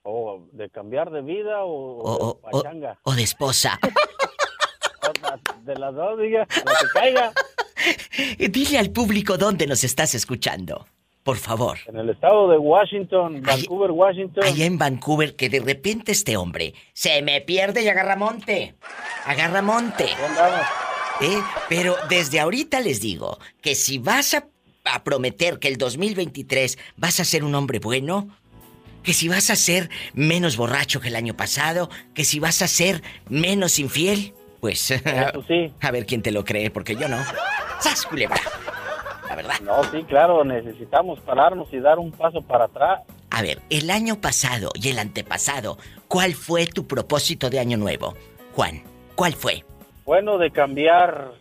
O 0.03 0.47
de 0.53 0.69
cambiar 0.71 1.11
de 1.11 1.23
vida 1.23 1.65
o, 1.65 2.03
O, 2.03 2.41
de 2.53 3.03
o- 3.05 3.15
esposa. 3.17 3.79
De 5.65 5.75
las 5.77 5.95
dos, 5.95 6.19
diga, 6.19 6.47
lo 6.65 6.73
que 6.73 6.87
caiga. 6.93 7.33
Dile 8.51 8.79
al 8.79 8.91
público 8.91 9.39
dónde 9.39 9.67
nos 9.67 9.83
estás 9.85 10.15
escuchando. 10.15 10.87
Por 11.25 11.39
favor. 11.39 11.79
En 11.87 11.97
el 11.97 12.11
estado 12.11 12.51
de 12.51 12.59
Washington, 12.59 13.41
Vancouver, 13.41 13.91
Washington. 13.91 14.45
Allá 14.45 14.67
en 14.67 14.77
Vancouver, 14.77 15.35
que 15.35 15.49
de 15.49 15.61
repente 15.61 16.13
este 16.13 16.37
hombre 16.37 16.75
se 16.93 17.23
me 17.23 17.41
pierde 17.41 17.83
y 17.83 17.89
agarra 17.89 18.15
monte. 18.15 18.75
Agarra 19.25 19.63
monte. 19.63 20.05
¿Eh? 21.23 21.41
Pero 21.71 21.97
desde 22.11 22.41
ahorita 22.41 22.81
les 22.81 23.01
digo 23.01 23.39
que 23.63 23.75
si 23.75 23.97
vas 23.97 24.35
a, 24.35 24.49
a 24.85 25.03
prometer 25.03 25.59
que 25.59 25.69
el 25.69 25.79
2023 25.79 26.79
vas 26.99 27.19
a 27.21 27.25
ser 27.25 27.43
un 27.43 27.55
hombre 27.55 27.79
bueno, 27.79 28.29
que 29.03 29.15
si 29.15 29.29
vas 29.29 29.49
a 29.49 29.57
ser 29.57 29.89
menos 30.13 30.59
borracho 30.59 31.01
que 31.01 31.09
el 31.09 31.17
año 31.17 31.35
pasado, 31.35 31.89
que 32.13 32.25
si 32.25 32.39
vas 32.39 32.61
a 32.61 32.69
ser 32.69 33.03
menos 33.31 33.79
infiel, 33.79 34.35
pues 34.61 34.91
a 35.81 35.91
ver 35.91 36.05
quién 36.05 36.21
te 36.21 36.33
lo 36.33 36.45
cree, 36.45 36.71
porque 36.71 36.97
yo 36.97 37.09
no. 37.09 37.17
¡Sas, 37.81 38.05
culebra! 38.05 38.41
La 39.35 39.43
verdad. 39.43 39.61
No, 39.63 39.83
sí, 39.91 40.05
claro, 40.05 40.45
necesitamos 40.45 41.21
pararnos 41.21 41.73
y 41.73 41.81
dar 41.81 41.99
un 41.99 42.13
paso 42.13 42.41
para 42.43 42.67
atrás. 42.67 43.01
A 43.31 43.43
ver, 43.43 43.61
el 43.69 43.91
año 43.91 44.21
pasado 44.21 44.71
y 44.75 44.91
el 44.91 44.99
antepasado, 44.99 45.79
¿cuál 46.07 46.35
fue 46.35 46.67
tu 46.67 46.87
propósito 46.87 47.51
de 47.51 47.59
año 47.59 47.77
nuevo? 47.77 48.15
Juan, 48.55 48.83
¿cuál 49.17 49.35
fue? 49.35 49.65
Bueno, 50.05 50.39
de 50.39 50.51
cambiar, 50.51 51.33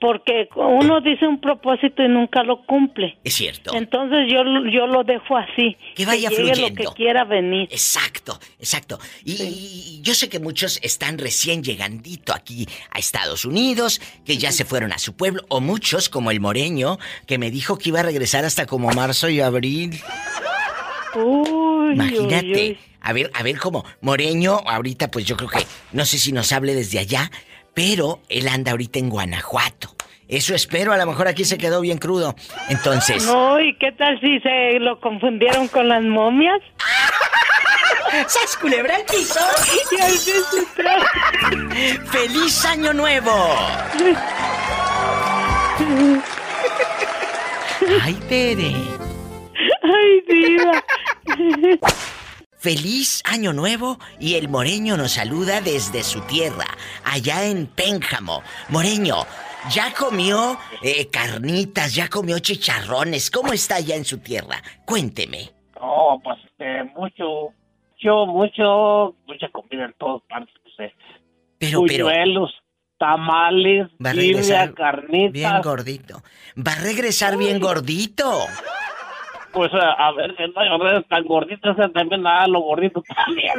Porque 0.00 0.48
uno 0.54 1.00
dice 1.00 1.26
un 1.26 1.40
propósito 1.40 2.02
y 2.04 2.08
nunca 2.08 2.44
lo 2.44 2.64
cumple. 2.64 3.18
Es 3.24 3.34
cierto. 3.34 3.74
Entonces 3.74 4.32
yo, 4.32 4.42
yo 4.70 4.86
lo 4.86 5.02
dejo 5.02 5.36
así. 5.36 5.76
Que 5.96 6.06
vaya 6.06 6.30
llegue 6.30 6.54
fluyendo. 6.54 6.84
lo 6.84 6.90
que 6.90 6.96
quiera 6.96 7.24
venir. 7.24 7.68
Exacto, 7.72 8.38
exacto. 8.60 9.00
Y, 9.24 9.32
y 9.42 10.00
yo 10.02 10.14
sé 10.14 10.28
que 10.28 10.38
muchos 10.38 10.78
están 10.82 11.18
recién 11.18 11.64
llegandito 11.64 12.32
aquí 12.32 12.68
a 12.92 12.98
Estados 12.98 13.44
Unidos, 13.44 14.00
que 14.24 14.36
ya 14.38 14.52
se 14.52 14.64
fueron 14.64 14.92
a 14.92 14.98
su 14.98 15.16
pueblo, 15.16 15.42
o 15.48 15.60
muchos, 15.60 16.08
como 16.08 16.30
el 16.30 16.38
moreño, 16.40 16.98
que 17.26 17.38
me 17.38 17.50
dijo 17.50 17.76
que 17.76 17.88
iba 17.88 18.00
a 18.00 18.04
regresar 18.04 18.44
hasta 18.44 18.66
como 18.66 18.90
marzo 18.90 19.28
y 19.28 19.40
abril. 19.40 20.00
Uy, 21.14 21.94
Imagínate. 21.94 22.46
uy, 22.46 22.52
uy. 22.52 22.78
A 23.00 23.12
ver, 23.12 23.30
a 23.34 23.42
ver 23.42 23.58
cómo. 23.58 23.84
Moreño, 24.00 24.60
ahorita 24.66 25.10
pues 25.10 25.24
yo 25.24 25.36
creo 25.36 25.48
que, 25.48 25.64
no 25.92 26.04
sé 26.04 26.18
si 26.18 26.32
nos 26.32 26.52
hable 26.52 26.74
desde 26.74 26.98
allá, 26.98 27.30
pero 27.78 28.20
él 28.28 28.48
anda 28.48 28.72
ahorita 28.72 28.98
en 28.98 29.08
Guanajuato. 29.08 29.94
Eso 30.26 30.52
espero, 30.52 30.92
a 30.92 30.96
lo 30.96 31.06
mejor 31.06 31.28
aquí 31.28 31.44
se 31.44 31.58
quedó 31.58 31.80
bien 31.80 31.98
crudo. 31.98 32.34
Entonces... 32.68 33.24
No, 33.24 33.60
¿y 33.60 33.78
qué 33.78 33.92
tal 33.92 34.18
si 34.20 34.40
se 34.40 34.80
lo 34.80 34.98
confundieron 34.98 35.68
con 35.68 35.88
las 35.88 36.02
momias? 36.02 36.60
¡Sas 38.26 38.56
culebra 38.60 38.96
al 38.96 39.04
piso! 39.04 39.38
Y 39.92 40.00
ahí 40.00 40.10
se 40.10 40.42
sustrae. 40.42 41.04
¡Feliz 42.10 42.64
Año 42.64 42.92
Nuevo! 42.92 43.30
¡Ay, 48.02 48.14
Tere! 48.28 48.74
Ay, 49.84 50.20
diva. 50.26 50.82
Feliz 52.58 53.22
Año 53.24 53.52
Nuevo 53.52 53.98
y 54.18 54.34
el 54.34 54.48
Moreño 54.48 54.96
nos 54.96 55.12
saluda 55.12 55.60
desde 55.60 56.02
su 56.02 56.20
tierra, 56.22 56.64
allá 57.04 57.44
en 57.44 57.66
Pénjamo. 57.66 58.42
Moreño, 58.68 59.16
¿ya 59.70 59.94
comió 59.94 60.58
eh, 60.82 61.06
carnitas, 61.08 61.94
ya 61.94 62.08
comió 62.08 62.40
chicharrones? 62.40 63.30
¿Cómo 63.30 63.52
está 63.52 63.76
allá 63.76 63.94
en 63.94 64.04
su 64.04 64.18
tierra? 64.18 64.60
Cuénteme. 64.84 65.50
No, 65.80 66.20
pues 66.24 66.36
este, 66.46 66.82
mucho, 66.96 67.54
mucho, 67.94 68.26
mucho, 68.26 69.14
mucha 69.26 69.48
comida 69.50 69.84
en 69.84 69.94
todas 69.98 70.22
partes. 70.28 70.54
Pues, 70.64 70.90
eh. 70.90 70.94
Pero, 71.58 71.82
pero- 71.86 72.08
tamales, 72.98 73.86
Va 74.04 74.10
a 74.10 74.12
regresar 74.12 74.74
carnitas. 74.74 75.32
bien 75.32 75.62
gordito. 75.62 76.22
Va 76.56 76.72
a 76.72 76.80
regresar 76.80 77.36
bien 77.36 77.60
gordito. 77.60 78.40
Pues 79.58 79.74
a, 79.74 79.90
a 79.90 80.12
ver, 80.12 80.36
no, 80.54 80.96
a 80.96 81.02
tan 81.02 81.24
gorditos 81.24 81.76
también, 81.92 82.22
nada, 82.22 82.46
lo 82.46 82.60
gordito 82.60 83.02
también. 83.02 83.54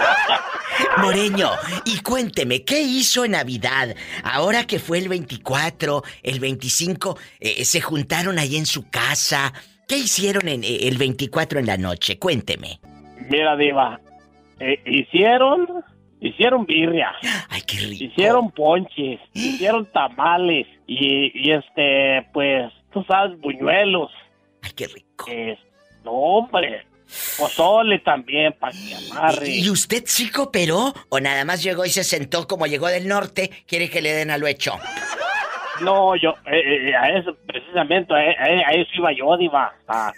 Moreño, 1.02 1.50
y 1.84 2.00
cuénteme, 2.00 2.64
¿qué 2.64 2.80
hizo 2.80 3.26
en 3.26 3.32
Navidad? 3.32 3.94
Ahora 4.24 4.66
que 4.66 4.78
fue 4.78 4.96
el 4.96 5.10
24, 5.10 6.02
el 6.22 6.40
25, 6.40 7.18
eh, 7.38 7.66
se 7.66 7.82
juntaron 7.82 8.38
ahí 8.38 8.56
en 8.56 8.64
su 8.64 8.88
casa. 8.88 9.52
¿Qué 9.86 9.98
hicieron 9.98 10.48
en, 10.48 10.64
eh, 10.64 10.88
el 10.88 10.96
24 10.96 11.58
en 11.58 11.66
la 11.66 11.76
noche? 11.76 12.18
Cuénteme. 12.18 12.80
Mira, 13.28 13.56
Diva, 13.56 14.00
eh, 14.58 14.80
hicieron, 14.86 15.68
hicieron 16.22 16.64
birria. 16.64 17.12
Ay, 17.50 17.60
qué 17.66 17.76
rico. 17.76 18.04
Hicieron 18.04 18.50
ponches, 18.52 19.20
hicieron 19.34 19.84
tamales 19.92 20.66
y, 20.86 21.30
y 21.34 21.52
este, 21.52 22.26
pues, 22.32 22.72
tú 22.90 23.04
sabes, 23.06 23.38
buñuelos. 23.38 24.10
Qué 24.86 24.94
rico. 24.94 25.26
no, 26.04 26.10
hombre, 26.12 26.86
pozole 27.36 27.98
también, 27.98 28.54
para 28.54 28.72
que 28.72 28.94
amarre. 29.10 29.48
¿Y 29.50 29.68
usted 29.68 30.04
sí 30.06 30.30
cooperó 30.30 30.94
o 31.08 31.20
nada 31.20 31.44
más 31.44 31.62
llegó 31.62 31.84
y 31.84 31.90
se 31.90 32.04
sentó 32.04 32.46
como 32.46 32.66
llegó 32.66 32.88
del 32.88 33.06
norte? 33.08 33.50
¿Quiere 33.66 33.90
que 33.90 34.00
le 34.00 34.12
den 34.12 34.30
a 34.30 34.38
lo 34.38 34.46
hecho? 34.46 34.78
No, 35.82 36.16
yo, 36.16 36.30
eh, 36.46 36.88
eh, 36.90 36.94
a 36.94 37.08
eso, 37.18 37.36
precisamente, 37.46 38.14
a, 38.14 38.72
eso 38.72 38.90
iba 38.94 39.12
yo, 39.12 39.36
Diva, 39.36 39.74
a, 39.88 40.12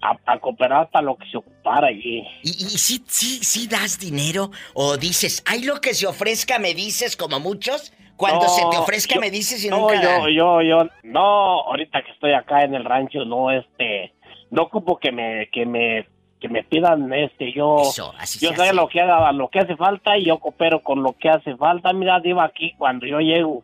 a, 0.00 0.16
a 0.26 0.38
cooperar 0.38 0.90
para 0.90 1.04
lo 1.06 1.16
que 1.16 1.28
se 1.30 1.36
ocupara 1.36 1.88
allí. 1.88 2.24
¿Y, 2.42 2.50
y 2.50 2.78
sí, 2.78 3.04
sí, 3.06 3.40
sí 3.42 3.66
das 3.66 3.98
dinero? 3.98 4.50
¿O 4.74 4.96
dices, 4.96 5.42
ay, 5.46 5.64
lo 5.64 5.80
que 5.80 5.94
se 5.94 6.06
ofrezca 6.06 6.58
me 6.58 6.74
dices 6.74 7.16
como 7.16 7.40
muchos? 7.40 7.92
Cuando 8.18 8.42
No, 8.42 8.48
se 8.50 8.62
te 8.70 8.76
ofrezca 8.76 9.14
yo- 9.14 9.20
me 9.22 9.30
dices 9.30 9.64
y 9.64 9.70
no, 9.70 9.78
nunca 9.78 10.02
yo, 10.02 10.28
yo, 10.28 10.60
yo, 10.60 10.88
no, 11.04 11.60
ahorita 11.62 12.02
que 12.02 12.10
estoy 12.10 12.32
acá 12.34 12.64
en 12.64 12.74
el 12.74 12.84
rancho, 12.84 13.24
no, 13.24 13.50
este, 13.50 14.12
no 14.50 14.62
ocupo 14.64 14.98
que 14.98 15.10
me, 15.12 15.48
que 15.50 15.64
me, 15.64 16.06
que 16.40 16.48
me 16.48 16.62
pidan, 16.64 17.12
este, 17.12 17.52
yo, 17.52 17.78
Eso, 17.82 18.12
así 18.18 18.44
yo 18.44 18.52
sé 18.54 18.72
lo 18.74 18.88
que 18.88 19.00
haga, 19.00 19.32
lo 19.32 19.48
que 19.48 19.60
hace 19.60 19.76
falta 19.76 20.18
y 20.18 20.24
yo 20.26 20.38
coopero 20.38 20.82
con 20.82 21.02
lo 21.02 21.12
que 21.14 21.30
hace 21.30 21.56
falta. 21.56 21.92
Mira, 21.92 22.20
Diva, 22.20 22.44
aquí 22.44 22.74
cuando 22.76 23.06
yo 23.06 23.20
llego, 23.20 23.62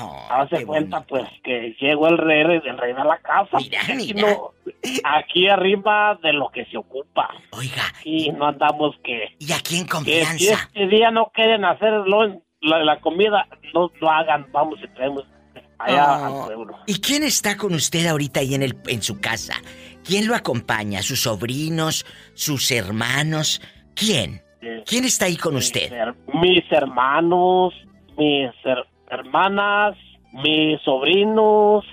Oh, 0.00 0.28
hace 0.30 0.64
cuenta, 0.64 1.00
pues, 1.00 1.24
que 1.42 1.74
llego 1.80 2.06
el 2.06 2.16
rey, 2.16 2.42
el 2.64 2.78
rey 2.78 2.92
de 2.92 3.02
la 3.04 3.18
casa. 3.18 3.56
Aquí, 3.56 4.14
no- 4.14 4.52
aquí 5.02 5.48
arriba 5.48 6.16
de 6.22 6.32
lo 6.32 6.50
que 6.50 6.64
se 6.66 6.76
ocupa. 6.76 7.28
Oiga. 7.50 7.82
Y 8.04 8.30
no 8.30 8.46
andamos 8.46 8.94
que... 9.02 9.34
Y 9.40 9.50
aquí 9.52 9.78
en 9.78 9.82
Que 9.86 9.88
si 9.88 9.88
confianza. 9.88 10.68
este 10.72 10.86
día 10.86 11.10
no 11.10 11.32
quieren 11.34 11.64
hacerlo, 11.64 12.42
la, 12.62 12.82
la 12.84 13.00
comida, 13.00 13.46
no 13.74 13.90
lo 14.00 14.10
hagan, 14.10 14.46
vamos 14.52 14.78
y 14.82 14.88
traemos 14.94 15.24
allá 15.78 16.06
Oh. 16.28 16.40
al 16.42 16.46
pueblo. 16.46 16.78
¿Y 16.86 17.00
quién 17.00 17.22
está 17.24 17.56
con 17.56 17.74
usted 17.74 18.06
ahorita 18.06 18.40
ahí 18.40 18.54
en, 18.54 18.62
el, 18.62 18.76
en 18.86 19.02
su 19.02 19.20
casa? 19.20 19.54
¿Quién 20.04 20.26
lo 20.26 20.34
acompaña? 20.34 21.02
¿Sus 21.02 21.22
sobrinos? 21.22 22.06
¿Sus 22.34 22.70
hermanos? 22.70 23.60
¿Quién? 23.94 24.42
¿Quién 24.86 25.04
está 25.04 25.24
ahí 25.26 25.36
con 25.36 25.56
usted? 25.56 25.90
Her- 25.92 26.14
Mis 26.34 26.62
hermanos, 26.70 27.74
mis 28.16 28.50
her- 28.64 28.86
hermanas, 29.10 29.96
mis 30.32 30.80
sobrinos 30.82 31.84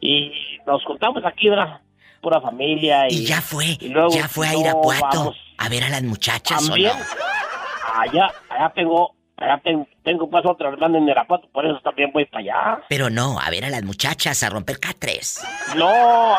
y 0.00 0.30
nos 0.66 0.84
juntamos 0.84 1.24
aquí, 1.24 1.48
¿verdad? 1.48 1.80
Pura 2.22 2.40
familia 2.40 3.06
y, 3.10 3.14
Y 3.14 3.24
ya 3.26 3.40
fue, 3.40 3.76
y 3.80 3.88
luego, 3.88 4.10
ya 4.14 4.28
fue 4.28 4.46
a 4.46 4.54
Irapuato 4.54 5.34
a 5.58 5.68
ver 5.68 5.82
a 5.84 5.88
las 5.88 6.02
muchachas 6.02 6.64
También, 6.66 6.92
o 6.92 6.94
no. 6.98 8.00
allá, 8.00 8.30
allá 8.48 8.72
tengo, 8.74 9.14
allá 9.40 9.58
ten- 9.62 9.88
tengo 10.02 10.28
pues 10.30 10.44
otra 10.46 10.70
en 10.70 11.08
Irapuato, 11.08 11.48
por 11.52 11.64
eso 11.66 11.80
también 11.80 12.10
voy 12.12 12.24
para 12.26 12.40
allá. 12.40 12.82
Pero 12.88 13.10
no, 13.10 13.38
a 13.40 13.48
ver 13.50 13.64
a 13.64 13.70
las 13.70 13.82
muchachas 13.82 14.42
a 14.42 14.50
romper 14.50 14.78
catres. 14.78 15.42
No, 15.76 16.36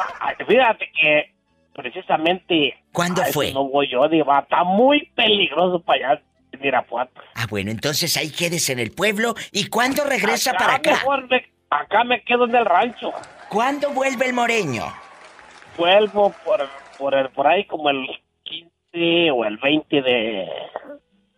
fíjate 0.47 0.89
que 0.99 1.33
precisamente... 1.73 2.77
¿Cuándo 2.91 3.23
fue? 3.25 3.53
No 3.53 3.67
voy 3.69 3.89
yo, 3.89 4.07
Diva, 4.07 4.39
está 4.39 4.63
muy 4.63 5.05
peligroso 5.15 5.79
para 5.81 6.11
allá 6.11 6.21
en 6.51 6.65
Irapuato. 6.65 7.21
Ah, 7.35 7.45
bueno, 7.49 7.71
entonces 7.71 8.15
ahí 8.17 8.29
quédese 8.31 8.73
en 8.73 8.79
el 8.79 8.91
pueblo. 8.91 9.33
¿Y 9.51 9.67
cuándo 9.69 10.03
regresa 10.03 10.51
Acá 10.51 10.59
para 10.59 10.73
acá? 10.75 10.91
mejor 10.91 11.27
me- 11.29 11.45
acá 11.69 12.03
me 12.03 12.21
quedo 12.23 12.45
en 12.45 12.55
el 12.55 12.65
rancho. 12.65 13.11
¿Cuándo 13.49 13.89
vuelve 13.91 14.25
el 14.27 14.33
moreño? 14.33 14.83
Vuelvo 15.77 16.33
por, 16.45 16.67
por, 16.97 17.13
el- 17.15 17.29
por 17.29 17.47
ahí 17.47 17.65
como 17.65 17.89
el 17.89 18.05
15 18.43 19.31
o 19.31 19.45
el 19.45 19.57
20 19.57 20.01
de, 20.01 20.49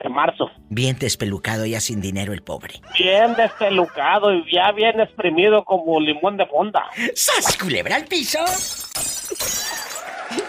de 0.04 0.10
marzo. 0.10 0.52
Bien 0.70 0.98
despelucado, 1.00 1.66
ya 1.66 1.80
sin 1.80 2.02
dinero 2.02 2.34
el 2.34 2.44
pobre. 2.44 2.76
Bien 2.98 3.34
despelucado 3.36 4.34
y 4.34 4.46
ya 4.52 4.72
bien 4.72 5.00
exprimido 5.00 5.64
como 5.64 6.00
limón 6.00 6.38
de 6.38 6.46
fonda. 6.46 6.84
¡Sas, 7.16 7.58
culebra 7.58 7.96
al 7.96 8.06
piso! 8.06 8.40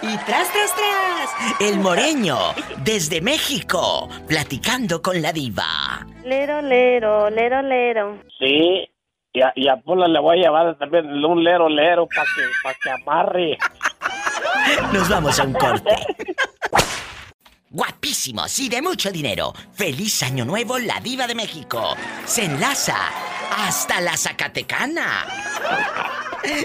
Y 0.02 0.16
tras, 0.18 0.50
tras, 0.52 0.74
tras, 0.74 1.60
el 1.60 1.78
moreño, 1.78 2.36
desde 2.84 3.20
México, 3.20 4.08
platicando 4.26 5.00
con 5.00 5.20
la 5.22 5.32
diva. 5.32 6.06
Lero, 6.24 6.60
lero, 6.62 7.30
lero, 7.30 7.62
lero. 7.62 8.18
Sí, 8.38 8.88
y 9.32 9.42
a, 9.42 9.52
y 9.54 9.68
a 9.68 9.76
Pola 9.76 10.08
le 10.08 10.20
voy 10.20 10.38
a 10.38 10.42
llevar 10.42 10.78
también 10.78 11.06
un 11.06 11.42
lero 11.42 11.68
lero 11.68 12.06
para 12.06 12.24
que, 12.24 12.42
pa' 12.62 12.74
que 12.82 12.90
amarre. 12.90 13.58
Nos 14.92 15.08
vamos 15.08 15.38
a 15.38 15.44
un 15.44 15.52
corte. 15.52 15.90
Guapísimos 17.74 18.56
y 18.60 18.68
de 18.68 18.80
mucho 18.80 19.10
dinero. 19.10 19.52
Feliz 19.72 20.22
Año 20.22 20.44
Nuevo, 20.44 20.78
la 20.78 21.00
diva 21.00 21.26
de 21.26 21.34
México. 21.34 21.96
Se 22.24 22.44
enlaza 22.44 22.96
hasta 23.50 24.00
la 24.00 24.16
Zacatecana. 24.16 25.26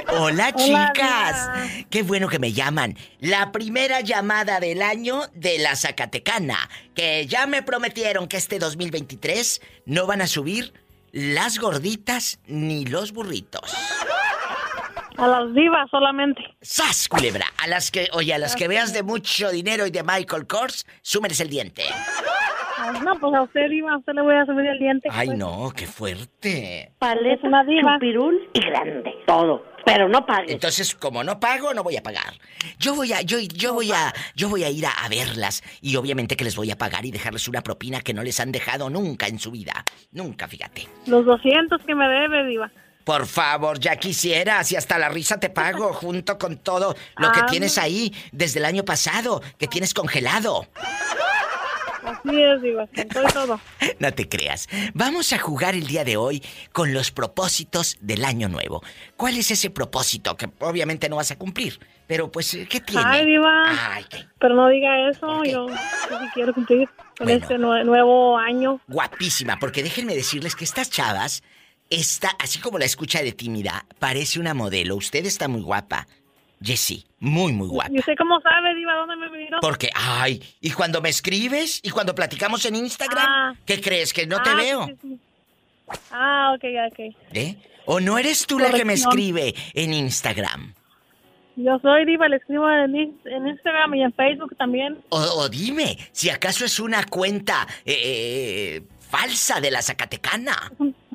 Hola, 0.10 0.54
Hola, 0.54 0.54
chicas. 0.54 1.50
Qué 1.90 2.04
bueno 2.04 2.28
que 2.28 2.38
me 2.38 2.54
llaman. 2.54 2.96
La 3.22 3.52
primera 3.52 4.02
llamada 4.02 4.60
del 4.60 4.84
año 4.84 5.24
de 5.34 5.58
la 5.58 5.76
Zacatecana. 5.76 6.70
Que 6.94 7.26
ya 7.26 7.48
me 7.48 7.64
prometieron 7.64 8.28
que 8.28 8.38
este 8.38 8.60
2023 8.60 9.62
no 9.88 10.06
van 10.06 10.22
a 10.22 10.28
subir 10.28 10.74
las 11.12 11.58
gorditas 11.58 12.38
ni 12.46 12.86
los 12.86 13.14
burritos. 13.14 13.74
A 15.20 15.28
las 15.28 15.54
divas 15.54 15.90
solamente. 15.92 16.42
¡Sas, 16.62 17.10
culebra! 17.10 17.46
A 17.62 17.68
las 17.68 17.92
que, 17.92 18.08
oye, 18.14 18.34
a 18.34 18.38
las 18.38 18.56
que 18.56 18.68
veas 18.68 18.94
de 18.94 19.04
mucho 19.04 19.52
dinero 19.52 19.86
y 19.86 19.92
de 19.92 20.02
Michael 20.02 20.48
Kors, 20.48 20.86
súmeles 21.02 21.42
el 21.42 21.50
diente. 21.50 21.84
No, 23.04 23.20
pues 23.20 23.36
a 23.36 23.42
usted 23.42 23.70
diva, 23.70 23.94
a 23.94 23.98
usted 23.98 24.14
le 24.14 24.22
voy 24.22 24.36
a 24.36 24.46
subir 24.46 24.66
el 24.66 24.80
diente. 24.80 25.10
Ay, 25.12 25.28
pues. 25.28 25.38
no, 25.38 25.72
qué 25.76 25.86
fuerte. 25.86 26.94
Es 27.02 27.44
una 27.44 27.64
diva. 27.66 27.96
Chupirul 27.96 28.50
y 28.54 28.60
grande. 28.62 29.14
Todo. 29.28 29.66
Pero 29.86 30.08
no 30.08 30.26
pagues. 30.26 30.52
Entonces, 30.52 30.96
como 30.96 31.24
no 31.24 31.40
pago, 31.40 31.74
no 31.74 31.84
voy 31.84 31.98
a 31.98 32.04
pagar. 32.04 32.34
Yo 32.78 32.96
voy 32.96 33.12
a, 33.12 33.22
yo, 33.22 33.40
yo 33.40 33.74
voy 33.74 33.92
a, 33.92 34.14
yo 34.36 34.48
voy 34.48 34.64
a 34.64 34.70
ir 34.70 34.86
a, 34.86 34.92
a 34.92 35.10
verlas 35.10 35.64
y 35.82 35.96
obviamente 35.96 36.38
que 36.38 36.44
les 36.44 36.56
voy 36.56 36.72
a 36.72 36.78
pagar 36.78 37.06
y 37.06 37.12
dejarles 37.12 37.48
una 37.48 37.62
propina 37.62 38.02
que 38.02 38.14
no 38.14 38.24
les 38.24 38.40
han 38.40 38.52
dejado 38.52 38.90
nunca 38.90 39.28
en 39.28 39.40
su 39.40 39.52
vida. 39.52 39.84
Nunca, 40.12 40.48
fíjate. 40.48 40.88
Los 41.08 41.26
200 41.26 41.84
que 41.86 41.96
me 41.96 42.08
debe, 42.08 42.46
diva. 42.46 42.72
Por 43.04 43.26
favor, 43.26 43.80
ya 43.80 43.96
quisieras 43.96 44.72
y 44.72 44.76
hasta 44.76 44.98
la 45.00 45.10
risa 45.10 45.40
te 45.40 45.50
pago 45.50 45.94
junto 45.94 46.38
con 46.38 46.58
todo 46.58 46.96
lo 47.18 47.32
que 47.32 47.40
Ah, 47.42 47.46
tienes 47.50 47.78
ahí 47.78 48.14
desde 48.32 48.60
el 48.60 48.66
año 48.66 48.84
pasado, 48.86 49.42
que 49.58 49.68
tienes 49.68 49.94
congelado. 49.94 50.68
Así 52.04 52.42
es, 52.42 52.62
diva. 52.62 52.88
Con 53.14 53.28
todo. 53.34 53.60
No 54.00 54.14
te 54.14 54.28
creas. 54.30 54.68
Vamos 54.94 55.34
a 55.34 55.40
jugar 55.40 55.76
el 55.76 55.86
día 55.88 56.04
de 56.06 56.16
hoy 56.18 56.42
con 56.72 56.94
los 56.94 57.12
propósitos 57.12 57.98
del 58.00 58.24
año 58.24 58.48
nuevo. 58.48 58.82
¿Cuál 59.18 59.38
es 59.38 59.52
ese 59.52 59.70
propósito 59.70 60.38
que 60.38 60.50
obviamente 60.60 61.10
no 61.10 61.18
vas 61.18 61.32
a 61.32 61.38
cumplir? 61.38 61.80
Pero 62.08 62.32
pues, 62.32 62.58
¿qué 62.70 62.80
tiene? 62.80 63.04
Ay, 63.06 63.26
diva. 63.26 63.66
Ay, 63.94 64.06
qué 64.10 64.26
Pero 64.40 64.56
no 64.56 64.70
diga 64.70 65.10
eso. 65.10 65.44
Yo, 65.44 65.68
yo 65.68 65.76
sí 66.20 66.26
quiero 66.34 66.54
cumplir 66.54 66.88
con 67.18 67.28
Bueno. 67.28 67.42
este 67.42 67.56
nue- 67.58 67.84
nuevo 67.86 68.38
año. 68.38 68.80
guapísima, 68.88 69.58
porque 69.60 69.84
déjenme 69.84 70.16
decirles 70.16 70.56
que 70.56 70.64
estas 70.64 70.90
chavas, 70.90 71.44
está, 71.90 72.30
así 72.40 72.60
como 72.60 72.78
la 72.80 72.86
escucha 72.86 73.22
de 73.22 73.32
tímida, 73.32 73.86
parece 74.00 74.40
una 74.40 74.54
modelo. 74.54 74.96
Usted 74.96 75.26
está 75.26 75.48
muy 75.48 75.62
guapa. 75.62 76.08
Jessie, 76.62 77.06
muy, 77.20 77.54
muy 77.54 77.68
guapa. 77.70 77.90
¿Y 77.94 78.00
usted 78.00 78.14
cómo 78.18 78.42
sabe, 78.42 78.76
diva, 78.76 78.94
dónde 78.96 79.16
me 79.16 79.30
miró? 79.30 79.60
Porque, 79.62 79.90
ay, 79.96 80.44
y 80.60 80.72
cuando 80.72 81.02
me 81.02 81.08
escribes 81.10 81.80
y 81.84 81.90
cuando 81.90 82.14
platicamos 82.14 82.66
en 82.66 82.76
Instagram, 82.76 83.58
¿qué 83.66 83.80
crees? 83.80 84.12
¿Que 84.12 84.28
no 84.28 84.42
te 84.42 84.50
Ah, 84.50 84.56
veo? 84.56 84.86
sí, 84.88 84.96
sí. 85.02 85.20
Ah, 86.12 86.54
ok, 86.56 86.64
ok. 86.92 87.16
¿Eh? 87.34 87.56
¿O 87.86 88.00
no 88.02 88.18
eres 88.18 88.46
tú 88.46 88.60
la 88.60 88.72
que 88.72 88.84
me 88.86 88.94
escribe 88.94 89.56
en 89.74 89.94
Instagram? 89.94 90.74
Yo 91.56 91.80
soy 91.82 92.06
diva, 92.06 92.28
le 92.28 92.36
escribo 92.38 92.70
en, 92.70 92.96
en 93.26 93.48
Instagram 93.48 93.96
y 93.96 94.04
en 94.04 94.14
Facebook 94.14 94.56
también. 94.58 94.98
O, 95.10 95.18
o 95.18 95.50
dime, 95.50 95.98
si 96.12 96.30
acaso 96.30 96.66
es 96.66 96.80
una 96.80 97.04
cuenta 97.06 97.66
eh, 97.86 97.96
eh, 97.96 98.84
falsa 99.10 99.60
de 99.60 99.72
la 99.72 99.82
Zacatecana. 99.82 100.72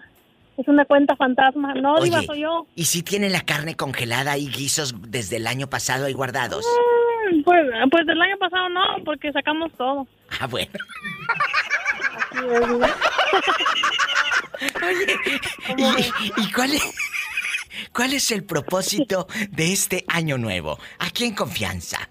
Es 0.57 0.69
una 0.69 0.85
cuenta 0.85 1.17
fantasma. 1.17 1.75
No, 1.75 2.01
diva, 2.01 2.19
Oye, 2.19 2.27
soy 2.27 2.41
yo. 2.43 2.67
¿y 2.77 2.85
si 2.85 3.03
tiene 3.03 3.29
la 3.29 3.41
carne 3.41 3.75
congelada 3.75 4.39
y 4.39 4.49
guisos 4.49 4.95
desde 5.11 5.37
el 5.37 5.47
año 5.49 5.69
pasado 5.69 6.07
ahí 6.07 6.13
guardados? 6.13 6.65
Mm, 7.33 7.43
Pues, 7.43 7.67
pues 7.91 8.07
del 8.07 8.21
año 8.23 8.37
pasado 8.39 8.69
no, 8.69 8.83
porque 9.05 9.33
sacamos 9.33 9.73
todo. 9.77 10.07
Ah, 10.41 10.47
bueno. 10.47 10.71
Así 12.33 12.47
es, 12.59 12.67
diva. 12.69 12.89
¿Y, 15.77 16.41
y 16.43 16.53
cuál, 16.53 16.73
es, 16.75 16.95
cuál 17.93 18.13
es 18.13 18.31
el 18.31 18.45
propósito 18.45 19.27
de 19.51 19.73
este 19.73 20.05
año 20.09 20.39
nuevo? 20.39 20.79
Aquí 20.99 21.25
en 21.25 21.35
confianza. 21.35 22.09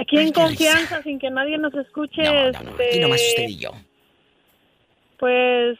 Aquí 0.00 0.18
en 0.18 0.32
confianza, 0.32 1.02
sin 1.02 1.18
que 1.18 1.30
nadie 1.30 1.58
nos 1.58 1.74
escuche. 1.74 2.22
este, 2.48 2.88
Aquí 2.88 3.00
nomás 3.00 3.20
usted 3.28 3.48
y 3.48 3.58
yo. 3.58 3.72
Pues. 5.18 5.78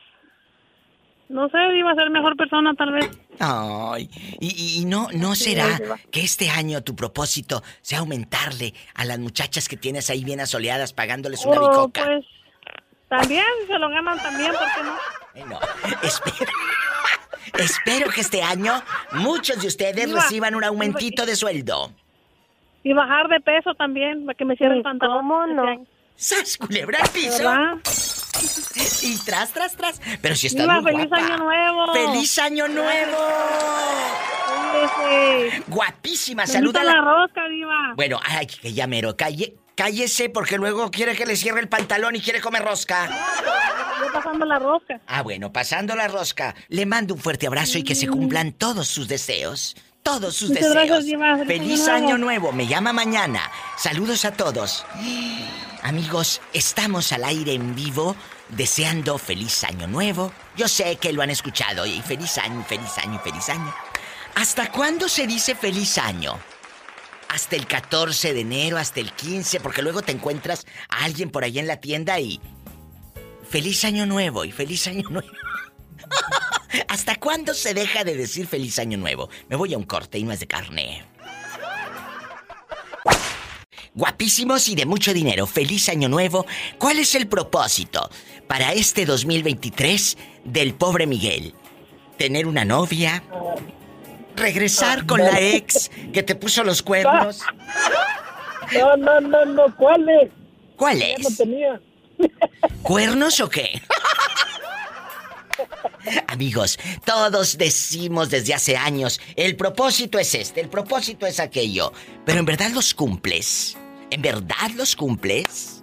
No 1.28 1.48
sé, 1.48 1.56
iba 1.76 1.90
a 1.90 1.94
ser 1.94 2.10
mejor 2.10 2.36
persona, 2.36 2.74
tal 2.74 2.92
vez. 2.92 3.08
Ay, 3.40 4.08
y, 4.40 4.46
y- 4.78 4.80
y 4.82 4.84
no, 4.84 5.08
no 5.14 5.34
Sí, 5.34 5.44
será 5.54 5.80
que 6.10 6.20
este 6.22 6.50
año 6.50 6.82
tu 6.82 6.94
propósito 6.94 7.62
sea 7.80 8.00
aumentarle 8.00 8.74
a 8.94 9.04
las 9.04 9.18
muchachas 9.18 9.68
que 9.68 9.76
tienes 9.76 10.10
ahí 10.10 10.22
bien 10.22 10.40
asoleadas 10.40 10.92
pagándoles 10.92 11.44
una 11.46 11.60
Oh, 11.60 11.70
bicoca. 11.70 12.04
pues. 12.04 12.24
También, 13.08 13.44
se 13.66 13.78
lo 13.78 13.88
ganan 13.90 14.18
también, 14.18 14.52
¿por 14.52 14.60
qué 14.74 14.82
no? 14.82 14.96
Ay, 15.34 15.44
no. 15.48 15.60
Espero, 16.02 16.52
espero 17.58 18.10
que 18.10 18.20
este 18.20 18.42
año 18.42 18.72
muchos 19.12 19.60
de 19.60 19.68
ustedes 19.68 20.12
reciban 20.12 20.54
un 20.54 20.64
aumentito 20.64 21.24
de 21.26 21.36
sueldo. 21.36 21.92
Y 22.82 22.92
bajar 22.92 23.28
de 23.28 23.40
peso 23.40 23.74
también, 23.74 24.26
para 24.26 24.36
que 24.36 24.44
me 24.44 24.56
cierre 24.56 24.74
el 24.76 24.82
pantalón. 24.82 25.18
¿Cómo 25.28 25.46
no? 25.46 25.86
¡Sas, 26.16 26.56
culebra 26.58 26.98
al 27.02 27.08
piso! 27.10 27.38
¿Verdad? 27.38 27.74
Y 29.02 29.16
tras, 29.18 29.50
tras, 29.52 29.76
tras. 29.76 30.00
Pero 30.20 30.34
si 30.34 30.48
Viva, 30.48 30.80
muy 30.80 30.92
feliz 30.92 31.08
guapa. 31.08 31.24
año 31.24 31.36
nuevo. 31.38 31.92
¡Feliz 31.92 32.38
año 32.38 32.68
nuevo! 32.68 33.16
Guapísima, 35.68 36.46
Saluda 36.46 36.80
saluda 36.80 36.94
la 36.94 37.00
rosca, 37.04 37.48
diva. 37.48 37.92
Bueno, 37.96 38.20
ay, 38.24 38.46
que 38.46 38.72
ya 38.72 38.86
mero, 38.86 39.16
calle, 39.16 39.54
cállese 39.76 40.28
porque 40.30 40.56
luego 40.58 40.90
quiere 40.90 41.14
que 41.14 41.26
le 41.26 41.36
cierre 41.36 41.60
el 41.60 41.68
pantalón 41.68 42.16
y 42.16 42.20
quiere 42.20 42.40
comer 42.40 42.62
rosca. 42.64 43.08
Yo 44.04 44.12
pasando 44.12 44.44
la 44.44 44.58
rosca. 44.58 45.00
Ah, 45.06 45.22
bueno, 45.22 45.52
pasando 45.52 45.94
la 45.94 46.08
rosca, 46.08 46.54
le 46.68 46.86
mando 46.86 47.14
un 47.14 47.20
fuerte 47.20 47.46
abrazo 47.46 47.78
y 47.78 47.84
que 47.84 47.94
se 47.94 48.08
cumplan 48.08 48.52
todos 48.52 48.88
sus 48.88 49.08
deseos. 49.08 49.76
Todos 50.04 50.36
sus 50.36 50.50
Muchas 50.50 50.64
deseos. 50.64 50.86
gracias, 50.86 51.04
Diva. 51.06 51.38
Feliz 51.46 51.88
año 51.88 52.18
nuevo. 52.18 52.52
Me 52.52 52.66
llama 52.66 52.92
mañana. 52.92 53.50
Saludos 53.78 54.26
a 54.26 54.32
todos. 54.32 54.84
Amigos, 55.82 56.42
estamos 56.52 57.10
al 57.12 57.24
aire 57.24 57.54
en 57.54 57.74
vivo 57.74 58.14
deseando 58.50 59.16
feliz 59.16 59.64
año 59.64 59.86
nuevo. 59.86 60.30
Yo 60.58 60.68
sé 60.68 60.96
que 60.96 61.10
lo 61.14 61.22
han 61.22 61.30
escuchado 61.30 61.86
y 61.86 62.02
feliz 62.02 62.36
año, 62.36 62.62
feliz 62.68 62.98
año, 62.98 63.18
feliz 63.24 63.48
año. 63.48 63.74
¿Hasta 64.34 64.70
cuándo 64.70 65.08
se 65.08 65.26
dice 65.26 65.54
feliz 65.54 65.96
año? 65.96 66.38
Hasta 67.30 67.56
el 67.56 67.66
14 67.66 68.34
de 68.34 68.40
enero, 68.42 68.76
hasta 68.76 69.00
el 69.00 69.10
15, 69.10 69.58
porque 69.60 69.80
luego 69.80 70.02
te 70.02 70.12
encuentras 70.12 70.66
a 70.90 71.04
alguien 71.04 71.30
por 71.30 71.44
ahí 71.44 71.58
en 71.58 71.66
la 71.66 71.78
tienda 71.78 72.20
y... 72.20 72.42
Feliz 73.48 73.82
año 73.86 74.04
nuevo 74.04 74.44
y 74.44 74.52
feliz 74.52 74.86
año 74.86 75.08
nuevo. 75.08 75.28
¿Hasta 76.88 77.16
cuándo 77.16 77.54
se 77.54 77.74
deja 77.74 78.04
de 78.04 78.16
decir 78.16 78.46
feliz 78.46 78.78
año 78.78 78.98
nuevo? 78.98 79.28
Me 79.48 79.56
voy 79.56 79.74
a 79.74 79.78
un 79.78 79.84
corte 79.84 80.18
y 80.18 80.24
no 80.24 80.32
es 80.32 80.40
de 80.40 80.46
carne. 80.46 81.04
Guapísimos 83.94 84.68
y 84.68 84.74
de 84.74 84.86
mucho 84.86 85.14
dinero. 85.14 85.46
Feliz 85.46 85.88
año 85.88 86.08
nuevo. 86.08 86.46
¿Cuál 86.78 86.98
es 86.98 87.14
el 87.14 87.28
propósito 87.28 88.10
para 88.48 88.72
este 88.72 89.06
2023 89.06 90.18
del 90.44 90.74
pobre 90.74 91.06
Miguel? 91.06 91.54
¿Tener 92.18 92.48
una 92.48 92.64
novia? 92.64 93.22
¿Regresar 94.34 95.06
con 95.06 95.20
la 95.20 95.40
ex 95.40 95.90
que 96.12 96.24
te 96.24 96.34
puso 96.34 96.64
los 96.64 96.82
cuernos? 96.82 97.42
No, 98.72 98.96
no, 98.96 99.20
no, 99.20 99.44
no. 99.44 99.76
¿Cuál 99.76 100.08
es? 100.08 100.30
¿Cuál 100.76 101.02
es? 101.02 101.20
no 101.20 101.36
tenía. 101.36 101.80
¿Cuernos 102.82 103.40
o 103.40 103.48
qué? 103.48 103.80
Amigos, 106.28 106.78
todos 107.04 107.58
decimos 107.58 108.30
desde 108.30 108.54
hace 108.54 108.76
años, 108.76 109.20
el 109.36 109.56
propósito 109.56 110.18
es 110.18 110.34
este, 110.34 110.60
el 110.60 110.68
propósito 110.68 111.26
es 111.26 111.40
aquello, 111.40 111.92
pero 112.24 112.38
en 112.38 112.44
verdad 112.44 112.70
los 112.72 112.94
cumples. 112.94 113.76
¿En 114.10 114.22
verdad 114.22 114.70
los 114.76 114.96
cumples? 114.96 115.82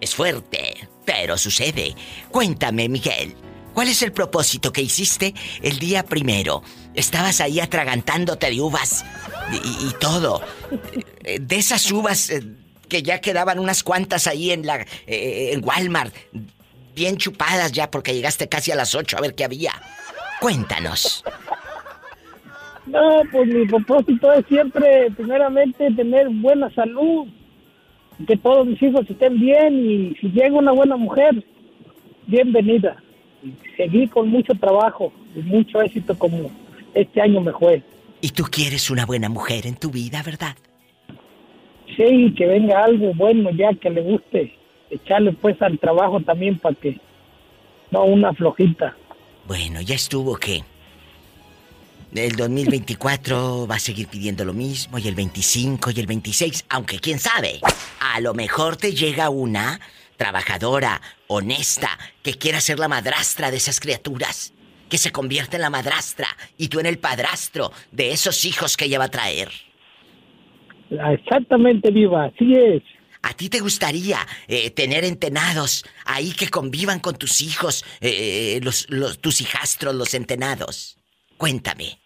Es 0.00 0.14
fuerte, 0.14 0.88
pero 1.04 1.38
sucede. 1.38 1.94
Cuéntame, 2.30 2.88
Miguel, 2.88 3.34
¿cuál 3.72 3.88
es 3.88 4.02
el 4.02 4.12
propósito 4.12 4.72
que 4.72 4.82
hiciste 4.82 5.34
el 5.62 5.78
día 5.78 6.04
primero? 6.04 6.62
Estabas 6.94 7.40
ahí 7.40 7.60
atragantándote 7.60 8.50
de 8.50 8.60
uvas 8.60 9.04
y, 9.52 9.92
todo. 10.00 10.42
De 11.22 11.56
esas 11.56 11.90
uvas 11.90 12.30
eh, 12.30 12.42
que 12.88 13.02
ya 13.02 13.20
quedaban 13.20 13.58
unas 13.58 13.82
cuantas 13.82 14.26
ahí 14.26 14.50
en 14.50 14.66
la 14.66 14.86
eh, 15.06 15.50
en 15.52 15.64
Walmart, 15.64 16.14
bien 16.94 17.16
chupadas 17.16 17.72
ya 17.72 17.90
porque 17.90 18.14
llegaste 18.14 18.48
casi 18.48 18.72
a 18.72 18.76
las 18.76 18.94
8 18.94 19.16
a 19.16 19.20
ver 19.20 19.34
qué 19.34 19.44
había. 19.44 19.72
Cuéntanos. 20.40 21.24
No, 22.86 23.22
pues 23.30 23.46
mi 23.48 23.66
propósito 23.66 24.32
es 24.32 24.44
siempre, 24.46 25.10
primeramente, 25.12 25.90
tener 25.92 26.28
buena 26.28 26.68
salud, 26.74 27.28
que 28.26 28.36
todos 28.36 28.66
mis 28.66 28.82
hijos 28.82 29.08
estén 29.08 29.38
bien 29.38 29.74
y 29.74 30.16
si 30.20 30.28
llega 30.30 30.58
una 30.58 30.72
buena 30.72 30.96
mujer, 30.96 31.44
bienvenida. 32.26 33.02
Y 33.42 33.54
seguir 33.76 34.10
con 34.10 34.28
mucho 34.28 34.52
trabajo 34.54 35.12
y 35.34 35.40
mucho 35.40 35.80
éxito 35.80 36.16
como 36.18 36.50
este 36.94 37.20
año 37.20 37.40
me 37.40 37.52
fue. 37.52 37.82
Y 38.20 38.30
tú 38.30 38.44
quieres 38.44 38.90
una 38.90 39.06
buena 39.06 39.28
mujer 39.28 39.66
en 39.66 39.76
tu 39.76 39.90
vida, 39.90 40.22
¿verdad? 40.22 40.56
Sí, 41.96 42.34
que 42.36 42.46
venga 42.46 42.84
algo 42.84 43.12
bueno 43.14 43.50
ya 43.50 43.74
que 43.74 43.90
le 43.90 44.00
guste, 44.00 44.56
echarle 44.92 45.32
pues 45.32 45.60
al 45.62 45.78
trabajo 45.78 46.20
también 46.20 46.58
para 46.58 46.74
que 46.74 46.98
no 47.90 48.04
una 48.04 48.32
flojita. 48.32 48.94
Bueno, 49.46 49.80
ya 49.80 49.94
estuvo 49.94 50.36
que 50.36 50.62
el 52.14 52.36
2024 52.36 53.66
va 53.66 53.76
a 53.76 53.78
seguir 53.78 54.06
pidiendo 54.08 54.44
lo 54.44 54.52
mismo 54.52 54.98
y 54.98 55.08
el 55.08 55.14
25 55.14 55.90
y 55.94 56.00
el 56.00 56.06
26, 56.06 56.66
aunque 56.68 56.98
quién 56.98 57.18
sabe, 57.18 57.60
a 58.00 58.20
lo 58.20 58.34
mejor 58.34 58.76
te 58.76 58.92
llega 58.92 59.30
una 59.30 59.80
trabajadora, 60.16 61.00
honesta, 61.26 61.88
que 62.22 62.34
quiera 62.34 62.60
ser 62.60 62.78
la 62.78 62.88
madrastra 62.88 63.50
de 63.50 63.56
esas 63.56 63.80
criaturas, 63.80 64.54
que 64.88 64.98
se 64.98 65.10
convierte 65.10 65.56
en 65.56 65.62
la 65.62 65.70
madrastra 65.70 66.28
y 66.58 66.68
tú 66.68 66.80
en 66.80 66.86
el 66.86 66.98
padrastro 66.98 67.72
de 67.90 68.12
esos 68.12 68.44
hijos 68.44 68.76
que 68.76 68.84
ella 68.84 68.98
va 68.98 69.06
a 69.06 69.10
traer. 69.10 69.48
Exactamente, 70.90 71.90
viva, 71.90 72.26
así 72.26 72.52
es. 72.52 72.82
¿A 73.22 73.34
ti 73.34 73.48
te 73.48 73.60
gustaría 73.60 74.26
eh, 74.48 74.70
tener 74.70 75.04
entenados 75.04 75.84
ahí 76.04 76.32
que 76.32 76.48
convivan 76.48 76.98
con 77.00 77.14
tus 77.16 77.40
hijos, 77.40 77.84
eh, 78.00 78.58
los, 78.62 78.86
los- 78.90 79.18
tus 79.20 79.40
hijastros, 79.40 79.94
los 79.94 80.14
entenados? 80.14 80.98
Cuéntame. 81.36 82.00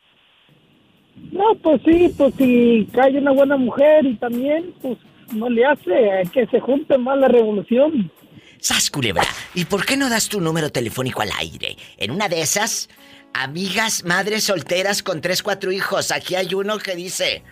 No, 1.33 1.55
pues 1.63 1.81
sí, 1.87 2.13
pues 2.17 2.35
si 2.37 2.87
cae 2.93 3.17
una 3.19 3.33
buena 3.33 3.57
mujer 3.57 4.05
y 4.05 4.15
también, 4.17 4.75
pues 4.83 4.99
no 5.33 5.49
le 5.49 5.65
hace 5.65 6.23
que 6.33 6.47
se 6.49 6.61
junte 6.61 6.99
más 6.99 7.19
la 7.19 7.29
revolución. 7.29 8.13
¡Sas, 8.61 8.91
culebra! 8.91 9.25
¿Y 9.55 9.65
por 9.65 9.87
qué 9.87 9.97
no 9.97 10.11
das 10.11 10.29
tu 10.29 10.41
número 10.41 10.71
telefónico 10.71 11.23
al 11.23 11.31
aire? 11.39 11.77
En 11.97 12.11
una 12.11 12.29
de 12.29 12.43
esas, 12.43 12.89
amigas, 13.33 14.05
madres 14.05 14.45
solteras 14.45 15.03
con 15.03 15.21
tres, 15.23 15.43
cuatro 15.43 15.73
hijos. 15.73 16.11
Aquí 16.13 16.35
hay 16.35 16.53
uno 16.55 16.79
que 16.79 16.95
dice... 16.95 17.43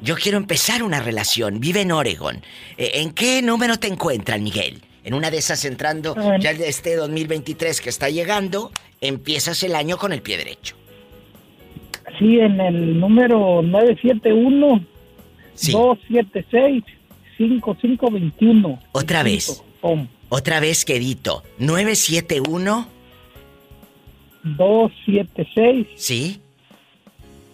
Yo 0.00 0.16
quiero 0.16 0.38
empezar 0.38 0.82
una 0.82 1.00
relación. 1.00 1.60
Vive 1.60 1.82
en 1.82 1.92
Oregon. 1.92 2.42
Eh, 2.76 2.90
¿En 2.94 3.12
qué 3.12 3.42
número 3.42 3.78
te 3.78 3.86
encuentran, 3.88 4.42
Miguel? 4.42 4.82
En 5.04 5.14
una 5.14 5.30
de 5.30 5.38
esas 5.38 5.64
entrando 5.64 6.14
ya 6.38 6.52
de 6.52 6.68
este 6.68 6.96
2023 6.96 7.80
que 7.80 7.88
está 7.88 8.10
llegando, 8.10 8.70
empiezas 9.00 9.62
el 9.62 9.74
año 9.74 9.96
con 9.96 10.12
el 10.12 10.20
pie 10.20 10.36
derecho. 10.36 10.76
Sí, 12.18 12.38
en 12.38 12.60
el 12.60 13.00
número 13.00 13.62
971 13.62 14.84
276 15.54 16.84
5521. 17.38 18.78
Otra 18.92 19.22
vez. 19.22 19.62
Otra 20.28 20.60
vez, 20.60 20.84
quedito. 20.84 21.42
971. 21.58 22.86
276 24.44 25.86
¿Sí? 25.96 26.42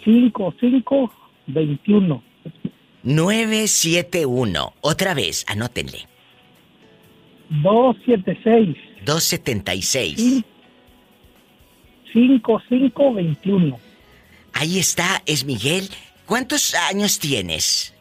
5521. 0.04 2.22
971. 3.04 4.74
Otra 4.80 5.14
vez, 5.14 5.44
anótenle. 5.46 6.08
276 7.50 8.76
276. 9.04 10.42
5521. 12.12 13.78
Ahí 14.52 14.78
está, 14.78 15.22
es 15.26 15.44
Miguel. 15.44 15.88
¿Cuántos 16.26 16.74
años 16.74 17.18
tienes? 17.18 17.92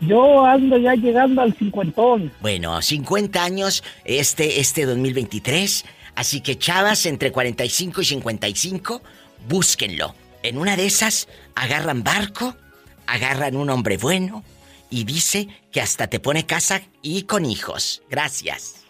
Yo 0.00 0.44
ando 0.44 0.76
ya 0.76 0.94
llegando 0.94 1.42
al 1.42 1.54
cincuentón. 1.54 2.32
Bueno, 2.40 2.82
50 2.82 3.42
años 3.42 3.84
este, 4.04 4.60
este 4.60 4.86
2023. 4.86 5.84
Así 6.16 6.40
que 6.40 6.58
chavas 6.58 7.06
entre 7.06 7.32
45 7.32 8.02
y 8.02 8.04
55, 8.04 9.02
búsquenlo. 9.48 10.14
En 10.42 10.58
una 10.58 10.76
de 10.76 10.86
esas, 10.86 11.28
agarran 11.54 12.02
barco, 12.02 12.56
agarran 13.06 13.56
un 13.56 13.70
hombre 13.70 13.96
bueno 13.96 14.44
y 14.90 15.04
dice 15.04 15.48
que 15.72 15.80
hasta 15.80 16.06
te 16.08 16.20
pone 16.20 16.46
casa 16.46 16.82
y 17.02 17.22
con 17.22 17.44
hijos. 17.44 18.02
Gracias. 18.08 18.84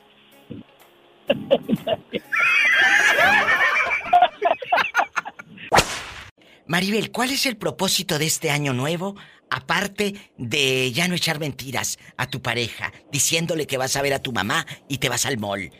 Maribel, 6.66 7.10
¿cuál 7.10 7.30
es 7.30 7.46
el 7.46 7.56
propósito 7.56 8.18
de 8.18 8.26
este 8.26 8.50
año 8.50 8.72
nuevo? 8.72 9.14
Aparte 9.50 10.14
de 10.38 10.90
ya 10.92 11.06
no 11.08 11.14
echar 11.14 11.38
mentiras 11.38 11.98
a 12.16 12.26
tu 12.26 12.40
pareja, 12.40 12.92
diciéndole 13.12 13.66
que 13.66 13.76
vas 13.76 13.96
a 13.96 14.02
ver 14.02 14.14
a 14.14 14.18
tu 14.18 14.32
mamá 14.32 14.66
y 14.88 14.98
te 14.98 15.08
vas 15.08 15.26
al 15.26 15.38
mall. 15.38 15.70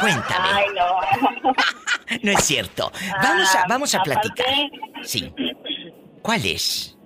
Cuéntame. 0.00 0.48
Ay, 0.50 0.66
no. 0.74 1.52
No 2.22 2.32
es 2.32 2.42
cierto. 2.42 2.90
Vamos 3.22 3.54
a, 3.54 3.60
Ah, 3.60 3.66
vamos 3.68 3.94
a 3.94 3.98
aparte, 3.98 4.30
platicar. 4.30 4.70
Sí. 5.04 5.30
¿Cuál 6.22 6.46
es? 6.46 6.96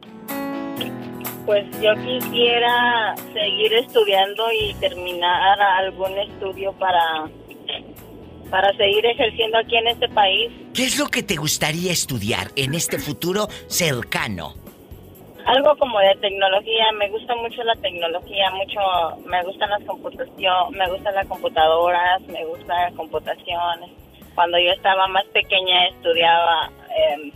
Pues 1.46 1.64
yo 1.80 1.92
quisiera 1.96 3.14
seguir 3.32 3.74
estudiando 3.74 4.44
y 4.52 4.74
terminar 4.74 5.60
algún 5.60 6.16
estudio 6.18 6.72
para, 6.74 7.28
para 8.48 8.72
seguir 8.76 9.04
ejerciendo 9.06 9.58
aquí 9.58 9.76
en 9.76 9.88
este 9.88 10.08
país. 10.08 10.52
¿Qué 10.72 10.84
es 10.84 10.98
lo 10.98 11.06
que 11.06 11.22
te 11.22 11.36
gustaría 11.36 11.90
estudiar 11.90 12.48
en 12.54 12.74
este 12.74 12.98
futuro 12.98 13.48
cercano? 13.66 14.54
Algo 15.44 15.76
como 15.76 15.98
de 15.98 16.14
tecnología, 16.20 16.92
me 16.96 17.08
gusta 17.10 17.34
mucho 17.34 17.64
la 17.64 17.74
tecnología, 17.76 18.50
mucho, 18.52 18.80
me 19.26 19.42
gustan 19.42 19.70
las 19.70 19.82
computación, 19.84 20.70
me 20.70 20.88
gustan 20.88 21.14
las 21.14 21.26
computadoras, 21.26 22.20
me 22.28 22.44
gusta 22.44 22.90
la 22.90 22.96
computación. 22.96 23.80
Cuando 24.36 24.58
yo 24.58 24.70
estaba 24.70 25.08
más 25.08 25.24
pequeña 25.26 25.88
estudiaba 25.88 26.70
em, 26.96 27.32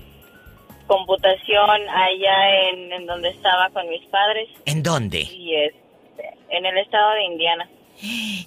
computación 0.87 1.89
allá 1.89 2.68
en, 2.70 2.93
en 2.93 3.07
donde 3.07 3.30
estaba 3.30 3.70
con 3.70 3.89
mis 3.89 4.05
padres 4.07 4.49
¿En 4.64 4.82
dónde? 4.82 5.20
y 5.20 5.55
este, 5.55 6.34
en 6.51 6.66
el 6.66 6.78
estado 6.78 7.12
de 7.14 7.24
Indiana. 7.24 7.68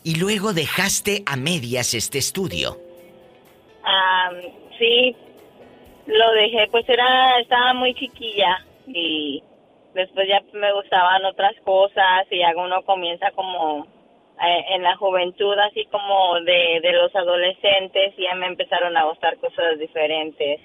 Y 0.04 0.20
luego 0.20 0.54
dejaste 0.54 1.24
a 1.26 1.36
medias 1.36 1.94
este 1.94 2.20
estudio. 2.20 2.78
Sí, 4.78 5.16
lo 6.06 6.32
dejé, 6.32 6.68
pues 6.72 6.88
era, 6.88 7.40
estaba 7.40 7.74
muy 7.74 7.94
chiquilla 7.94 8.66
y 8.88 9.44
después 9.94 10.28
ya 10.28 10.42
me 10.54 10.72
gustaban 10.74 11.26
otras 11.26 11.54
cosas 11.66 12.26
y 12.32 12.40
ya 12.40 12.54
uno 12.56 12.82
comienza 12.84 13.30
como 13.32 13.86
eh, 14.42 14.66
en 14.70 14.84
la 14.84 14.96
juventud, 14.96 15.58
así 15.60 15.86
como 15.92 16.40
de, 16.42 16.80
de 16.82 16.94
los 16.94 17.14
adolescentes 17.14 18.14
y 18.18 18.24
ya 18.24 18.36
me 18.36 18.48
empezaron 18.48 18.96
a 18.96 19.04
gustar 19.04 19.38
cosas 19.38 19.78
diferentes. 19.78 20.62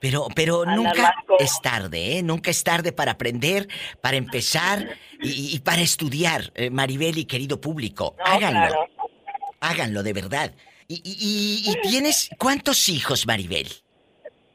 Pero, 0.00 0.28
pero 0.34 0.64
nunca 0.64 1.12
es 1.38 1.60
tarde, 1.60 2.18
¿eh? 2.18 2.22
Nunca 2.22 2.50
es 2.50 2.62
tarde 2.62 2.92
para 2.92 3.12
aprender, 3.12 3.68
para 4.00 4.16
empezar 4.16 4.96
y, 5.20 5.54
y 5.54 5.58
para 5.60 5.82
estudiar, 5.82 6.52
eh, 6.54 6.70
Maribel 6.70 7.18
y 7.18 7.24
querido 7.24 7.60
público. 7.60 8.14
No, 8.18 8.24
háganlo. 8.24 8.68
claro. 8.68 8.88
Háganlo 9.60 10.02
de 10.02 10.12
verdad. 10.12 10.54
¿Y, 10.86 10.94
y- 11.04 11.70
y- 11.70 11.80
tienes 11.88 12.30
cuántos 12.38 12.88
hijos, 12.88 13.26
Maribel? 13.26 13.68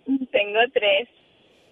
Tengo 0.06 0.60
tres. 0.74 1.10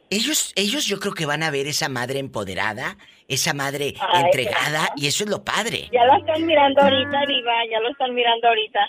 Ellos, 0.10 0.52
ellos 0.58 0.86
yo 0.86 1.00
creo 1.00 1.14
que 1.14 1.26
van 1.26 1.42
a 1.42 1.50
ver 1.52 1.68
esa 1.68 1.88
madre 1.88 2.20
empoderada, 2.20 2.98
esa 3.30 3.54
madre 3.54 3.94
Ay, 4.00 4.26
entregada, 4.26 4.90
y 4.98 5.08
eso 5.08 5.24
es 5.24 5.30
lo 5.30 5.46
padre. 5.46 5.90
Ya 5.94 6.04
lo 6.06 6.18
están 6.18 6.46
mirando 6.46 6.82
ahorita, 6.82 7.26
Diva, 7.28 7.54
ya 7.72 7.80
lo 7.80 7.90
están 7.90 8.14
mirando 8.14 8.50
ahorita. 8.50 8.80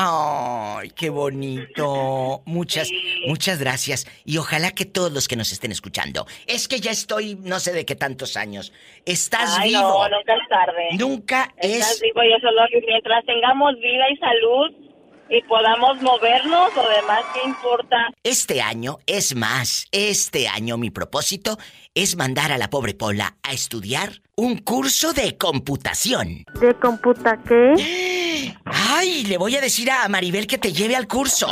Ay, 0.00 0.90
qué 0.90 1.10
bonito. 1.10 2.42
Muchas, 2.46 2.88
muchas 3.26 3.58
gracias. 3.58 4.06
Y 4.24 4.38
ojalá 4.38 4.70
que 4.70 4.84
todos 4.84 5.10
los 5.10 5.26
que 5.26 5.34
nos 5.34 5.50
estén 5.50 5.72
escuchando. 5.72 6.24
Es 6.46 6.68
que 6.68 6.78
ya 6.78 6.92
estoy, 6.92 7.34
no 7.42 7.58
sé 7.58 7.72
de 7.72 7.84
qué 7.84 7.96
tantos 7.96 8.36
años. 8.36 8.72
Estás 9.04 9.56
Ay, 9.58 9.70
vivo. 9.70 9.80
no, 10.08 10.08
nunca 10.16 10.34
es 10.34 10.48
tarde. 10.48 10.88
Nunca 10.96 11.54
Estás 11.56 11.94
es. 11.94 12.00
vivo 12.00 12.22
y 12.22 12.32
eso 12.32 12.46
es 12.48 12.54
lo 12.54 12.62
que 12.70 12.86
mientras 12.86 13.24
tengamos 13.24 13.74
vida 13.80 14.04
y 14.12 14.16
salud 14.18 14.87
y 15.30 15.42
podamos 15.42 16.00
movernos, 16.00 16.74
lo 16.74 16.88
demás, 16.88 17.22
¿qué 17.34 17.48
importa? 17.48 17.96
Este 18.22 18.62
año 18.62 18.98
es 19.06 19.34
más. 19.34 19.86
Este 19.92 20.48
año 20.48 20.76
mi 20.78 20.90
propósito 20.90 21.58
es 21.94 22.16
mandar 22.16 22.52
a 22.52 22.58
la 22.58 22.70
pobre 22.70 22.94
Pola 22.94 23.36
a 23.42 23.52
estudiar 23.52 24.22
un 24.36 24.58
curso 24.58 25.12
de 25.12 25.36
computación. 25.36 26.44
¿De 26.60 26.74
computa 26.74 27.38
qué? 27.46 28.54
Ay, 28.64 29.24
le 29.24 29.36
voy 29.36 29.56
a 29.56 29.60
decir 29.60 29.90
a 29.90 30.08
Maribel 30.08 30.46
que 30.46 30.58
te 30.58 30.72
lleve 30.72 30.96
al 30.96 31.06
curso. 31.08 31.48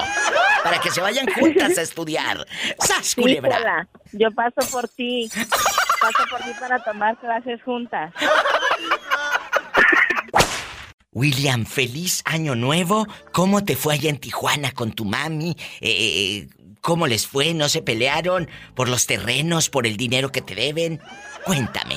Para 0.63 0.81
que 0.81 0.91
se 0.91 1.01
vayan 1.01 1.27
juntas 1.27 1.77
a 1.79 1.83
estudiar. 1.83 2.47
¡Sas, 2.79 3.07
Sí, 3.09 3.21
culebra! 3.21 3.59
Pola, 3.59 3.89
yo 4.13 4.31
paso 4.31 4.71
por 4.71 4.89
ti. 4.89 5.29
Paso 6.01 6.25
por 6.31 6.41
ti 6.41 6.51
para 6.59 6.83
tomar 6.83 7.17
clases 7.19 7.63
juntas. 7.63 8.13
William, 11.21 11.65
feliz 11.65 12.21
año 12.27 12.55
nuevo. 12.55 13.07
¿Cómo 13.33 13.65
te 13.65 13.75
fue 13.75 13.95
allá 13.95 14.11
en 14.11 14.19
Tijuana 14.19 14.73
con 14.73 14.93
tu 14.93 15.07
mami? 15.07 15.57
Eh, 15.81 16.47
¿Cómo 16.83 17.07
les 17.07 17.27
fue? 17.27 17.55
¿No 17.55 17.71
se 17.71 17.81
pelearon 17.81 18.51
por 18.75 18.91
los 18.91 19.07
terrenos, 19.07 19.71
por 19.71 19.87
el 19.87 19.97
dinero 19.97 20.31
que 20.31 20.43
te 20.43 20.55
deben? 20.55 21.01
Cuéntame. 21.47 21.95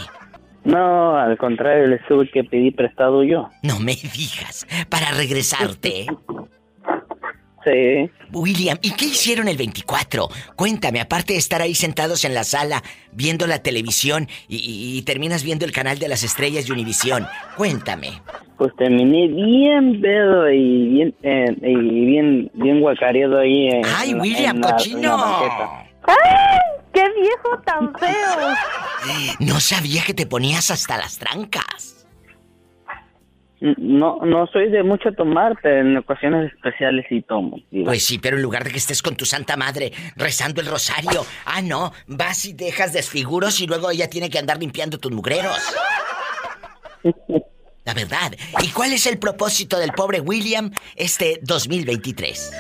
No, 0.64 1.18
al 1.18 1.38
contrario, 1.38 1.88
les 1.88 2.00
tuve 2.08 2.32
que 2.32 2.46
pedir 2.46 2.74
prestado 2.78 3.22
yo. 3.26 3.50
No 3.62 3.78
me 3.82 3.94
digas. 3.96 4.66
Para 4.88 5.12
regresarte. 5.12 6.06
Sí. 7.66 8.10
William, 8.32 8.78
¿y 8.82 8.92
qué 8.92 9.04
hicieron 9.08 9.50
el 9.50 9.58
24? 9.58 10.30
Cuéntame, 10.56 11.02
aparte 11.02 11.34
de 11.34 11.40
estar 11.40 11.62
ahí 11.62 11.76
sentados 11.76 12.24
en 12.24 12.34
la 12.34 12.46
sala, 12.46 12.84
viendo 13.12 13.48
la 13.48 13.62
televisión 13.62 14.30
y, 14.48 14.56
y- 14.60 14.98
y 14.98 15.02
terminas 15.02 15.44
viendo 15.44 15.66
el 15.66 15.74
canal 15.74 16.00
de 16.00 16.08
las 16.08 16.24
estrellas 16.24 16.68
de 16.68 16.72
Univisión. 16.72 17.28
Cuéntame. 17.58 18.22
Pues 18.60 18.76
terminé 18.76 19.28
bien 19.30 20.02
pedo 20.02 20.52
y 20.52 20.90
bien, 20.90 21.16
eh, 21.24 21.46
y 21.62 22.06
bien, 22.06 22.52
bien 22.54 22.82
guacareado 22.82 23.40
ahí. 23.40 23.70
En, 23.70 23.82
¡Ay, 23.86 24.10
en 24.12 24.18
la- 24.18 24.22
William, 24.24 24.56
en 24.58 24.62
la- 24.62 24.68
la 24.68 24.74
cochino! 24.76 25.18
banqueta. 25.18 25.84
¡Ay! 26.04 26.60
¡Qué 26.94 27.04
viejo 27.22 27.62
tan 27.66 27.94
feo! 27.96 28.54
No 29.40 29.60
sabía 29.62 30.04
que 30.06 30.14
te 30.14 30.26
ponías 30.28 30.70
hasta 30.72 30.98
las 30.98 31.18
trancas. 31.18 32.06
No, 33.62 34.20
no 34.26 34.48
soy 34.48 34.70
de 34.70 34.84
mucho 34.84 35.12
tomar, 35.14 35.58
pero 35.62 35.82
en 35.82 35.96
ocasiones 35.98 36.52
especiales 36.54 37.06
sí 37.10 37.22
tomo. 37.22 37.58
diva. 37.72 37.86
Pues 37.92 38.06
sí, 38.06 38.18
pero 38.20 38.36
en 38.38 38.44
lugar 38.44 38.64
de 38.66 38.72
que 38.72 38.78
estés 38.78 39.02
con 39.02 39.16
tu 39.16 39.26
santa 39.26 39.56
madre 39.58 39.92
rezando 40.16 40.60
el 40.62 40.68
rosario, 40.68 41.26
ah, 41.46 41.62
no, 41.62 41.92
vas 42.08 42.46
y 42.46 42.54
dejas 42.54 42.92
desfiguros 42.94 43.60
y 43.62 43.68
luego 43.68 43.92
ella 43.92 44.10
tiene 44.10 44.30
que 44.30 44.40
andar 44.40 44.58
limpiando 44.60 44.98
tus 44.98 45.12
mugreros. 45.14 45.58
La 47.90 47.96
verdad. 47.96 48.34
¿Y 48.62 48.68
cuál 48.68 48.94
es 48.94 49.08
el 49.08 49.18
propósito 49.18 49.80
del 49.80 49.94
pobre 49.94 50.22
William 50.22 50.70
este 50.96 51.40
2023? 51.42 52.54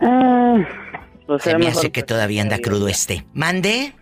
Ah, 0.00 0.58
pues 1.26 1.42
Se 1.42 1.58
me 1.58 1.66
hace 1.66 1.90
que 1.90 2.04
todavía 2.04 2.40
anda 2.40 2.58
crudo 2.60 2.86
este. 2.86 3.24
¿Mande? 3.32 3.94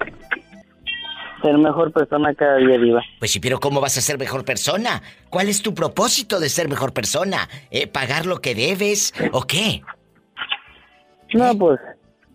Ser 1.41 1.57
mejor 1.57 1.91
persona 1.91 2.35
cada 2.35 2.59
día, 2.59 2.77
Diva. 2.77 3.03
Pues 3.19 3.31
sí, 3.31 3.41
pero 3.41 3.61
¿cómo 3.61 3.81
vas 3.81 3.97
a 3.97 4.03
ser 4.03 4.19
mejor 4.19 4.45
persona? 4.45 5.01
¿Cuál 5.31 5.49
es 5.49 5.63
tu 5.63 5.73
propósito 5.73 6.39
de 6.39 6.51
ser 6.51 6.69
mejor 6.69 6.93
persona? 6.93 7.49
¿Eh, 7.71 7.87
¿Pagar 7.87 8.27
lo 8.27 8.43
que 8.43 8.55
debes 8.55 9.15
o 9.33 9.45
qué? 9.45 9.81
No, 11.33 11.57
pues 11.57 11.81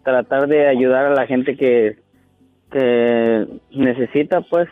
tratar 0.04 0.48
de 0.48 0.68
ayudar 0.68 1.06
a 1.06 1.14
la 1.14 1.28
gente 1.28 1.56
que, 1.56 2.00
que 2.72 3.46
necesita, 3.70 4.42
pues. 4.42 4.68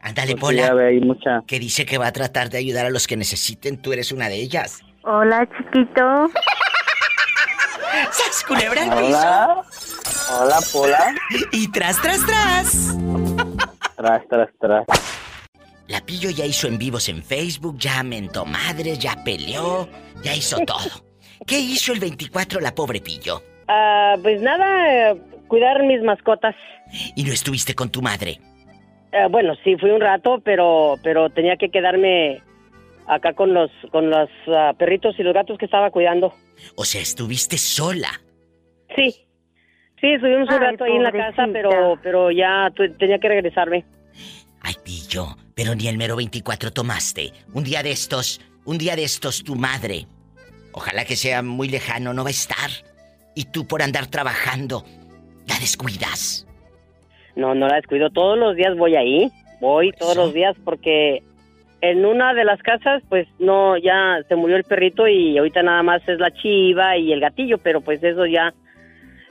Ándale, 0.00 0.36
Pola. 0.36 0.72
ve, 0.74 0.88
hay 0.88 1.00
mucha... 1.00 1.42
Que 1.46 1.58
dice 1.58 1.84
que 1.84 1.98
va 1.98 2.06
a 2.08 2.12
tratar 2.12 2.50
de 2.50 2.58
ayudar 2.58 2.86
a 2.86 2.90
los 2.90 3.06
que 3.06 3.16
necesiten. 3.16 3.80
Tú 3.80 3.92
eres 3.92 4.12
una 4.12 4.28
de 4.28 4.36
ellas. 4.36 4.80
Hola, 5.02 5.48
chiquito. 5.56 6.02
¡Sas, 8.10 8.44
culebra 8.46 8.82
al 8.84 9.04
Hola. 9.04 9.62
Hola, 10.38 10.58
Pola. 10.72 11.14
Y 11.52 11.70
tras, 11.72 12.00
tras, 12.00 12.24
tras. 12.24 12.96
Tras, 13.96 14.28
tras, 14.28 14.48
tras. 14.60 14.84
La 15.88 16.00
Pillo 16.02 16.30
ya 16.30 16.44
hizo 16.44 16.68
en 16.68 16.76
vivos 16.78 17.08
en 17.08 17.22
Facebook, 17.22 17.78
ya 17.78 18.02
mentó 18.02 18.44
madres, 18.44 18.98
ya 18.98 19.16
peleó, 19.24 19.88
ya 20.22 20.34
hizo 20.34 20.58
todo. 20.66 21.04
¿Qué 21.46 21.58
hizo 21.58 21.92
el 21.92 22.00
24 22.00 22.60
la 22.60 22.74
pobre 22.74 23.00
Pillo? 23.00 23.42
Ah, 23.68 24.14
pues 24.22 24.40
nada, 24.42 25.10
eh, 25.10 25.22
cuidar 25.48 25.82
mis 25.84 26.02
mascotas. 26.02 26.54
Y 27.16 27.24
no 27.24 27.32
estuviste 27.32 27.74
con 27.74 27.90
tu 27.90 28.02
madre. 28.02 28.40
Eh, 29.12 29.26
bueno, 29.30 29.54
sí, 29.64 29.76
fui 29.76 29.90
un 29.90 30.00
rato, 30.00 30.40
pero 30.44 30.96
pero 31.02 31.30
tenía 31.30 31.56
que 31.56 31.70
quedarme 31.70 32.42
acá 33.06 33.32
con 33.32 33.54
los 33.54 33.70
con 33.90 34.10
los 34.10 34.28
ah, 34.48 34.74
perritos 34.78 35.18
y 35.18 35.22
los 35.22 35.34
gatos 35.34 35.58
que 35.58 35.64
estaba 35.64 35.90
cuidando. 35.90 36.34
O 36.76 36.84
sea, 36.84 37.00
estuviste 37.00 37.56
sola. 37.56 38.20
Sí, 38.94 39.12
sí, 40.00 40.12
estuvimos 40.12 40.48
un 40.50 40.60
rato 40.60 40.84
ahí 40.84 40.92
en 40.92 41.02
la 41.02 41.12
casa, 41.12 41.46
pero 41.52 41.98
pero 42.02 42.30
ya 42.30 42.70
tenía 42.98 43.18
que 43.18 43.28
regresarme. 43.28 43.84
Ay, 44.60 44.74
Pillo, 44.84 45.36
pero 45.54 45.74
ni 45.74 45.88
el 45.88 45.96
mero 45.96 46.16
24 46.16 46.72
tomaste. 46.72 47.32
Un 47.54 47.64
día 47.64 47.82
de 47.82 47.92
estos, 47.92 48.40
un 48.64 48.76
día 48.76 48.96
de 48.96 49.04
estos 49.04 49.42
tu 49.42 49.54
madre. 49.54 50.06
Ojalá 50.72 51.04
que 51.04 51.16
sea 51.16 51.42
muy 51.42 51.68
lejano, 51.68 52.12
no 52.12 52.24
va 52.24 52.28
a 52.28 52.30
estar. 52.30 52.70
Y 53.34 53.44
tú 53.44 53.66
por 53.66 53.82
andar 53.82 54.08
trabajando, 54.08 54.84
la 55.46 55.58
descuidas. 55.58 56.47
No, 57.38 57.54
no 57.54 57.68
la 57.68 57.76
descuido. 57.76 58.10
Todos 58.10 58.36
los 58.36 58.56
días 58.56 58.76
voy 58.76 58.96
ahí. 58.96 59.30
Voy 59.60 59.92
todos 59.92 60.16
los 60.16 60.34
días 60.34 60.56
porque 60.64 61.22
en 61.80 62.04
una 62.04 62.34
de 62.34 62.44
las 62.44 62.60
casas, 62.62 63.02
pues 63.08 63.26
no, 63.38 63.76
ya 63.76 64.18
se 64.28 64.36
murió 64.36 64.56
el 64.56 64.64
perrito 64.64 65.06
y 65.06 65.38
ahorita 65.38 65.62
nada 65.62 65.82
más 65.82 66.02
es 66.08 66.18
la 66.18 66.32
chiva 66.32 66.96
y 66.96 67.12
el 67.12 67.20
gatillo, 67.20 67.58
pero 67.58 67.80
pues 67.80 68.02
eso 68.02 68.26
ya, 68.26 68.52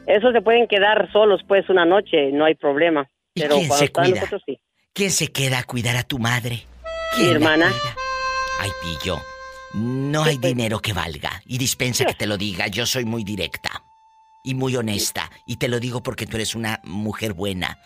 eso 0.05 0.31
se 0.31 0.41
pueden 0.41 0.67
quedar 0.67 1.11
solos 1.11 1.41
pues 1.47 1.69
una 1.69 1.85
noche, 1.85 2.31
no 2.31 2.45
hay 2.45 2.55
problema. 2.55 3.07
¿Y 3.35 3.41
Pero 3.41 3.55
quién 3.55 3.67
cuando 3.67 3.85
se 3.85 3.91
cuida? 3.91 4.09
nosotros 4.15 4.41
sí. 4.45 4.59
¿Quién 4.93 5.11
se 5.11 5.27
queda 5.27 5.59
a 5.59 5.63
cuidar 5.63 5.95
a 5.97 6.03
tu 6.03 6.19
madre? 6.19 6.63
Mi 7.17 7.17
¿Quién 7.17 7.27
la 7.27 7.35
hermana. 7.35 7.71
Ay, 8.59 8.69
Pillo, 8.81 9.19
no 9.75 10.23
hay 10.23 10.37
dinero 10.37 10.79
que 10.79 10.93
valga. 10.93 11.41
Y 11.45 11.57
dispensa 11.57 12.05
que 12.05 12.13
te 12.17 12.25
lo 12.25 12.37
diga, 12.37 12.67
yo 12.67 12.85
soy 12.85 13.05
muy 13.05 13.23
directa. 13.23 13.69
Y 14.43 14.55
muy 14.55 14.75
honesta. 14.77 15.29
Y 15.45 15.57
te 15.57 15.67
lo 15.67 15.79
digo 15.79 16.01
porque 16.01 16.25
tú 16.25 16.37
eres 16.37 16.55
una 16.55 16.79
mujer 16.83 17.33
buena. 17.33 17.77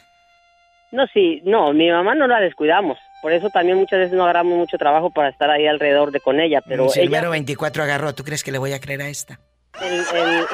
No, 0.91 1.05
sí, 1.13 1.41
no, 1.45 1.71
mi 1.73 1.89
mamá 1.89 2.15
no 2.15 2.27
la 2.27 2.39
descuidamos. 2.39 2.97
Por 3.21 3.31
eso 3.31 3.49
también 3.49 3.77
muchas 3.77 3.99
veces 3.99 4.13
no 4.13 4.23
agarramos 4.23 4.57
mucho 4.57 4.77
trabajo 4.77 5.09
para 5.11 5.29
estar 5.29 5.49
ahí 5.49 5.67
alrededor 5.67 6.11
de 6.11 6.19
con 6.19 6.39
ella, 6.39 6.59
pero 6.67 6.89
si 6.89 6.99
el 6.99 7.07
ella, 7.07 7.17
mero 7.19 7.31
24 7.31 7.83
agarró, 7.83 8.13
¿tú 8.13 8.23
crees 8.23 8.43
que 8.43 8.51
le 8.51 8.57
voy 8.57 8.73
a 8.73 8.79
creer 8.79 9.01
a 9.03 9.07
esta? 9.07 9.39
el, 9.81 9.93
el- 10.17 10.45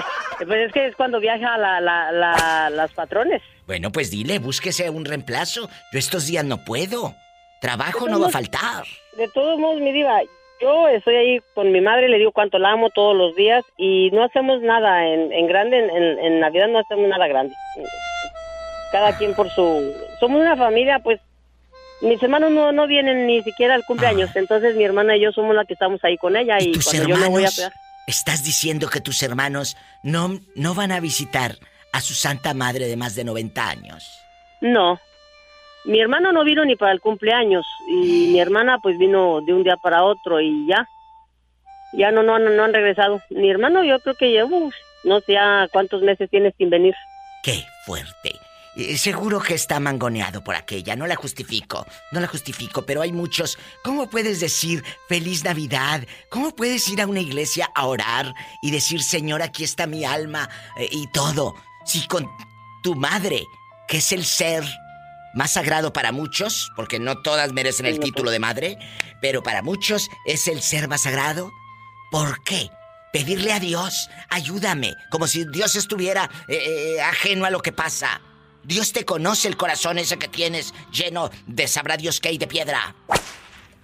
pues 0.45 0.67
es 0.67 0.71
que 0.71 0.85
es 0.85 0.95
cuando 0.95 1.19
viaja 1.19 1.57
la, 1.57 1.81
la, 1.81 2.11
la- 2.11 2.69
las 2.69 2.91
patrones. 2.93 3.41
Bueno, 3.65 3.91
pues 3.91 4.11
dile, 4.11 4.37
búsquese 4.37 4.89
un 4.91 5.05
reemplazo. 5.05 5.67
Yo 5.91 5.97
estos 5.97 6.27
días 6.27 6.45
no 6.45 6.63
puedo. 6.63 7.15
Trabajo 7.59 8.07
no 8.07 8.19
va 8.19 8.27
a 8.27 8.29
faltar. 8.29 8.83
De 9.17 9.27
todos 9.29 9.57
modos, 9.57 9.81
mi 9.81 9.91
diva, 9.91 10.21
yo 10.61 10.87
estoy 10.89 11.15
ahí 11.15 11.39
con 11.55 11.71
mi 11.71 11.81
madre, 11.81 12.07
le 12.09 12.19
digo 12.19 12.31
cuánto 12.31 12.59
la 12.59 12.71
amo 12.73 12.91
todos 12.91 13.15
los 13.17 13.35
días 13.35 13.63
y 13.77 14.11
no 14.11 14.23
hacemos 14.23 14.61
nada 14.61 15.07
en, 15.07 15.33
en 15.33 15.47
grande, 15.47 15.79
en, 15.79 15.89
en- 15.89 16.19
en 16.19 16.39
Navidad 16.39 16.67
no 16.67 16.77
hacemos 16.79 17.07
nada 17.09 17.27
grande. 17.27 17.55
Cada 18.91 19.17
quien 19.17 19.33
por 19.33 19.49
su... 19.49 19.93
Somos 20.19 20.41
una 20.41 20.55
familia, 20.55 20.99
pues 20.99 21.19
mis 22.01 22.21
hermanos 22.21 22.51
no, 22.51 22.71
no 22.71 22.87
vienen 22.87 23.25
ni 23.25 23.41
siquiera 23.43 23.73
al 23.75 23.85
cumpleaños, 23.85 24.35
entonces 24.35 24.75
mi 24.75 24.83
hermana 24.83 25.17
y 25.17 25.21
yo 25.21 25.31
somos 25.31 25.55
la 25.55 25.65
que 25.65 25.73
estamos 25.73 26.03
ahí 26.03 26.17
con 26.17 26.35
ella 26.35 26.57
y, 26.59 26.71
tus 26.71 26.85
cuando 26.85 27.07
yo 27.07 27.17
me 27.17 27.27
voy 27.27 27.43
a 27.43 27.47
hermanos? 27.47 27.73
¿Estás 28.07 28.43
diciendo 28.43 28.87
que 28.87 29.01
tus 29.01 29.21
hermanos 29.23 29.75
no, 30.03 30.39
no 30.55 30.73
van 30.73 30.91
a 30.91 30.99
visitar 30.99 31.57
a 31.91 31.99
su 31.99 32.13
santa 32.13 32.53
madre 32.53 32.87
de 32.87 32.95
más 32.95 33.15
de 33.15 33.23
90 33.23 33.67
años? 33.67 34.19
No. 34.61 34.99
Mi 35.85 35.99
hermano 35.99 36.31
no 36.31 36.43
vino 36.43 36.63
ni 36.63 36.75
para 36.75 36.91
el 36.91 37.01
cumpleaños 37.01 37.65
y 37.89 38.27
mi 38.31 38.39
hermana 38.39 38.77
pues 38.81 38.97
vino 38.97 39.41
de 39.41 39.53
un 39.53 39.63
día 39.63 39.75
para 39.77 40.03
otro 40.03 40.39
y 40.39 40.67
ya. 40.67 40.87
Ya 41.93 42.11
no, 42.11 42.21
no, 42.21 42.37
no, 42.37 42.49
no 42.51 42.63
han 42.63 42.73
regresado. 42.73 43.21
Mi 43.29 43.49
hermano 43.49 43.83
yo 43.83 43.99
creo 43.99 44.15
que 44.15 44.29
llevo, 44.29 44.69
no 45.03 45.19
sé 45.21 45.33
ya 45.33 45.67
cuántos 45.71 46.01
meses 46.01 46.29
tiene 46.29 46.53
sin 46.57 46.69
venir. 46.69 46.93
¡Qué 47.43 47.63
fuerte! 47.85 48.46
Eh, 48.77 48.97
seguro 48.97 49.41
que 49.41 49.55
está 49.55 49.79
mangoneado 49.79 50.43
por 50.43 50.55
aquella, 50.55 50.95
no 50.95 51.07
la 51.07 51.15
justifico, 51.15 51.85
no 52.11 52.19
la 52.19 52.27
justifico, 52.27 52.85
pero 52.85 53.01
hay 53.01 53.11
muchos. 53.11 53.57
¿Cómo 53.83 54.07
puedes 54.07 54.39
decir 54.39 54.83
feliz 55.09 55.43
Navidad? 55.43 56.05
¿Cómo 56.29 56.55
puedes 56.55 56.87
ir 56.87 57.01
a 57.01 57.07
una 57.07 57.21
iglesia 57.21 57.71
a 57.73 57.87
orar 57.87 58.35
y 58.61 58.69
decir, 58.69 59.01
Señor, 59.01 59.41
aquí 59.41 59.63
está 59.63 59.87
mi 59.87 60.05
alma 60.05 60.47
eh, 60.77 60.87
y 60.91 61.07
todo? 61.07 61.55
Si 61.85 62.05
con 62.07 62.29
tu 62.83 62.93
madre, 62.93 63.47
que 63.87 63.97
es 63.97 64.11
el 64.11 64.23
ser 64.25 64.63
más 65.33 65.53
sagrado 65.53 65.91
para 65.91 66.11
muchos, 66.11 66.71
porque 66.75 66.99
no 66.99 67.21
todas 67.23 67.53
merecen 67.53 67.87
el 67.87 67.99
título 67.99 68.29
de 68.29 68.39
madre, 68.39 68.77
pero 69.21 69.41
para 69.41 69.63
muchos 69.63 70.09
es 70.25 70.47
el 70.47 70.61
ser 70.61 70.87
más 70.87 71.01
sagrado. 71.01 71.51
¿Por 72.11 72.43
qué? 72.43 72.69
Pedirle 73.11 73.53
a 73.53 73.59
Dios, 73.59 74.09
ayúdame, 74.29 74.93
como 75.09 75.25
si 75.25 75.45
Dios 75.45 75.75
estuviera 75.75 76.29
eh, 76.47 76.95
eh, 76.97 77.01
ajeno 77.01 77.45
a 77.45 77.49
lo 77.49 77.61
que 77.61 77.71
pasa. 77.71 78.21
Dios 78.67 78.91
te 78.91 79.05
conoce 79.05 79.47
el 79.47 79.55
corazón 79.55 79.97
ese 79.97 80.19
que 80.19 80.27
tienes 80.27 80.73
lleno 80.91 81.29
de 81.45 81.67
sabrá 81.69 81.95
Dios 81.95 82.19
que 82.19 82.27
hay 82.27 82.37
de 82.37 82.47
piedra. 82.47 82.93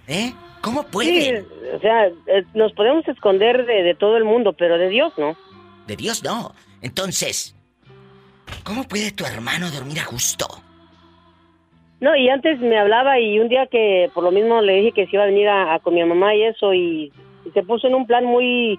¿Eh? 0.06 0.34
¿Cómo 0.60 0.82
puede? 0.82 1.40
Sí, 1.40 1.46
o 1.74 1.80
sea, 1.80 2.08
eh, 2.26 2.44
nos 2.52 2.70
podemos 2.74 3.08
esconder 3.08 3.64
de, 3.64 3.82
de 3.82 3.94
todo 3.94 4.18
el 4.18 4.24
mundo, 4.24 4.52
pero 4.52 4.76
de 4.76 4.90
Dios 4.90 5.14
no. 5.16 5.38
De 5.86 5.96
Dios 5.96 6.22
no. 6.22 6.54
Entonces, 6.82 7.56
¿cómo 8.62 8.84
puede 8.84 9.10
tu 9.12 9.24
hermano 9.24 9.70
dormir 9.70 10.00
a 10.00 10.04
gusto? 10.04 10.46
No, 12.00 12.14
y 12.14 12.28
antes 12.28 12.60
me 12.60 12.78
hablaba 12.78 13.18
y 13.18 13.38
un 13.38 13.48
día 13.48 13.66
que 13.66 14.10
por 14.12 14.22
lo 14.22 14.32
mismo 14.32 14.60
le 14.60 14.74
dije 14.74 14.92
que 14.92 15.06
se 15.06 15.16
iba 15.16 15.22
a 15.22 15.28
venir 15.28 15.48
a, 15.48 15.74
a 15.74 15.78
con 15.78 15.94
mi 15.94 16.04
mamá 16.04 16.34
y 16.34 16.42
eso 16.42 16.74
y, 16.74 17.10
y 17.46 17.50
se 17.54 17.62
puso 17.62 17.86
en 17.86 17.94
un 17.94 18.06
plan 18.06 18.26
muy 18.26 18.78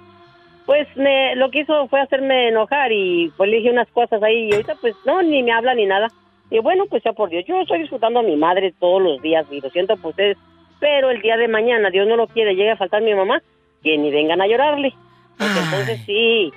pues 0.65 0.87
me 0.95 1.35
lo 1.35 1.51
que 1.51 1.61
hizo 1.61 1.87
fue 1.87 2.01
hacerme 2.01 2.49
enojar 2.49 2.91
y 2.91 3.31
pues 3.37 3.49
le 3.49 3.57
dije 3.57 3.69
unas 3.69 3.89
cosas 3.89 4.21
ahí 4.23 4.49
y 4.49 4.53
ahorita 4.53 4.75
pues 4.81 4.95
no 5.05 5.21
ni 5.21 5.43
me 5.43 5.51
habla 5.51 5.75
ni 5.75 5.85
nada. 5.85 6.07
Y 6.49 6.59
bueno, 6.59 6.85
pues 6.89 7.03
ya 7.03 7.13
por 7.13 7.29
Dios, 7.29 7.45
yo 7.47 7.61
estoy 7.61 7.79
disfrutando 7.79 8.19
a 8.19 8.23
mi 8.23 8.35
madre 8.35 8.73
todos 8.79 9.01
los 9.01 9.21
días 9.21 9.45
y 9.51 9.61
lo 9.61 9.69
siento 9.69 9.95
por 9.97 10.11
ustedes, 10.11 10.37
pero 10.79 11.09
el 11.09 11.21
día 11.21 11.37
de 11.37 11.47
mañana 11.47 11.89
Dios 11.89 12.07
no 12.07 12.15
lo 12.15 12.27
quiere, 12.27 12.55
llegue 12.55 12.71
a 12.71 12.77
faltar 12.77 13.01
mi 13.01 13.13
mamá, 13.13 13.41
que 13.83 13.97
ni 13.97 14.11
vengan 14.11 14.41
a 14.41 14.47
llorarle. 14.47 14.93
Porque 15.37 15.59
entonces 15.59 16.01
sí, 16.05 16.51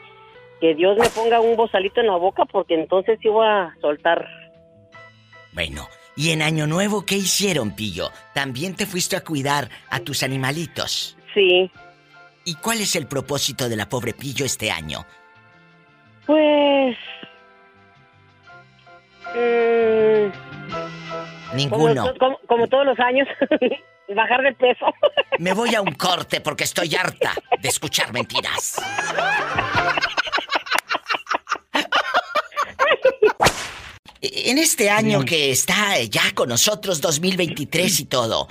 que 0.61 0.75
Dios 0.75 0.97
me 0.99 1.09
ponga 1.09 1.41
un 1.41 1.57
bozalito 1.57 2.01
en 2.01 2.07
la 2.07 2.17
boca 2.17 2.45
porque 2.45 2.75
entonces 2.75 3.19
sí 3.21 3.29
voy 3.29 3.47
a 3.47 3.75
soltar. 3.81 4.27
Bueno, 5.53 5.89
y 6.17 6.31
en 6.31 6.43
Año 6.43 6.67
Nuevo, 6.67 7.05
¿qué 7.05 7.17
hicieron, 7.17 7.75
Pillo? 7.75 8.11
¿También 8.35 8.75
te 8.75 8.87
fuiste 8.87 9.17
a 9.17 9.25
cuidar 9.25 9.69
a 9.91 10.01
tus 10.01 10.23
animalitos? 10.23 11.17
Sí. 11.35 11.71
¿Y 12.45 12.55
cuál 12.57 12.81
es 12.81 12.97
el 12.97 13.07
propósito 13.07 13.69
de 13.69 13.77
la 13.77 13.89
pobre 13.89 14.15
Pillo 14.15 14.45
este 14.47 14.71
año? 14.71 15.05
Pues... 16.27 16.97
mm, 19.35 20.29
Ninguno. 21.57 22.03
Como, 22.03 22.19
como- 22.19 22.39
como 22.47 22.67
todos 22.69 22.87
los 22.87 22.99
años, 23.01 23.29
bajar 24.15 24.43
de 24.43 24.53
peso. 24.55 24.87
Me 25.39 25.53
voy 25.53 25.75
a 25.75 25.81
un 25.83 25.93
corte 25.93 26.41
porque 26.41 26.65
estoy 26.65 26.95
harta 26.95 27.33
de 27.61 27.69
escuchar 27.69 28.13
mentiras. 28.13 28.77
En 34.21 34.59
este 34.59 34.91
año 34.91 35.25
que 35.25 35.51
está 35.53 36.01
ya 36.03 36.33
con 36.35 36.49
nosotros, 36.49 37.01
2023 37.01 38.01
y 38.01 38.05
todo, 38.07 38.49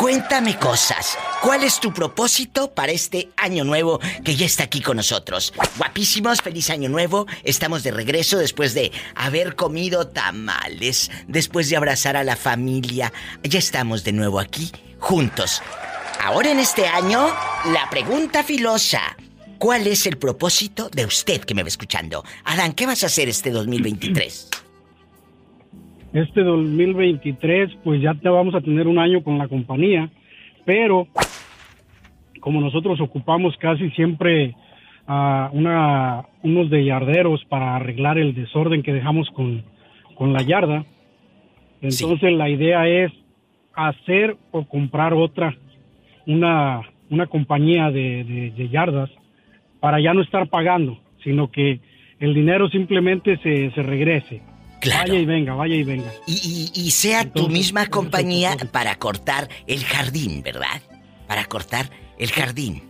cuéntame 0.00 0.58
cosas. 0.58 1.18
¿Cuál 1.42 1.62
es 1.62 1.78
tu 1.78 1.92
propósito 1.92 2.72
para 2.72 2.90
este 2.90 3.28
año 3.36 3.64
nuevo 3.64 4.00
que 4.24 4.34
ya 4.34 4.46
está 4.46 4.64
aquí 4.64 4.80
con 4.80 4.96
nosotros? 4.96 5.52
Guapísimos, 5.76 6.40
feliz 6.40 6.70
año 6.70 6.88
nuevo. 6.88 7.26
Estamos 7.44 7.82
de 7.82 7.90
regreso 7.90 8.38
después 8.38 8.72
de 8.72 8.92
haber 9.14 9.56
comido 9.56 10.08
tamales, 10.08 11.10
después 11.28 11.68
de 11.68 11.76
abrazar 11.76 12.16
a 12.16 12.24
la 12.24 12.36
familia. 12.36 13.12
Ya 13.42 13.58
estamos 13.58 14.02
de 14.02 14.12
nuevo 14.12 14.40
aquí, 14.40 14.72
juntos. 15.00 15.60
Ahora 16.18 16.50
en 16.50 16.60
este 16.60 16.86
año, 16.86 17.28
la 17.66 17.90
pregunta 17.90 18.42
filosa. 18.42 19.02
¿Cuál 19.58 19.86
es 19.86 20.06
el 20.06 20.16
propósito 20.16 20.88
de 20.88 21.04
usted 21.04 21.44
que 21.44 21.54
me 21.54 21.62
va 21.62 21.68
escuchando? 21.68 22.24
Adán, 22.44 22.72
¿qué 22.72 22.86
vas 22.86 23.02
a 23.02 23.06
hacer 23.06 23.28
este 23.28 23.50
2023? 23.50 24.48
Este 26.12 26.42
2023, 26.42 27.70
pues 27.84 28.00
ya 28.02 28.14
te 28.14 28.28
vamos 28.28 28.54
a 28.54 28.60
tener 28.60 28.88
un 28.88 28.98
año 28.98 29.22
con 29.22 29.38
la 29.38 29.46
compañía, 29.46 30.10
pero 30.64 31.06
como 32.40 32.60
nosotros 32.60 33.00
ocupamos 33.00 33.56
casi 33.58 33.90
siempre 33.90 34.54
ah, 35.06 35.50
una, 35.52 36.22
unos 36.42 36.68
de 36.70 36.84
yarderos 36.84 37.44
para 37.44 37.76
arreglar 37.76 38.18
el 38.18 38.34
desorden 38.34 38.82
que 38.82 38.92
dejamos 38.92 39.28
con, 39.30 39.62
con 40.16 40.32
la 40.32 40.42
yarda, 40.42 40.84
entonces 41.80 42.32
la 42.32 42.48
idea 42.48 42.88
es 42.88 43.12
hacer 43.74 44.36
o 44.50 44.64
comprar 44.64 45.14
otra, 45.14 45.54
una, 46.26 46.80
una 47.08 47.26
compañía 47.26 47.90
de, 47.92 48.24
de- 48.24 48.50
de 48.50 48.68
yardas, 48.68 49.10
para 49.78 50.00
ya 50.00 50.12
no 50.12 50.22
estar 50.22 50.48
pagando, 50.48 50.98
sino 51.22 51.50
que 51.50 51.80
el 52.18 52.34
dinero 52.34 52.68
simplemente 52.68 53.36
se, 53.38 53.70
se 53.70 53.82
regrese. 53.82 54.42
Vaya 55.00 55.14
y 55.14 55.24
venga, 55.26 55.54
vaya 55.54 55.74
y 55.74 55.82
venga. 55.84 56.10
Y, 56.26 56.70
y- 56.74 56.80
y 56.86 56.90
sea 56.90 57.30
tu 57.30 57.48
misma 57.48 57.86
compañía 57.86 58.56
para 58.72 58.96
cortar 58.96 59.48
el 59.66 59.84
jardín, 59.84 60.42
¿verdad? 60.42 60.80
Para 61.26 61.44
cortar 61.44 61.90
el 62.18 62.30
jardín. 62.32 62.82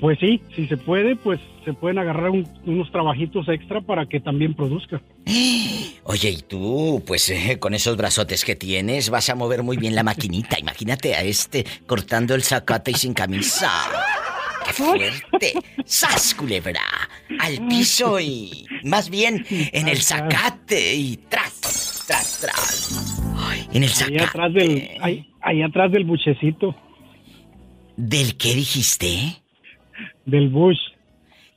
Pues 0.00 0.18
sí, 0.18 0.40
si 0.56 0.66
se 0.66 0.76
puede, 0.78 1.14
pues 1.16 1.38
se 1.64 1.74
pueden 1.74 1.98
agarrar 1.98 2.30
un- 2.30 2.48
unos 2.64 2.90
trabajitos 2.90 3.46
extra 3.48 3.82
para 3.82 4.06
que 4.06 4.18
también 4.20 4.54
produzca. 4.54 5.00
Oye, 6.04 6.30
y 6.30 6.42
tú, 6.42 7.02
pues 7.06 7.28
eh, 7.30 7.58
con 7.58 7.74
esos 7.74 7.96
brazotes 7.98 8.44
que 8.44 8.56
tienes, 8.56 9.10
vas 9.10 9.28
a 9.28 9.34
mover 9.34 9.62
muy 9.62 9.76
bien 9.76 9.94
la 9.94 10.02
maquinita. 10.02 10.58
Imagínate 10.58 11.14
a 11.14 11.22
este 11.22 11.66
cortando 11.86 12.34
el 12.34 12.42
zacate 12.42 12.92
y 12.92 12.94
sin 12.94 13.12
camisa. 13.12 13.70
¡Qué 14.76 14.82
fuerte! 14.82 15.52
¡Sas, 15.84 16.34
culebra! 16.34 16.80
Al 17.38 17.66
piso 17.68 18.18
y... 18.20 18.66
Más 18.84 19.10
bien, 19.10 19.44
en 19.50 19.88
el 19.88 19.98
zacate 19.98 20.94
y 20.94 21.16
tras, 21.28 22.04
tras, 22.06 22.40
tras. 22.40 23.22
Ay, 23.38 23.66
en 23.72 23.82
el 23.84 23.88
Ahí 23.90 23.94
zacate. 23.94 24.20
atrás 24.22 24.54
del, 24.54 24.88
ahí, 25.00 25.28
ahí 25.40 25.62
atrás 25.62 25.92
del 25.92 26.04
buchecito. 26.04 26.74
¿Del 27.96 28.36
qué 28.36 28.54
dijiste? 28.54 29.42
Del 30.24 30.48
bush. 30.48 30.78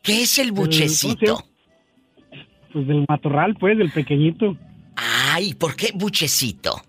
¿Qué 0.02 0.24
es 0.24 0.38
el 0.40 0.50
¿cómo 0.50 0.64
se 0.64 0.68
buchecito? 0.84 1.44
Pues 2.74 2.88
del 2.88 3.06
matorral, 3.08 3.56
pues, 3.56 3.78
del 3.78 3.92
pequeñito. 3.92 4.58
Ay, 4.96 5.54
¿por 5.54 5.76
qué 5.76 5.92
buchecito? 5.94 6.82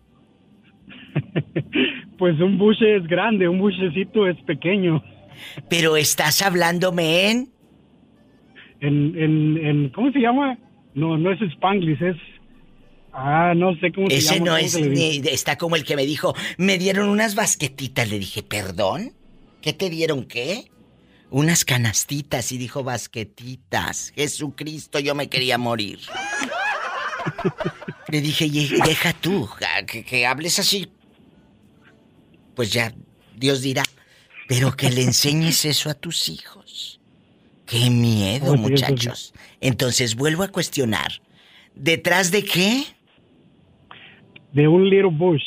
Pues 2.16 2.40
un 2.40 2.58
buche 2.58 2.96
es 2.96 3.06
grande, 3.08 3.48
un 3.48 3.58
buchecito 3.58 4.28
es 4.28 4.36
pequeño. 4.44 5.02
Pero 5.68 5.96
estás 5.96 6.42
hablándome 6.42 7.30
en... 7.30 7.52
En, 8.80 9.18
en, 9.18 9.64
en 9.64 9.88
¿cómo 9.90 10.10
se 10.12 10.18
llama? 10.20 10.58
No, 10.94 11.16
no 11.16 11.32
es 11.32 11.40
Spanglish, 11.40 12.02
es... 12.02 12.16
Ah, 13.12 13.52
no 13.56 13.74
sé 13.76 13.92
cómo 13.92 14.08
se 14.10 14.16
Ese 14.16 14.34
llama. 14.34 14.46
no 14.46 14.52
¿cómo 14.52 14.92
es. 14.92 15.26
Está 15.26 15.56
como 15.56 15.76
el 15.76 15.84
que 15.84 15.96
me 15.96 16.04
dijo, 16.04 16.34
me 16.58 16.78
dieron 16.78 17.08
unas 17.08 17.34
basquetitas. 17.36 18.10
Le 18.10 18.18
dije, 18.18 18.42
¿perdón? 18.42 19.12
¿Qué 19.62 19.72
te 19.72 19.88
dieron 19.88 20.24
qué? 20.24 20.70
Unas 21.30 21.64
canastitas 21.64 22.50
y 22.52 22.58
dijo 22.58 22.82
basquetitas. 22.84 24.12
Jesucristo, 24.14 24.98
yo 24.98 25.14
me 25.14 25.28
quería 25.28 25.58
morir. 25.58 26.00
Le 28.08 28.20
dije, 28.20 28.46
"Y- 28.46 28.68
deja 28.84 29.12
tú, 29.14 29.48
que, 29.86 30.04
que 30.04 30.26
hables 30.26 30.58
así. 30.58 30.88
Pues 32.54 32.72
ya, 32.72 32.92
Dios 33.36 33.62
dirá. 33.62 33.82
Pero 34.46 34.76
que 34.76 34.90
le 34.90 35.02
enseñes 35.02 35.64
eso 35.64 35.90
a 35.90 35.94
tus 35.94 36.28
hijos. 36.28 37.00
Qué 37.66 37.90
miedo, 37.90 38.46
sí, 38.46 38.54
eso 38.54 38.54
sí. 38.54 38.60
muchachos. 38.60 39.34
Entonces 39.60 40.16
vuelvo 40.16 40.42
a 40.42 40.48
cuestionar. 40.48 41.20
¿Detrás 41.74 42.30
de 42.30 42.44
qué? 42.44 42.84
De 44.52 44.68
un 44.68 44.88
little 44.88 45.10
bush. 45.10 45.42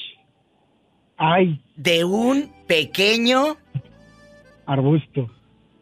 Ay. 1.18 1.62
De 1.76 2.04
un 2.04 2.52
pequeño 2.68 3.58
arbusto. 4.66 5.30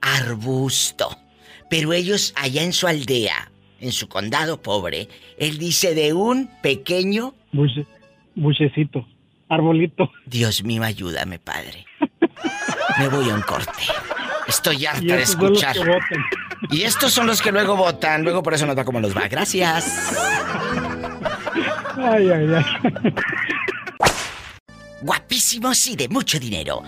Arbusto. 0.02 1.10
Pero 1.70 1.94
ellos 1.94 2.34
allá 2.38 2.64
en 2.64 2.74
su 2.74 2.88
aldea, 2.88 3.52
en 3.80 3.92
su 3.92 4.08
condado 4.08 4.62
pobre, 4.62 5.10
él 5.38 5.58
dice 5.58 5.96
de 5.96 6.14
un 6.14 6.50
pequeño... 6.62 7.34
Buche, 7.52 7.86
buchecito. 8.36 9.06
Arbolito. 9.50 10.12
Dios 10.26 10.64
mío, 10.64 10.84
ayúdame, 10.84 11.40
padre. 11.40 11.86
Me 12.98 13.08
voy 13.08 13.30
a 13.30 13.36
un 13.36 13.42
corte. 13.42 13.84
Estoy 14.48 14.86
harta 14.86 15.04
Y 15.04 15.08
de 15.08 15.22
escuchar. 15.22 15.76
Y 16.70 16.84
estos 16.84 17.12
son 17.12 17.28
los 17.28 17.42
que 17.42 17.52
luego 17.52 17.76
votan. 17.76 18.24
Luego 18.24 18.42
por 18.44 18.54
eso 18.54 18.66
nos 18.66 18.78
va 18.78 18.86
como 18.86 19.00
nos 19.00 19.16
va. 19.16 19.28
Gracias. 19.28 20.16
Ay, 21.98 22.30
ay, 22.30 22.48
ay. 22.54 23.14
Guapísimos 25.02 25.88
y 25.88 25.96
de 25.96 26.10
mucho 26.10 26.40
dinero. 26.40 26.84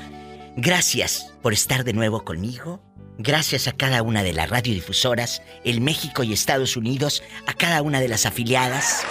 Gracias 0.56 1.34
por 1.42 1.54
estar 1.54 1.84
de 1.84 1.94
nuevo 1.94 2.24
conmigo. 2.24 2.82
Gracias 3.20 3.68
a 3.68 3.72
cada 3.72 4.04
una 4.04 4.24
de 4.24 4.34
las 4.34 4.50
radiodifusoras, 4.50 5.42
el 5.64 5.82
México 5.82 6.24
y 6.24 6.34
Estados 6.34 6.78
Unidos, 6.78 7.24
a 7.48 7.54
cada 7.54 7.82
una 7.82 8.00
de 8.00 8.08
las 8.08 8.26
afiliadas. 8.26 9.04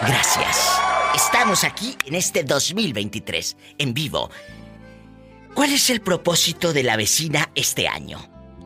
Gracias. 0.00 0.80
Estamos 1.14 1.62
aquí 1.64 1.96
en 2.06 2.14
este 2.14 2.44
2023, 2.44 3.56
en 3.78 3.92
vivo. 3.92 4.30
¿Cuál 5.54 5.72
es 5.72 5.90
el 5.90 6.00
propósito 6.00 6.72
de 6.72 6.82
la 6.82 6.96
vecina 6.96 7.50
este 7.54 7.86
año? 7.86 8.18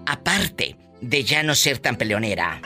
Aparte 0.07 0.77
de 1.01 1.25
ya 1.25 1.43
no 1.43 1.55
ser 1.55 1.79
tan 1.79 1.97
peleonera. 1.97 2.61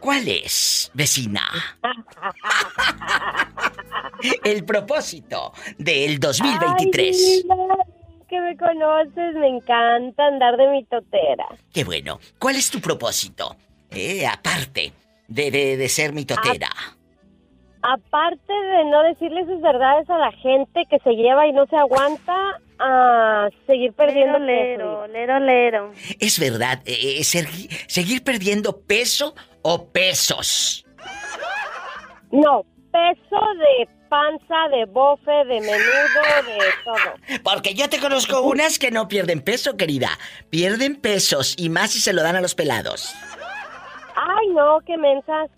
¿Cuál 0.00 0.28
es, 0.28 0.90
vecina? 0.92 1.42
El 4.44 4.64
propósito 4.64 5.52
del 5.78 6.18
2023. 6.18 7.16
Ay, 7.16 7.42
que 8.28 8.40
me 8.40 8.56
conoces, 8.56 9.34
me 9.34 9.48
encanta 9.48 10.26
andar 10.26 10.56
de 10.56 10.68
mi 10.68 10.84
totera. 10.84 11.46
Qué 11.72 11.84
bueno. 11.84 12.20
¿Cuál 12.38 12.56
es 12.56 12.70
tu 12.70 12.80
propósito? 12.80 13.56
Eh, 13.90 14.26
aparte 14.26 14.92
de, 15.28 15.50
de, 15.50 15.76
de 15.76 15.88
ser 15.88 16.12
mitotera. 16.12 16.68
Aparte 17.86 18.52
de 18.52 18.84
no 18.86 19.02
decirle 19.02 19.44
sus 19.44 19.60
verdades 19.60 20.08
a 20.08 20.16
la 20.16 20.32
gente 20.32 20.84
que 20.88 20.98
se 21.00 21.10
lleva 21.10 21.46
y 21.46 21.52
no 21.52 21.66
se 21.66 21.76
aguanta 21.76 22.34
a 22.78 23.48
seguir 23.66 23.92
perdiendo 23.92 24.38
Lero, 24.38 25.02
peso. 25.02 25.12
lero, 25.12 25.38
lero. 25.40 25.92
¿Es 26.18 26.38
verdad 26.40 26.80
eh, 26.86 27.18
eh, 27.18 27.24
ser- 27.24 27.46
seguir 27.86 28.24
perdiendo 28.24 28.80
peso 28.80 29.34
o 29.62 29.86
pesos? 29.88 30.84
No, 32.32 32.64
peso 32.90 33.40
de 33.58 33.88
panza, 34.08 34.68
de 34.70 34.84
bofe, 34.86 35.30
de 35.30 35.60
menudo, 35.60 36.22
de 36.46 36.58
todo. 36.84 37.40
Porque 37.42 37.74
yo 37.74 37.88
te 37.88 37.98
conozco 38.00 38.40
unas 38.42 38.78
que 38.78 38.90
no 38.90 39.08
pierden 39.08 39.40
peso, 39.42 39.76
querida. 39.76 40.08
Pierden 40.50 40.96
pesos 40.96 41.54
y 41.58 41.68
más 41.68 41.90
si 41.92 42.00
se 42.00 42.12
lo 42.12 42.22
dan 42.22 42.36
a 42.36 42.40
los 42.40 42.54
pelados. 42.54 43.14
Ay, 44.16 44.48
no, 44.54 44.78
qué 44.86 44.96
mensas. 44.96 45.50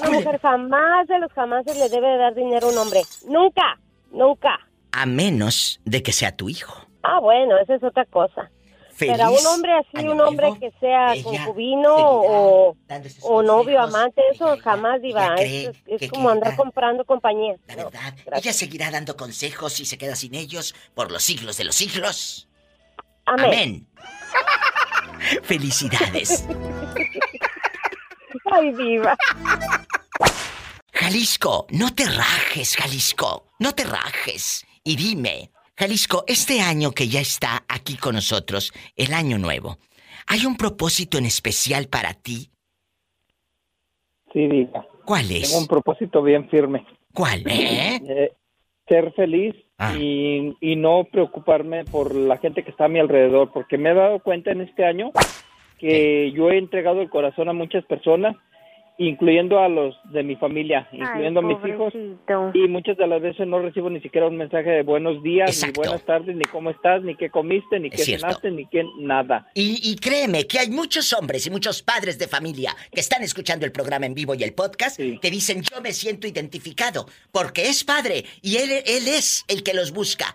Una 0.00 0.10
mujer 0.10 0.40
jamás 0.40 1.06
de 1.08 1.18
los 1.18 1.32
jamás 1.32 1.64
le 1.66 1.88
debe 1.88 2.08
de 2.08 2.16
dar 2.18 2.34
dinero 2.34 2.68
a 2.68 2.70
un 2.70 2.78
hombre. 2.78 3.02
Nunca, 3.26 3.78
nunca. 4.12 4.58
A 4.92 5.06
menos 5.06 5.80
de 5.84 6.02
que 6.02 6.12
sea 6.12 6.36
tu 6.36 6.48
hijo. 6.48 6.86
Ah, 7.02 7.18
bueno, 7.20 7.58
esa 7.58 7.74
es 7.74 7.82
otra 7.82 8.04
cosa. 8.06 8.50
Feliz 8.92 9.16
Pero 9.16 9.24
a 9.26 9.30
un 9.32 9.46
hombre 9.46 9.72
así, 9.72 10.06
un 10.06 10.20
hombre 10.20 10.46
nuevo. 10.50 10.60
que 10.60 10.70
sea 10.78 11.14
concubino 11.24 11.92
o, 11.96 12.76
o 13.22 13.42
novio, 13.42 13.80
amante, 13.80 14.22
eso 14.32 14.56
jamás, 14.62 15.02
diva. 15.02 15.34
Es, 15.34 15.72
es 15.86 15.98
que- 16.00 16.08
como 16.08 16.28
andar 16.30 16.54
comprando 16.54 17.04
compañía. 17.04 17.56
La 17.66 17.74
verdad, 17.74 18.14
ella 18.36 18.52
seguirá 18.52 18.92
dando 18.92 19.16
consejos 19.16 19.80
y 19.80 19.84
se 19.84 19.98
queda 19.98 20.14
sin 20.14 20.36
ellos 20.36 20.76
por 20.94 21.10
los 21.10 21.24
siglos 21.24 21.56
de 21.56 21.64
los 21.64 21.74
siglos. 21.74 22.48
Amén. 23.26 23.44
Amén. 23.46 23.86
Felicidades. 25.42 26.46
Ay, 28.54 28.72
diva. 28.72 29.16
Jalisco, 30.92 31.66
no 31.70 31.94
te 31.94 32.04
rajes, 32.06 32.76
Jalisco. 32.76 33.46
No 33.58 33.72
te 33.74 33.84
rajes. 33.84 34.64
Y 34.84 34.96
dime, 34.96 35.50
Jalisco, 35.76 36.24
este 36.26 36.60
año 36.60 36.92
que 36.92 37.08
ya 37.08 37.20
está 37.20 37.64
aquí 37.68 37.96
con 37.96 38.14
nosotros, 38.14 38.72
el 38.96 39.12
año 39.12 39.38
nuevo, 39.38 39.78
¿hay 40.26 40.46
un 40.46 40.56
propósito 40.56 41.18
en 41.18 41.26
especial 41.26 41.88
para 41.88 42.14
ti? 42.14 42.50
Sí, 44.32 44.46
diga. 44.46 44.86
¿Cuál 45.04 45.30
es? 45.30 45.48
Tengo 45.48 45.60
un 45.62 45.66
propósito 45.68 46.22
bien 46.22 46.48
firme. 46.48 46.86
¿Cuál? 47.12 47.42
¿Eh? 47.46 48.00
Eh, 48.08 48.32
ser 48.86 49.12
feliz 49.14 49.54
Ah. 49.76 49.92
y, 49.98 50.56
y 50.60 50.76
no 50.76 51.02
preocuparme 51.10 51.84
por 51.84 52.14
la 52.14 52.38
gente 52.38 52.62
que 52.62 52.70
está 52.70 52.84
a 52.84 52.88
mi 52.88 53.00
alrededor, 53.00 53.50
porque 53.52 53.76
me 53.76 53.90
he 53.90 53.94
dado 53.94 54.20
cuenta 54.20 54.52
en 54.52 54.60
este 54.60 54.84
año 54.84 55.10
que 55.88 56.32
yo 56.32 56.50
he 56.50 56.58
entregado 56.58 57.00
el 57.02 57.10
corazón 57.10 57.48
a 57.48 57.52
muchas 57.52 57.84
personas, 57.84 58.36
incluyendo 58.96 59.58
a 59.58 59.68
los 59.68 59.96
de 60.12 60.22
mi 60.22 60.36
familia, 60.36 60.88
incluyendo 60.92 61.40
a 61.40 61.42
mis 61.42 61.56
hijos, 61.66 61.92
y 62.54 62.68
muchas 62.68 62.96
de 62.96 63.08
las 63.08 63.20
veces 63.20 63.44
no 63.48 63.58
recibo 63.58 63.90
ni 63.90 64.00
siquiera 64.00 64.28
un 64.28 64.36
mensaje 64.36 64.70
de 64.70 64.82
buenos 64.84 65.20
días, 65.20 65.50
Exacto. 65.50 65.80
ni 65.82 65.88
buenas 65.88 66.06
tardes, 66.06 66.36
ni 66.36 66.44
cómo 66.44 66.70
estás, 66.70 67.02
ni 67.02 67.16
qué 67.16 67.28
comiste, 67.28 67.80
ni 67.80 67.88
Es 67.88 67.94
qué 67.96 68.04
cierto. 68.04 68.26
cenaste, 68.26 68.50
ni 68.52 68.66
qué 68.66 68.84
nada. 69.00 69.50
Y, 69.54 69.80
y 69.82 69.96
créeme 69.96 70.46
que 70.46 70.60
hay 70.60 70.70
muchos 70.70 71.12
hombres 71.12 71.44
y 71.44 71.50
muchos 71.50 71.82
padres 71.82 72.20
de 72.20 72.28
familia 72.28 72.76
que 72.92 73.00
están 73.00 73.24
escuchando 73.24 73.66
el 73.66 73.72
programa 73.72 74.06
en 74.06 74.14
vivo 74.14 74.36
y 74.36 74.44
el 74.44 74.54
podcast 74.54 74.96
que 74.96 75.30
dicen 75.30 75.62
yo 75.62 75.80
me 75.80 75.90
siento 75.92 76.28
identificado 76.28 77.06
porque 77.32 77.62
es 77.62 77.82
padre 77.82 78.24
y 78.42 78.58
él, 78.58 78.70
él 78.86 79.08
es 79.08 79.44
el 79.48 79.64
que 79.64 79.74
los 79.74 79.92
busca. 79.92 80.26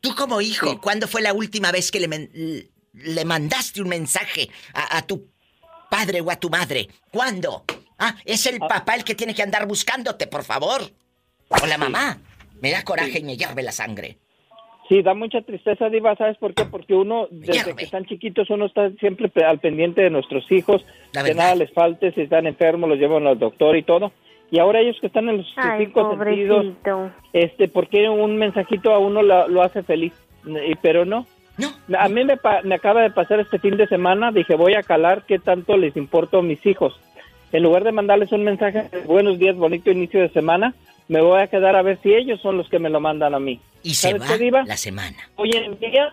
Tú 0.00 0.14
como 0.14 0.40
hijo, 0.40 0.80
¿cuándo 0.80 1.06
fue 1.06 1.20
la 1.20 1.34
última 1.34 1.70
vez 1.70 1.90
que 1.90 2.00
le, 2.00 2.08
men- 2.08 2.30
le 2.96 3.24
mandaste 3.24 3.80
un 3.82 3.88
mensaje 3.88 4.48
a, 4.74 4.98
a 4.98 5.02
tu 5.06 5.28
padre 5.90 6.20
o 6.20 6.30
a 6.30 6.36
tu 6.36 6.48
madre? 6.50 6.88
¿Cuándo? 7.10 7.64
Ah, 7.98 8.14
es 8.24 8.44
el 8.46 8.58
papá 8.58 8.94
el 8.94 9.04
que 9.04 9.14
tiene 9.14 9.34
que 9.34 9.42
andar 9.42 9.66
buscándote, 9.66 10.26
por 10.26 10.44
favor. 10.44 10.82
O 11.48 11.66
la 11.66 11.78
mamá. 11.78 12.18
Me 12.60 12.70
da 12.70 12.82
coraje 12.84 13.18
y 13.20 13.22
me 13.24 13.36
hierve 13.36 13.62
la 13.62 13.72
sangre. 13.72 14.18
Sí, 14.88 15.02
da 15.02 15.14
mucha 15.14 15.42
tristeza, 15.42 15.88
Diva, 15.88 16.14
¿sabes 16.16 16.36
por 16.38 16.54
qué? 16.54 16.64
Porque 16.64 16.94
uno, 16.94 17.26
desde 17.30 17.74
que 17.74 17.84
están 17.84 18.04
chiquitos, 18.06 18.48
uno 18.50 18.66
está 18.66 18.88
siempre 19.00 19.30
al 19.44 19.58
pendiente 19.58 20.00
de 20.02 20.10
nuestros 20.10 20.50
hijos, 20.52 20.84
La 21.12 21.24
que 21.24 21.34
nada 21.34 21.56
les 21.56 21.72
falte, 21.72 22.12
si 22.12 22.20
están 22.22 22.46
enfermos, 22.46 22.88
los 22.88 22.98
llevan 22.98 23.26
al 23.26 23.38
doctor 23.38 23.76
y 23.76 23.82
todo. 23.82 24.12
Y 24.50 24.60
ahora 24.60 24.80
ellos 24.80 24.96
que 25.00 25.08
están 25.08 25.28
en 25.28 25.38
los 25.38 25.46
Ay, 25.56 25.86
cinco 25.86 26.08
sentidos, 26.16 26.66
pobrecito. 26.84 27.12
este, 27.32 27.66
porque 27.68 28.08
un 28.08 28.36
mensajito 28.36 28.92
a 28.94 28.98
uno 29.00 29.22
lo, 29.22 29.48
lo 29.48 29.62
hace 29.62 29.82
feliz, 29.82 30.12
Y- 30.44 30.76
pero 30.80 31.04
no. 31.04 31.26
A 31.98 32.08
mí 32.08 32.24
me, 32.24 32.36
pa- 32.36 32.62
me 32.62 32.74
acaba 32.74 33.02
de 33.02 33.10
pasar 33.10 33.40
este 33.40 33.58
fin 33.58 33.76
de 33.76 33.86
semana, 33.86 34.30
dije, 34.32 34.54
voy 34.56 34.74
a 34.74 34.82
calar 34.82 35.24
qué 35.26 35.38
tanto 35.38 35.76
les 35.76 35.96
importo 35.96 36.38
a 36.38 36.42
mis 36.42 36.64
hijos. 36.66 36.98
En 37.52 37.62
lugar 37.62 37.84
de 37.84 37.92
mandarles 37.92 38.32
un 38.32 38.44
mensaje 38.44 38.88
buenos 39.06 39.38
días, 39.38 39.56
bonito 39.56 39.90
inicio 39.90 40.20
de 40.20 40.28
semana, 40.30 40.74
me 41.08 41.20
voy 41.20 41.40
a 41.40 41.46
quedar 41.46 41.76
a 41.76 41.82
ver 41.82 41.98
si 42.02 42.12
ellos 42.12 42.40
son 42.40 42.56
los 42.56 42.68
que 42.68 42.78
me 42.78 42.90
lo 42.90 43.00
mandan 43.00 43.34
a 43.34 43.38
mí. 43.38 43.60
Y 43.82 43.94
se 43.94 44.08
¿Sabes 44.10 44.22
va 44.22 44.26
qué, 44.36 44.38
Diva? 44.44 44.64
la 44.66 44.76
semana. 44.76 45.16
Hoy 45.36 45.50
en 45.54 45.78
día 45.78 46.12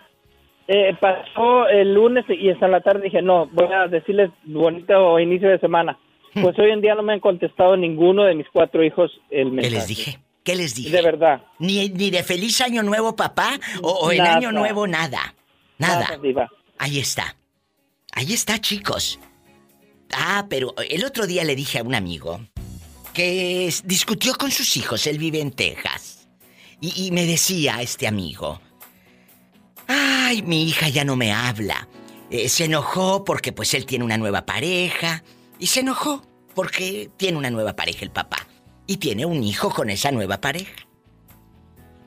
eh, 0.67 0.95
pasó 0.99 1.67
el 1.67 1.93
lunes 1.93 2.23
y 2.29 2.49
hasta 2.51 2.67
la 2.67 2.81
tarde 2.81 3.01
dije, 3.05 3.21
no, 3.21 3.47
voy 3.47 3.67
a 3.73 3.87
decirles 3.87 4.29
bonito 4.43 5.19
inicio 5.19 5.49
de 5.49 5.57
semana. 5.59 5.97
Pues 6.39 6.57
hoy 6.59 6.71
en 6.71 6.81
día 6.81 6.95
no 6.95 7.03
me 7.03 7.13
han 7.13 7.19
contestado 7.19 7.75
ninguno 7.75 8.23
de 8.23 8.35
mis 8.35 8.47
cuatro 8.51 8.83
hijos 8.83 9.11
el 9.29 9.45
¿Qué 9.49 9.51
mensaje. 9.55 9.75
les 9.75 9.87
dije? 9.87 10.19
¿Qué 10.43 10.55
les 10.55 10.75
dije? 10.75 10.89
De 10.91 11.01
verdad. 11.01 11.41
Ni, 11.59 11.87
ni 11.89 12.09
de 12.11 12.23
feliz 12.23 12.59
año 12.61 12.83
nuevo, 12.83 13.15
papá, 13.15 13.59
o, 13.81 13.89
o 13.91 14.11
el 14.11 14.17
Nada. 14.17 14.35
año 14.35 14.51
nuevo, 14.51 14.85
nada. 14.87 15.33
Nada. 15.77 16.01
Nada, 16.01 16.17
Diva. 16.17 16.49
Ahí 16.77 16.99
está. 16.99 17.35
Ahí 18.11 18.33
está, 18.33 18.59
chicos. 18.59 19.19
Ah, 20.13 20.45
pero 20.49 20.75
el 20.89 21.03
otro 21.05 21.25
día 21.27 21.43
le 21.43 21.55
dije 21.55 21.79
a 21.79 21.83
un 21.83 21.95
amigo 21.95 22.41
que 23.13 23.67
es- 23.67 23.87
discutió 23.87 24.35
con 24.35 24.51
sus 24.51 24.75
hijos, 24.77 25.07
él 25.07 25.17
vive 25.17 25.39
en 25.39 25.51
Texas. 25.51 26.27
Y, 26.81 27.05
y 27.07 27.11
me 27.11 27.25
decía 27.25 27.81
este 27.81 28.07
amigo, 28.07 28.59
ay, 29.87 30.41
mi 30.41 30.63
hija 30.67 30.89
ya 30.89 31.03
no 31.05 31.15
me 31.15 31.31
habla. 31.31 31.87
Eh, 32.29 32.49
se 32.49 32.65
enojó 32.65 33.23
porque 33.23 33.51
pues 33.53 33.73
él 33.73 33.85
tiene 33.85 34.03
una 34.05 34.17
nueva 34.17 34.45
pareja. 34.45 35.23
Y 35.59 35.67
se 35.67 35.79
enojó 35.81 36.21
porque 36.55 37.09
tiene 37.17 37.37
una 37.37 37.49
nueva 37.51 37.75
pareja 37.75 38.03
el 38.03 38.11
papá. 38.11 38.47
Y 38.87 38.97
tiene 38.97 39.25
un 39.25 39.43
hijo 39.43 39.69
con 39.69 39.89
esa 39.89 40.11
nueva 40.11 40.39
pareja. 40.41 40.73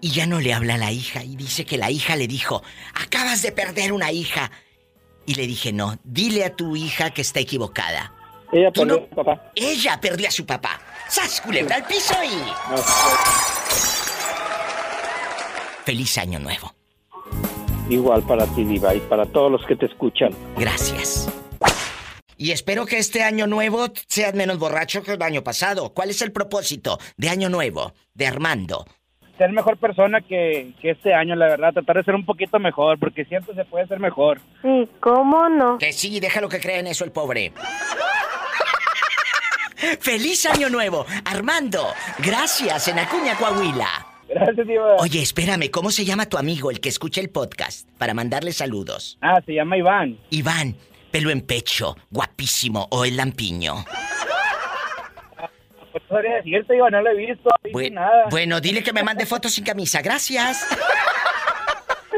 Y 0.01 0.11
ya 0.11 0.27
no 0.27 0.41
le 0.41 0.53
habla 0.53 0.75
a 0.75 0.79
la 0.79 0.93
hija 0.93 1.25
y 1.25 1.37
dice 1.37 1.65
que 1.65 1.79
la 1.79 1.91
hija 1.91 2.17
le 2.17 2.29
dijo, 2.29 2.63
acabas 2.95 3.43
de 3.43 3.51
perder 3.53 3.93
una 3.93 4.13
hija. 4.13 4.51
Y 5.25 5.35
le 5.35 5.47
dije, 5.47 5.73
no, 5.73 5.99
dile 6.05 6.45
a 6.45 6.55
tu 6.55 6.77
hija 6.77 7.11
que 7.11 7.23
está 7.23 7.41
equivocada. 7.41 8.13
Ella 8.53 8.71
perdió 8.71 8.95
no- 8.99 9.03
a 9.05 9.09
su 9.09 9.15
papá. 9.17 9.53
Ella 9.57 10.01
perdió 10.01 10.29
a 10.29 10.31
su 10.31 10.47
papá. 10.47 10.81
¡Sas, 11.09 11.41
culebra 11.41 11.77
al 11.77 11.85
piso 11.87 12.15
y... 12.23 12.37
Feliz 15.85 16.19
año 16.19 16.39
nuevo. 16.39 16.75
Igual 17.89 18.23
para 18.25 18.47
ti, 18.47 18.65
Diva, 18.65 18.95
y 18.95 19.01
para 19.01 19.25
todos 19.27 19.51
los 19.51 19.65
que 19.67 19.77
te 19.77 19.87
escuchan. 19.87 20.31
Gracias. 20.57 21.29
Y 22.39 22.51
espero 22.51 22.85
que 22.85 22.99
este 22.99 23.23
año 23.23 23.47
nuevo 23.47 23.87
seas 24.09 24.35
menos 24.35 24.59
borracho 24.59 25.03
que 25.03 25.13
el 25.13 25.23
año 25.23 25.43
pasado. 25.43 25.95
¿Cuál 25.95 26.11
es 26.11 26.21
el 26.21 26.33
propósito 26.33 26.99
de 27.17 27.31
año 27.31 27.49
nuevo 27.49 27.95
de 28.15 28.27
Armando? 28.27 28.85
Ser 29.39 29.53
mejor 29.53 29.79
persona 29.79 30.21
que, 30.21 30.73
que 30.81 30.91
este 30.91 31.15
año, 31.15 31.35
la 31.35 31.47
verdad. 31.47 31.73
Tratar 31.73 31.97
de 31.97 32.05
ser 32.05 32.15
un 32.15 32.25
poquito 32.25 32.59
mejor, 32.59 32.99
porque 32.99 33.25
siempre 33.25 33.55
se 33.55 33.65
puede 33.65 33.87
ser 33.87 34.01
mejor. 34.01 34.41
Sí, 34.63 34.89
¿cómo 35.01 35.49
no? 35.49 35.79
Que 35.79 35.93
sí, 35.93 36.21
déjalo 36.21 36.49
que 36.49 36.61
crea 36.61 36.81
en 36.81 36.87
eso 36.87 37.05
el 37.05 37.13
pobre. 37.13 37.53
¡Feliz 40.01 40.47
año 40.47 40.71
nuevo! 40.71 41.05
Armando, 41.25 41.87
gracias 42.19 42.89
en 42.89 42.99
Acuña, 42.99 43.37
Coahuila. 43.37 44.07
Gracias, 44.29 44.67
Diva. 44.67 44.97
Oye, 44.99 45.23
espérame, 45.23 45.71
¿cómo 45.71 45.91
se 45.91 46.05
llama 46.05 46.27
tu 46.27 46.37
amigo, 46.39 46.71
el 46.71 46.81
que 46.81 46.89
escucha 46.89 47.21
el 47.21 47.31
podcast? 47.31 47.89
Para 47.99 48.15
mandarle 48.15 48.53
saludos. 48.53 49.19
Ah, 49.21 49.41
se 49.45 49.53
llama 49.55 49.77
Iván. 49.77 50.19
Iván, 50.31 50.77
pelo 51.11 51.31
en 51.31 51.41
pecho, 51.43 51.97
guapísimo, 52.11 52.89
o 52.91 53.05
el 53.05 53.17
lampiño. 53.17 53.85
Pues 55.93 56.05
podría 56.09 56.37
decirte, 56.37 56.75
Diva, 56.75 56.91
no 56.91 57.01
lo 57.01 57.11
he 57.11 57.15
visto, 57.15 57.49
no 57.49 57.57
he 57.65 57.69
visto 57.69 57.79
Bu- 57.79 57.93
nada. 57.93 58.25
Bueno, 58.31 58.61
dile 58.61 58.83
que 58.83 58.93
me 58.93 59.03
mande 59.03 59.25
fotos 59.25 59.53
sin 59.53 59.65
camisa, 59.65 60.03
gracias. 60.03 60.67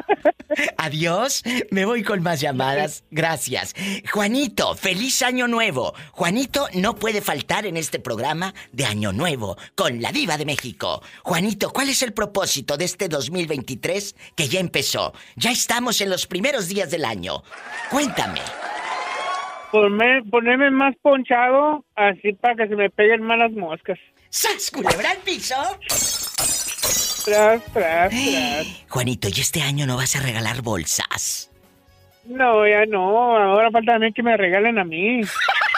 Adiós. 0.76 1.42
Me 1.70 1.84
voy 1.84 2.02
con 2.02 2.22
más 2.22 2.40
llamadas. 2.40 3.04
Gracias. 3.10 3.74
Juanito, 4.12 4.74
feliz 4.74 5.22
año 5.22 5.48
nuevo. 5.48 5.94
Juanito 6.12 6.66
no 6.74 6.94
puede 6.96 7.20
faltar 7.20 7.66
en 7.66 7.76
este 7.76 7.98
programa 7.98 8.54
de 8.72 8.84
Año 8.84 9.12
Nuevo 9.12 9.56
con 9.74 10.00
la 10.00 10.12
Diva 10.12 10.36
de 10.36 10.44
México. 10.46 11.02
Juanito, 11.22 11.70
¿cuál 11.70 11.88
es 11.88 12.02
el 12.02 12.12
propósito 12.12 12.76
de 12.76 12.84
este 12.84 13.08
2023 13.08 14.16
que 14.36 14.48
ya 14.48 14.60
empezó? 14.60 15.12
Ya 15.36 15.50
estamos 15.50 16.00
en 16.00 16.10
los 16.10 16.26
primeros 16.26 16.68
días 16.68 16.90
del 16.90 17.04
año. 17.04 17.42
Cuéntame. 17.90 18.40
Ponme- 19.70 20.22
ponerme 20.30 20.70
más 20.70 20.94
ponchado, 21.02 21.84
así 21.94 22.32
para 22.32 22.54
que 22.56 22.68
se 22.68 22.74
me 22.76 22.88
peguen 22.88 23.22
malas 23.22 23.52
moscas. 23.52 23.98
¡Sas, 24.30 24.70
culebra 24.70 25.10
al 25.10 25.18
piso! 25.18 25.54
Tras, 27.28 27.62
tras, 27.72 28.10
tras. 28.10 28.66
Juanito, 28.88 29.28
¿y 29.28 29.40
este 29.40 29.60
año 29.60 29.86
no 29.86 29.96
vas 29.96 30.16
a 30.16 30.20
regalar 30.20 30.62
bolsas? 30.62 31.50
No, 32.24 32.66
ya 32.66 32.86
no. 32.86 33.36
Ahora 33.36 33.70
falta 33.70 33.96
a 33.96 33.98
mí 33.98 34.12
que 34.12 34.22
me 34.22 34.36
regalen 34.36 34.78
a 34.78 34.84
mí. 34.84 35.20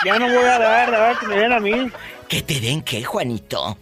Ya 0.05 0.19
no 0.19 0.27
voy 0.27 0.45
a 0.45 0.59
dar, 0.59 0.95
ahora 0.95 1.19
que 1.19 1.27
me 1.27 1.37
den 1.37 1.53
a 1.53 1.61
mí. 1.61 1.91
¿Que 2.29 2.43
te 2.43 2.61
den 2.61 2.83
qué, 2.83 3.03
Juanito? 3.03 3.77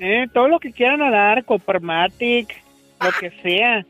Eh, 0.00 0.26
todo 0.34 0.48
lo 0.48 0.58
que 0.58 0.72
quieran 0.72 1.02
a 1.02 1.10
dar, 1.10 1.44
Copermatic, 1.44 2.62
lo 3.00 3.12
que 3.12 3.30
sea. 3.42 3.86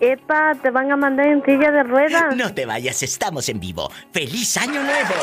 Epa, 0.00 0.54
te 0.60 0.70
van 0.70 0.90
a 0.90 0.96
mandar 0.96 1.28
en 1.28 1.44
silla 1.44 1.70
de 1.70 1.84
ruedas. 1.84 2.36
No 2.36 2.52
te 2.52 2.66
vayas, 2.66 3.02
estamos 3.02 3.48
en 3.48 3.60
vivo. 3.60 3.90
¡Feliz 4.12 4.56
año 4.56 4.82
nuevo! 4.82 5.14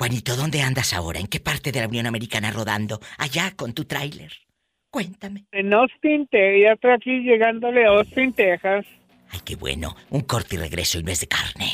Juanito, 0.00 0.34
¿dónde 0.34 0.62
andas 0.62 0.94
ahora? 0.94 1.20
¿En 1.20 1.26
qué 1.26 1.40
parte 1.40 1.72
de 1.72 1.80
la 1.82 1.86
Unión 1.86 2.06
Americana 2.06 2.50
rodando? 2.50 3.00
Allá 3.18 3.52
con 3.54 3.74
tu 3.74 3.84
tráiler. 3.84 4.32
Cuéntame. 4.90 5.44
En 5.52 5.74
Austin, 5.74 6.26
Texas. 6.26 6.62
Ya 6.64 6.72
estoy 6.72 6.90
aquí 6.92 7.18
llegándole 7.20 7.84
a 7.84 7.90
Austin, 7.90 8.32
Texas. 8.32 8.86
Ay, 9.30 9.40
qué 9.44 9.56
bueno. 9.56 9.94
Un 10.08 10.22
corte 10.22 10.54
y 10.54 10.58
regreso 10.58 10.98
y 10.98 11.02
no 11.02 11.10
es 11.12 11.20
de 11.20 11.26
carne. 11.26 11.70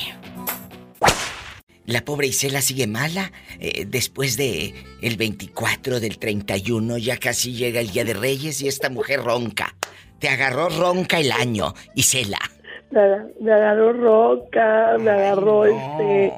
La 1.85 2.05
pobre 2.05 2.27
Isela 2.27 2.63
sigue 2.63 2.89
mala. 2.89 3.31
eh, 3.61 3.85
después 3.87 4.37
de 4.37 4.75
el 5.03 5.17
24 5.17 6.01
del 6.01 6.19
31 6.19 6.99
ya 6.99 7.19
casi 7.19 7.53
llega 7.55 7.79
el 7.79 7.91
Día 7.93 8.05
de 8.05 8.15
Reyes 8.15 8.61
y 8.61 8.67
esta 8.67 8.91
mujer 8.91 9.21
ronca. 9.23 9.77
Te 10.19 10.29
agarró 10.29 10.69
ronca 10.69 11.21
el 11.21 11.31
año, 11.31 11.75
Isela. 11.95 12.41
Me, 12.91 12.99
aga- 13.01 13.27
me 13.41 13.53
agarró 13.53 13.93
roca, 13.93 14.97
me 14.99 15.11
agarró 15.11 15.65
este 15.67 16.33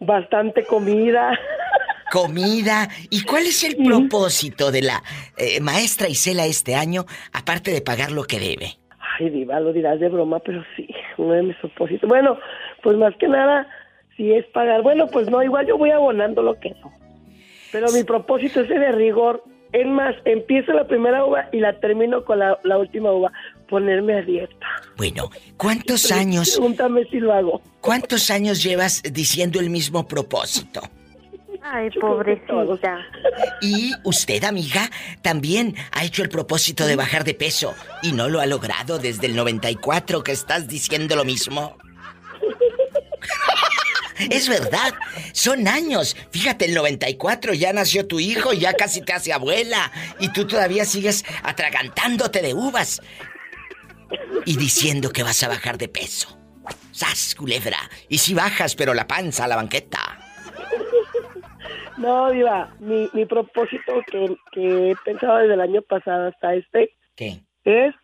bastante 0.00 0.64
comida. 0.64 1.38
Comida. 2.10 2.88
¿Y 3.10 3.24
cuál 3.24 3.46
es 3.46 3.64
el 3.64 3.76
propósito 3.84 4.70
de 4.70 4.82
la 4.82 5.02
eh, 5.36 5.60
maestra 5.60 6.08
Isela 6.08 6.46
este 6.46 6.74
año, 6.74 7.04
aparte 7.32 7.70
de 7.70 7.80
pagar 7.80 8.12
lo 8.12 8.24
que 8.24 8.38
debe? 8.38 8.78
Ay, 9.18 9.30
diva, 9.30 9.58
lo 9.60 9.72
dirás 9.72 9.98
de 9.98 10.08
broma, 10.08 10.38
pero 10.40 10.62
sí, 10.76 10.88
uno 11.16 11.32
de 11.32 11.42
mis 11.42 11.56
propósitos. 11.56 12.08
Bueno, 12.08 12.38
pues 12.82 12.96
más 12.96 13.14
que 13.16 13.28
nada, 13.28 13.66
si 14.16 14.32
es 14.32 14.46
pagar. 14.46 14.82
Bueno, 14.82 15.06
pues 15.08 15.28
no, 15.30 15.42
igual 15.42 15.66
yo 15.66 15.78
voy 15.78 15.90
abonando 15.90 16.42
lo 16.42 16.58
que 16.60 16.70
no. 16.70 16.92
Pero 17.72 17.90
mi 17.92 18.04
propósito 18.04 18.60
es 18.60 18.68
de 18.68 18.92
rigor. 18.92 19.42
Es 19.72 19.86
más, 19.86 20.14
empiezo 20.24 20.72
la 20.72 20.86
primera 20.86 21.24
uva 21.24 21.48
y 21.52 21.58
la 21.58 21.78
termino 21.80 22.24
con 22.24 22.38
la, 22.38 22.58
la 22.62 22.78
última 22.78 23.12
uva. 23.12 23.32
Ponerme 23.68 24.18
a 24.18 24.22
dieta. 24.22 24.66
Bueno, 24.96 25.30
¿cuántos 25.56 26.12
años, 26.12 26.52
Pregúntame 26.52 27.04
si 27.10 27.18
lo 27.18 27.32
hago. 27.32 27.60
cuántos 27.80 28.30
años 28.30 28.62
llevas 28.62 29.02
diciendo 29.02 29.58
el 29.60 29.70
mismo 29.70 30.06
propósito? 30.06 30.80
Ay, 31.62 31.90
pobrecita. 32.00 32.98
Y 33.60 33.92
usted, 34.04 34.44
amiga, 34.44 34.88
también 35.20 35.74
ha 35.90 36.04
hecho 36.04 36.22
el 36.22 36.28
propósito 36.28 36.86
de 36.86 36.94
bajar 36.94 37.24
de 37.24 37.34
peso 37.34 37.74
y 38.02 38.12
no 38.12 38.28
lo 38.28 38.40
ha 38.40 38.46
logrado 38.46 39.00
desde 39.00 39.26
el 39.26 39.34
94 39.34 40.22
que 40.22 40.30
estás 40.30 40.68
diciendo 40.68 41.16
lo 41.16 41.24
mismo. 41.24 41.76
Es 44.30 44.48
verdad, 44.48 44.94
son 45.32 45.68
años. 45.68 46.16
Fíjate, 46.30 46.66
el 46.66 46.74
94 46.74 47.52
ya 47.52 47.72
nació 47.72 48.06
tu 48.06 48.18
hijo, 48.18 48.52
ya 48.54 48.72
casi 48.72 49.02
te 49.02 49.12
hace 49.12 49.32
abuela 49.32 49.90
y 50.20 50.32
tú 50.32 50.46
todavía 50.46 50.84
sigues 50.84 51.24
atragantándote 51.42 52.40
de 52.42 52.54
uvas 52.54 53.02
y 54.44 54.56
diciendo 54.56 55.10
que 55.10 55.22
vas 55.22 55.42
a 55.42 55.48
bajar 55.48 55.78
de 55.78 55.88
peso. 55.88 56.38
¡Sas, 56.92 57.34
culebra! 57.34 57.78
Y 58.08 58.18
si 58.18 58.34
bajas, 58.34 58.74
pero 58.74 58.94
la 58.94 59.06
panza 59.06 59.44
a 59.44 59.48
la 59.48 59.56
banqueta. 59.56 59.98
No, 61.98 62.30
Diva, 62.30 62.74
mi, 62.78 63.08
mi 63.14 63.24
propósito 63.24 64.02
que, 64.10 64.36
que 64.52 64.90
he 64.90 64.96
pensado 65.04 65.38
desde 65.38 65.54
el 65.54 65.60
año 65.60 65.82
pasado 65.82 66.28
hasta 66.28 66.54
este 66.54 66.90
¿Qué? 67.14 67.40
es 67.64 67.94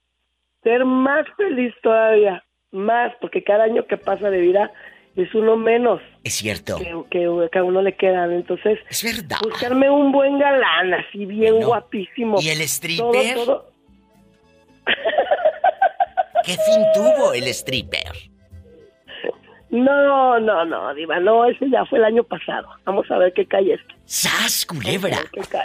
ser 0.63 0.85
más 0.87 1.27
feliz 1.37 1.75
todavía, 1.83 2.43
más, 2.71 3.13
porque 3.21 3.45
cada 3.45 3.65
año 3.65 3.87
que 3.87 3.99
pasa 3.99 4.31
de 4.31 4.39
vida 4.41 4.73
es 5.15 5.35
uno 5.35 5.57
menos 5.59 6.01
Es 6.25 6.35
cierto. 6.35 6.77
que, 6.79 6.91
que, 7.11 7.49
que 7.53 7.59
a 7.59 7.65
uno 7.65 7.83
le 7.83 7.95
quedan. 7.97 8.33
Entonces, 8.33 8.79
es 8.89 9.03
verdad. 9.05 9.37
buscarme 9.43 9.91
un 9.91 10.11
buen 10.11 10.39
galán, 10.39 10.95
así 10.95 11.27
bien 11.27 11.61
guapísimo. 11.61 12.41
¿Y 12.41 12.49
el 12.49 12.63
stripper? 12.63 13.35
Todo, 13.35 13.45
todo. 13.45 13.73
¿Qué 16.45 16.53
fin 16.53 16.85
tuvo 16.95 17.33
el 17.33 17.49
stripper? 17.49 18.33
No, 19.73 20.39
no, 20.39 20.65
no, 20.67 20.95
Diva, 20.95 21.19
no, 21.19 21.47
ese 21.47 21.71
ya 21.71 21.87
fue 21.87 21.99
el 21.99 22.05
año 22.05 22.23
pasado. 22.25 22.69
Vamos 22.85 23.11
a 23.11 23.17
ver 23.17 23.33
qué 23.33 23.47
cae 23.47 23.73
esto. 23.73 23.95
¡Sas, 24.05 24.67
culebra! 24.67 25.19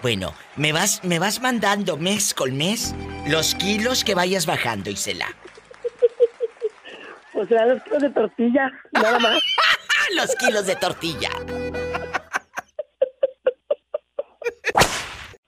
Bueno, 0.00 0.32
me 0.56 0.72
vas, 0.72 1.04
me 1.04 1.18
vas 1.18 1.40
mandando 1.40 1.96
mes 1.96 2.32
con 2.34 2.56
mes 2.56 2.94
los 3.26 3.54
kilos 3.54 4.04
que 4.04 4.14
vayas 4.14 4.46
bajando, 4.46 4.90
Isela. 4.90 5.28
O 7.34 7.46
sea, 7.46 7.66
los 7.66 7.82
kilos 7.82 8.02
de 8.02 8.10
tortilla, 8.10 8.70
nada 8.92 9.18
más. 9.18 9.40
los 10.16 10.34
kilos 10.36 10.66
de 10.66 10.76
tortilla. 10.76 11.30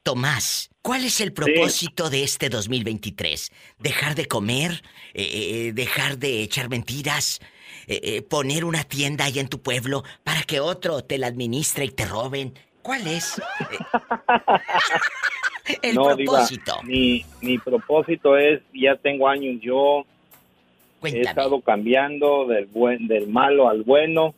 Tomás, 0.04 0.70
¿cuál 0.82 1.02
es 1.06 1.22
el 1.22 1.32
propósito 1.32 2.10
de 2.10 2.24
este 2.24 2.50
2023? 2.50 3.50
¿Dejar 3.78 4.14
de 4.14 4.26
comer? 4.26 4.82
Eh, 5.14 5.68
eh, 5.68 5.72
¿Dejar 5.72 6.18
de 6.18 6.42
echar 6.42 6.68
mentiras? 6.68 7.40
Eh, 7.86 8.00
eh, 8.02 8.22
¿Poner 8.22 8.66
una 8.66 8.84
tienda 8.84 9.24
ahí 9.24 9.38
en 9.38 9.48
tu 9.48 9.62
pueblo 9.62 10.04
para 10.22 10.42
que 10.42 10.60
otro 10.60 11.02
te 11.02 11.16
la 11.16 11.28
administre 11.28 11.86
y 11.86 11.90
te 11.90 12.04
roben? 12.04 12.52
¿Cuál 12.82 13.06
es? 13.06 13.40
Eh, 15.66 15.78
el 15.82 15.94
no, 15.94 16.14
Diva, 16.14 16.32
propósito. 16.32 16.82
mi, 16.82 17.24
mi 17.40 17.58
propósito 17.58 18.36
es, 18.36 18.60
ya 18.74 18.96
tengo 18.96 19.26
años 19.26 19.58
yo, 19.62 20.04
he 21.02 21.22
estado 21.22 21.62
cambiando 21.62 22.46
del 22.46 22.66
buen 22.66 23.08
del 23.08 23.28
malo 23.28 23.70
al 23.70 23.82
bueno, 23.84 24.34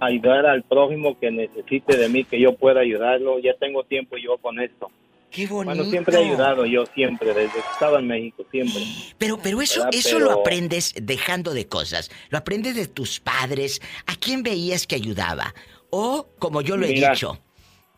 ayudar 0.00 0.46
al 0.46 0.62
prójimo 0.62 1.18
que 1.18 1.30
necesite 1.30 1.96
de 1.96 2.08
mí, 2.08 2.24
que 2.24 2.40
yo 2.40 2.54
pueda 2.56 2.80
ayudarlo. 2.80 3.38
Ya 3.38 3.54
tengo 3.54 3.84
tiempo 3.84 4.16
yo 4.16 4.38
con 4.38 4.60
esto. 4.60 4.90
Qué 5.30 5.46
bonito. 5.46 5.76
Bueno, 5.76 5.90
siempre 5.90 6.16
he 6.16 6.24
ayudado 6.26 6.66
yo, 6.66 6.86
siempre, 6.86 7.28
desde 7.32 7.52
que 7.52 7.58
estaba 7.72 8.00
en 8.00 8.08
México, 8.08 8.44
siempre. 8.50 8.82
Pero, 9.16 9.38
pero 9.40 9.62
eso, 9.62 9.80
¿Verdad? 9.84 9.94
eso 9.94 10.16
Pero- 10.16 10.24
lo 10.24 10.40
aprendes 10.40 10.92
dejando 11.00 11.54
de 11.54 11.66
cosas. 11.68 12.10
Lo 12.30 12.38
aprendes 12.38 12.74
de 12.74 12.88
tus 12.88 13.20
padres. 13.20 13.80
¿A 14.06 14.16
quién 14.16 14.42
veías 14.42 14.86
que 14.88 14.96
ayudaba? 14.96 15.54
O, 15.90 16.26
como 16.38 16.62
yo 16.62 16.76
lo 16.76 16.84
he 16.86 16.88
dicho, 16.92 17.38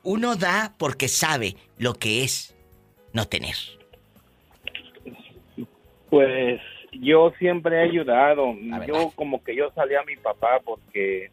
uno 0.02 0.36
da 0.36 0.74
porque 0.78 1.08
sabe 1.08 1.56
lo 1.78 1.94
que 1.94 2.22
es 2.22 2.54
no 3.14 3.26
tener. 3.26 3.54
Pues 6.10 6.60
yo 6.92 7.32
siempre 7.38 7.76
he 7.76 7.82
ayudado. 7.88 8.54
Yo 8.86 9.10
como 9.14 9.42
que 9.42 9.56
yo 9.56 9.70
salía 9.74 10.00
a 10.00 10.04
mi 10.04 10.16
papá 10.16 10.60
porque 10.64 11.30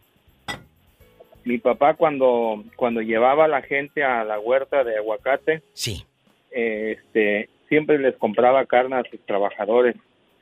mi 1.49 1.57
papá 1.57 1.95
cuando 1.95 2.63
cuando 2.75 3.01
llevaba 3.01 3.45
a 3.45 3.47
la 3.47 3.63
gente 3.63 4.03
a 4.03 4.23
la 4.23 4.39
huerta 4.39 4.83
de 4.83 4.97
aguacate, 4.97 5.63
sí. 5.73 6.05
este 6.51 7.49
siempre 7.67 7.97
les 7.97 8.15
compraba 8.17 8.65
carne 8.67 8.95
a 8.97 9.03
sus 9.09 9.19
trabajadores, 9.25 9.95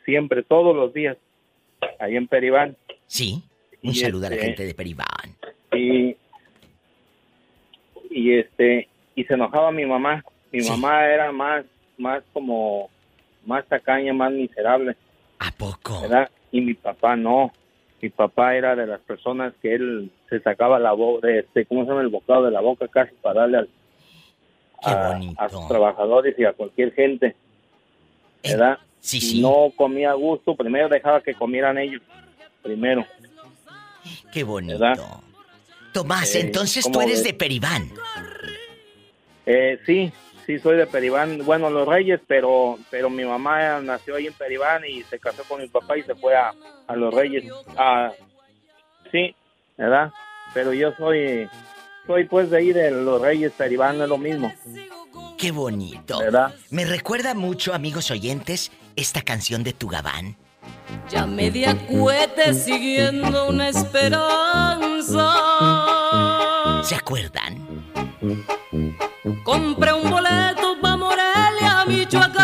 siempre 0.04 0.44
todos 0.44 0.76
los 0.76 0.94
días 0.94 1.16
ahí 2.00 2.18
en 2.18 2.28
Peribán. 2.28 2.76
Sí. 3.08 3.42
Un 3.84 3.92
Y 3.92 3.96
saludo 3.96 4.28
a 4.28 4.30
la 4.32 4.36
este- 4.36 4.48
gente 4.48 4.66
de 4.66 4.74
Peribán. 4.74 5.36
y 5.74 6.16
y 8.10 8.34
este 8.38 8.88
y 9.16 9.24
se 9.24 9.34
enojaba 9.34 9.72
mi 9.72 9.86
mamá 9.86 10.24
mi 10.52 10.62
mamá 10.68 11.06
era 11.08 11.32
más 11.32 11.66
más 11.98 12.24
como 12.34 12.90
más 13.46 13.66
tacaña 13.68 14.14
más 14.14 14.32
miserable 14.32 14.96
¿A 15.40 15.52
poco? 15.52 16.02
¿verdad? 16.02 16.30
Y 16.52 16.62
mi 16.62 16.74
papá 16.74 17.16
no. 17.16 17.54
Mi 18.02 18.10
papá 18.10 18.56
era 18.56 18.76
de 18.76 18.86
las 18.86 19.00
personas 19.02 19.54
que 19.62 19.74
él 19.74 20.12
se 20.30 20.40
sacaba 20.42 20.78
la 20.80 20.92
boca, 20.92 21.28
este, 21.30 21.66
¿cómo 21.66 21.84
se 21.84 21.90
llama? 21.90 22.02
El 22.02 22.10
bocado 22.10 22.46
de 22.46 22.52
la 22.52 22.62
boca 22.62 22.88
casi 22.88 23.14
para 23.22 23.42
darle 23.42 23.58
al, 23.58 23.70
a, 24.84 25.20
a 25.46 25.50
sus 25.50 25.68
trabajadores 25.68 26.36
y 26.38 26.46
a 26.46 26.54
cualquier 26.54 26.94
gente. 26.94 27.36
¿Verdad? 28.44 28.78
sí, 29.00 29.20
sí. 29.20 29.42
No 29.42 29.72
comía 29.76 30.12
a 30.12 30.16
gusto, 30.16 30.56
primero 30.56 30.90
dejaba 30.90 31.22
que 31.22 31.34
comieran 31.34 31.78
ellos. 31.78 32.02
Primero. 32.62 33.06
Qué 34.32 34.44
bonito. 34.44 34.78
¿Verdad? 34.80 35.04
Tomás, 35.94 36.36
Eh, 36.36 36.42
entonces 36.42 36.84
tú 36.86 36.92
¿cómo 36.92 37.02
eres 37.02 37.20
ves? 37.20 37.24
de 37.24 37.34
Peribán. 37.34 37.90
Eh, 39.46 39.80
sí, 39.86 40.12
sí, 40.48 40.58
soy 40.58 40.78
de 40.78 40.88
Peribán. 40.88 41.46
Bueno, 41.46 41.70
Los 41.70 41.88
Reyes, 41.88 42.20
pero 42.26 42.80
pero 42.90 43.12
mi 43.12 43.24
mamá 43.24 43.80
nació 43.82 44.16
ahí 44.16 44.26
en 44.26 44.34
Peribán 44.34 44.84
y 44.86 45.04
se 45.04 45.20
casó 45.20 45.44
con 45.44 45.62
mi 45.62 45.68
papá 45.68 45.96
y 45.98 46.02
se 46.02 46.16
fue 46.16 46.36
a, 46.36 46.54
a 46.88 46.96
Los 46.96 47.14
Reyes. 47.14 47.46
Ah, 47.78 48.12
sí, 49.12 49.36
¿verdad? 49.78 50.12
Pero 50.56 50.74
yo 50.74 50.92
soy, 50.98 51.48
soy 52.08 52.24
pues 52.26 52.50
de 52.50 52.58
ahí 52.58 52.74
de 52.74 52.90
Los 52.90 53.22
Reyes, 53.22 53.52
Peribán, 53.52 54.02
es 54.02 54.10
lo 54.10 54.18
mismo. 54.18 54.52
Qué 55.38 55.52
bonito. 55.52 56.18
¿Verdad? 56.20 56.56
Me 56.72 56.86
recuerda 56.86 57.36
mucho, 57.36 57.76
amigos 57.76 58.10
oyentes, 58.10 58.72
esta 58.96 59.22
canción 59.22 59.64
de 59.64 59.74
Tu 59.74 59.88
Gabán. 59.88 60.36
Ya 61.10 61.26
me 61.26 61.52
di 61.52 61.66
a 61.66 61.76
cohete 61.88 62.54
siguiendo 62.54 63.50
una 63.50 63.70
esperanza. 63.70 65.34
¿Se 66.84 66.96
acuerdan? 66.96 67.67
Compré 69.44 69.94
un 69.94 70.10
boleto 70.10 70.80
pa' 70.82 70.98
Morelia, 70.98 71.86
Michoacán. 71.88 72.38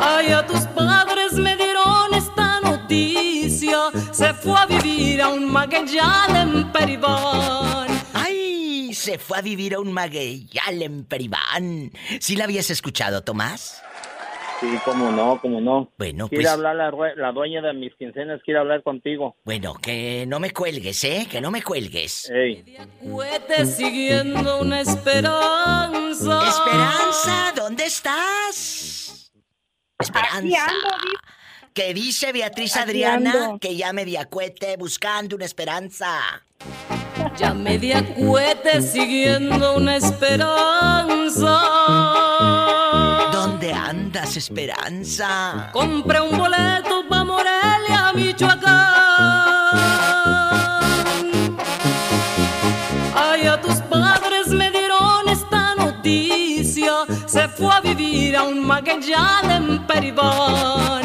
Ay, 0.00 0.32
a 0.32 0.44
tus 0.46 0.62
padres 0.74 1.34
me 1.34 1.56
dieron 1.56 2.14
esta 2.14 2.60
noticia. 2.60 3.78
Se 4.10 4.34
fue 4.34 4.58
a 4.58 4.66
vivir 4.66 5.22
a 5.22 5.28
un 5.28 5.50
magueyal 5.50 6.36
en 6.36 6.72
Peribán. 6.72 7.86
¡Ay! 8.12 8.92
Se 8.92 9.18
fue 9.18 9.38
a 9.38 9.40
vivir 9.40 9.74
a 9.74 9.80
un 9.80 9.92
magueyal 9.92 10.82
en 10.82 11.04
Peribán. 11.04 11.92
¿Sí 12.18 12.34
la 12.34 12.44
habías 12.44 12.70
escuchado, 12.70 13.22
Tomás? 13.22 13.82
Sí, 14.60 14.68
cómo 14.84 15.10
no, 15.10 15.40
cómo 15.40 15.60
no. 15.60 15.90
Bueno, 15.96 16.28
Quiere 16.28 16.44
pues- 16.44 16.52
hablar 16.52 16.76
la, 17.16 17.32
dueña 17.32 17.62
de 17.62 17.72
mis 17.72 17.94
quincenas, 17.94 18.42
quiere 18.44 18.60
hablar 18.60 18.82
contigo. 18.82 19.34
Bueno, 19.44 19.74
que 19.74 20.26
no 20.28 20.38
me 20.38 20.50
cuelgues, 20.50 21.02
¿eh? 21.04 21.26
Que 21.30 21.40
no 21.40 21.50
me 21.50 21.62
cuelgues. 21.62 22.28
Ey. 22.30 22.62
Siguiendo 23.64 24.60
una 24.60 24.82
esperanza. 24.82 26.46
Esperanza, 26.46 27.52
¿dónde 27.56 27.86
estás? 27.86 29.32
Esperanza. 29.98 30.66
¿Qué 31.72 31.94
dice 31.94 32.32
Beatriz 32.32 32.76
Adriana? 32.76 33.56
Que 33.60 33.76
ya 33.76 33.94
me 33.94 34.04
di 34.04 34.16
a 34.16 34.26
cohete 34.26 34.76
buscando 34.76 35.36
una 35.36 35.46
esperanza. 35.46 36.42
Ya 37.36 37.54
me 37.54 37.78
di 37.78 37.92
a 37.92 38.04
cohete 38.14 38.82
siguiendo 38.82 39.76
una 39.76 39.96
esperanza. 39.96 41.60
¿Dónde 44.30 44.36
andas, 44.36 44.36
Esperanza? 44.36 45.70
Compré 45.72 46.20
un 46.20 46.38
boleto 46.38 47.04
pa' 47.08 47.24
Morelia, 47.24 48.12
Michoacán. 48.14 48.68
Ay, 53.14 53.46
a 53.46 53.60
tus 53.60 53.76
padres 53.82 54.48
me 54.48 54.70
dieron 54.70 55.28
esta 55.28 55.74
noticia. 55.74 56.92
Se 57.26 57.48
fue 57.48 57.74
a 57.74 57.80
vivir 57.80 58.36
a 58.36 58.44
un 58.44 58.64
magueyal 58.64 59.50
en 59.50 59.86
Peribán. 59.86 61.02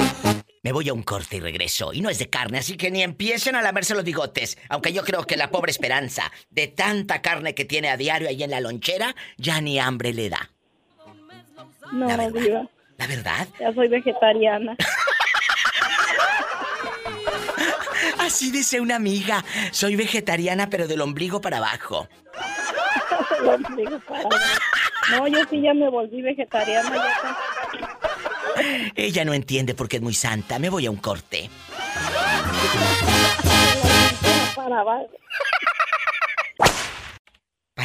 Me 0.62 0.72
voy 0.72 0.90
a 0.90 0.94
un 0.94 1.02
corte 1.02 1.38
y 1.38 1.40
regreso. 1.40 1.94
Y 1.94 2.02
no 2.02 2.12
es 2.12 2.20
de 2.20 2.30
carne, 2.30 2.60
así 2.60 2.78
que 2.78 2.92
ni 2.92 3.02
empiecen 3.02 3.56
a 3.56 3.64
lamerse 3.64 3.96
los 3.96 4.04
bigotes. 4.04 4.58
Aunque 4.70 4.94
yo 4.94 5.04
creo 5.04 5.26
que 5.26 5.36
la 5.36 5.50
pobre 5.50 5.72
Esperanza, 5.72 6.32
de 6.52 6.68
tanta 6.68 7.24
carne 7.24 7.56
que 7.56 7.66
tiene 7.66 7.90
a 7.90 7.98
diario 7.98 8.30
ahí 8.30 8.44
en 8.44 8.52
la 8.52 8.60
lonchera, 8.60 9.16
ya 9.38 9.62
ni 9.62 9.80
hambre 9.80 10.14
le 10.14 10.30
da. 10.30 10.52
No, 11.92 12.08
diva. 12.32 12.70
¿La 12.98 13.08
verdad? 13.08 13.48
Ya 13.60 13.74
soy 13.74 13.88
vegetariana. 13.88 14.76
Así 18.20 18.52
dice 18.52 18.80
una 18.80 18.96
amiga. 18.96 19.44
Soy 19.72 19.96
vegetariana, 19.96 20.70
pero 20.70 20.88
del 20.88 21.02
ombligo 21.02 21.42
para 21.42 21.58
abajo. 21.58 22.08
Del 23.40 23.50
ombligo 23.50 24.00
para 24.00 24.22
abajo. 24.22 24.38
No, 25.12 25.28
yo 25.28 25.40
sí 25.50 25.62
ya 25.62 25.74
me 25.74 25.90
volví 25.90 26.22
vegetariana. 26.22 26.96
Ya 26.96 28.92
Ella 28.96 29.26
no 29.26 29.34
entiende 29.34 29.76
porque 29.76 29.98
es 29.98 30.02
muy 30.02 30.14
santa. 30.14 30.58
Me 30.60 30.70
voy 30.70 30.86
a 30.86 30.92
un 30.92 30.98
corte. 30.98 31.50
para 34.56 34.80
abajo. 34.80 35.10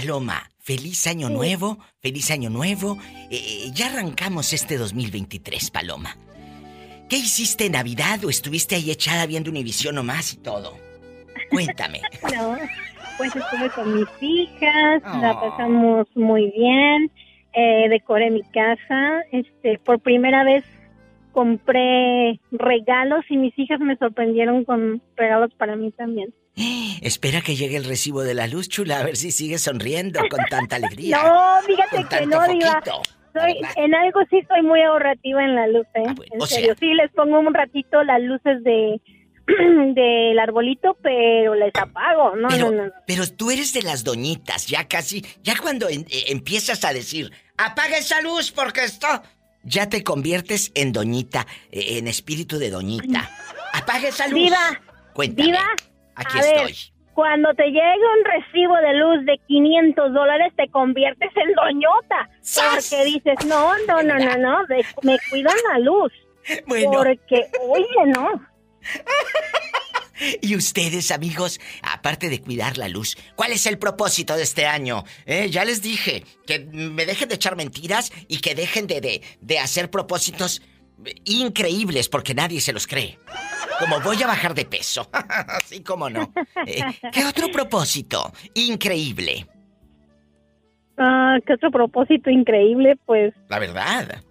Paloma, 0.01 0.49
feliz 0.59 1.07
año 1.07 1.29
nuevo, 1.29 1.77
feliz 2.01 2.31
año 2.31 2.49
nuevo. 2.49 2.97
Eh, 3.31 3.71
ya 3.75 3.89
arrancamos 3.89 4.55
este 4.55 4.79
2023, 4.79 5.71
Paloma. 5.71 6.17
¿Qué 7.11 7.17
hiciste 7.19 7.67
en 7.67 7.73
Navidad 7.73 8.25
o 8.25 8.31
estuviste 8.31 8.77
ahí 8.77 8.91
echada 8.91 9.27
viendo 9.27 9.51
Univisión 9.51 9.97
nomás 9.97 10.33
y 10.33 10.37
todo? 10.39 10.79
Cuéntame. 11.51 12.01
No, 12.35 12.57
pues 13.19 13.37
estuve 13.37 13.69
con 13.75 13.95
mis 13.95 14.09
hijas, 14.23 15.03
la 15.21 15.33
Oh. 15.33 15.51
pasamos 15.51 16.07
muy 16.15 16.51
bien, 16.57 17.11
eh, 17.53 17.91
decoré 17.91 18.31
mi 18.31 18.43
casa, 18.45 19.21
este, 19.33 19.79
por 19.81 20.01
primera 20.01 20.45
vez 20.45 20.65
compré 21.33 22.41
regalos 22.53 23.25
y 23.29 23.37
mis 23.37 23.59
hijas 23.59 23.81
me 23.81 23.97
sorprendieron 23.97 24.65
con 24.65 25.03
regalos 25.17 25.51
para 25.57 25.77
mí 25.77 25.91
también. 25.93 26.33
Espera 27.03 27.41
que 27.41 27.57
llegue 27.57 27.77
el 27.77 27.85
recibo 27.85 28.23
de 28.23 28.35
la 28.35 28.47
luz, 28.47 28.69
chula, 28.69 29.01
a 29.01 29.05
ver 29.05 29.17
si 29.17 29.31
sigues 29.33 29.63
sonriendo 29.63 30.21
con 30.31 30.41
tanta 30.51 30.77
alegría. 30.77 31.19
No, 31.23 31.63
fíjate 31.67 32.05
que 32.19 32.27
no, 32.27 32.47
diva. 32.49 32.83
Soy, 33.33 33.55
en 33.77 33.95
algo 33.95 34.21
sí 34.29 34.41
soy 34.49 34.63
muy 34.63 34.83
ahorrativa 34.83 35.45
en 35.45 35.55
la 35.55 35.69
luz, 35.69 35.87
¿eh? 35.95 36.03
en 36.05 36.09
Ah, 36.09 36.15
o 36.41 36.47
serio, 36.47 36.75
sea- 36.75 36.77
sí 36.81 36.95
les 36.95 37.13
pongo 37.13 37.39
un 37.39 37.55
ratito 37.55 38.03
las 38.03 38.21
luces 38.21 38.63
de 38.65 39.01
del 39.95 40.39
arbolito, 40.39 40.97
pero 41.03 41.55
les 41.55 41.73
apago, 41.81 42.35
no, 42.37 42.49
Pero, 42.49 42.71
no, 42.71 42.77
no. 42.77 42.87
no. 42.87 42.93
pero 43.07 43.23
tú 43.29 43.51
eres 43.53 43.73
de 43.73 43.83
las 43.83 44.03
doñitas, 44.05 44.67
ya 44.67 44.87
casi, 44.89 45.25
ya 45.43 45.55
cuando 45.63 45.89
en- 45.89 46.07
eh, 46.11 46.25
empiezas 46.29 46.85
a 46.85 46.93
decir, 46.93 47.31
apaga 47.57 47.99
esa 47.99 48.21
luz 48.21 48.51
porque 48.51 48.83
esto, 48.85 49.07
ya 49.63 49.89
te 49.89 50.03
conviertes 50.05 50.73
en 50.75 50.93
doñita, 50.93 51.47
en 51.71 52.09
espíritu 52.09 52.59
de 52.59 52.71
doñita. 52.71 53.31
Apaga 53.73 54.09
esa 54.09 54.27
luz. 54.29 54.35
Diva, 54.41 54.81
Cuéntame. 55.13 55.47
Diva, 55.47 55.65
Aquí 56.15 56.39
a 56.39 56.43
ver, 56.43 56.55
estoy. 56.71 56.77
cuando 57.15 57.53
te 57.55 57.65
llegue 57.67 58.05
un 58.19 58.25
recibo 58.25 58.77
de 58.77 58.95
luz 58.95 59.25
de 59.27 59.39
500 59.47 60.13
dólares, 60.13 60.53
te 60.57 60.69
conviertes 60.71 61.31
en 61.37 61.55
doñota. 61.55 62.29
Porque 62.73 63.05
dices, 63.05 63.35
no, 63.47 63.73
no, 63.87 64.03
no, 64.03 64.19
no, 64.19 64.37
no, 64.37 64.67
de- 64.67 64.85
me 65.03 65.17
cuidan 65.31 65.57
la 65.73 65.79
luz. 65.79 66.13
Bueno. 66.67 66.93
Porque, 66.93 67.47
oye, 67.69 68.13
no. 68.15 68.29
Y 70.43 70.57
ustedes, 70.57 71.11
amigos, 71.11 71.61
aparte 71.83 72.29
de 72.29 72.41
cuidar 72.41 72.79
la 72.79 72.89
luz, 72.89 73.17
¿cuál 73.37 73.53
es 73.53 73.67
el 73.67 73.79
propósito 73.79 74.37
de 74.37 74.43
este 74.43 74.67
año? 74.67 75.05
Eh, 75.27 75.49
ya 75.51 75.65
les 75.65 75.83
dije 75.83 76.25
que 76.47 76.61
me 76.61 77.07
dejen 77.07 77.29
de 77.29 77.35
echar 77.37 77.57
mentiras 77.57 78.13
y 78.29 78.39
que 78.39 78.55
dejen 78.55 78.87
de, 78.87 79.01
de, 79.01 79.23
de 79.41 79.59
hacer 79.59 79.91
propósitos 79.91 80.63
increíbles 81.25 82.09
porque 82.09 82.35
nadie 82.35 82.61
se 82.61 82.73
los 82.73 82.87
cree. 82.87 83.19
Como 83.79 84.01
voy 84.01 84.23
a 84.23 84.27
bajar 84.27 84.55
de 84.55 84.65
peso. 84.67 85.09
Así 85.49 85.83
como 85.83 86.11
no. 86.11 86.33
Eh, 86.67 86.83
¿Qué 87.13 87.25
otro 87.25 87.51
propósito 87.51 88.33
increíble? 88.55 89.47
Ah, 90.99 91.39
¿Qué 91.47 91.55
otro 91.55 91.71
propósito 91.71 92.29
increíble? 92.29 92.97
Pues, 93.07 93.33
La 93.49 93.59
verdad. 93.59 94.23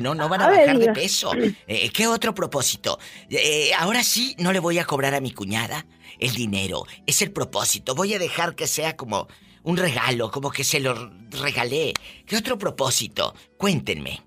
No, 0.00 0.14
no 0.14 0.28
van 0.28 0.42
a 0.42 0.46
A 0.46 0.50
ver, 0.50 0.60
bajar 0.60 0.78
de 0.78 0.92
peso. 0.92 1.32
Eh, 1.66 1.90
¿Qué 1.90 2.06
otro 2.06 2.34
propósito? 2.34 2.98
Eh, 3.30 3.70
ahora 3.78 4.02
sí, 4.02 4.34
no 4.38 4.52
le 4.52 4.58
voy 4.58 4.78
a 4.78 4.84
cobrar 4.84 5.14
a 5.14 5.20
mi 5.20 5.32
cuñada 5.32 5.86
el 6.18 6.32
dinero. 6.34 6.84
Es 7.06 7.22
el 7.22 7.30
propósito. 7.30 7.94
Voy 7.94 8.14
a 8.14 8.18
dejar 8.18 8.54
que 8.54 8.66
sea 8.66 8.96
como 8.96 9.28
un 9.62 9.76
regalo, 9.76 10.30
como 10.30 10.50
que 10.50 10.64
se 10.64 10.80
lo 10.80 11.10
regalé. 11.30 11.92
¿Qué 12.26 12.36
otro 12.36 12.58
propósito? 12.58 13.34
Cuéntenme. 13.56 14.20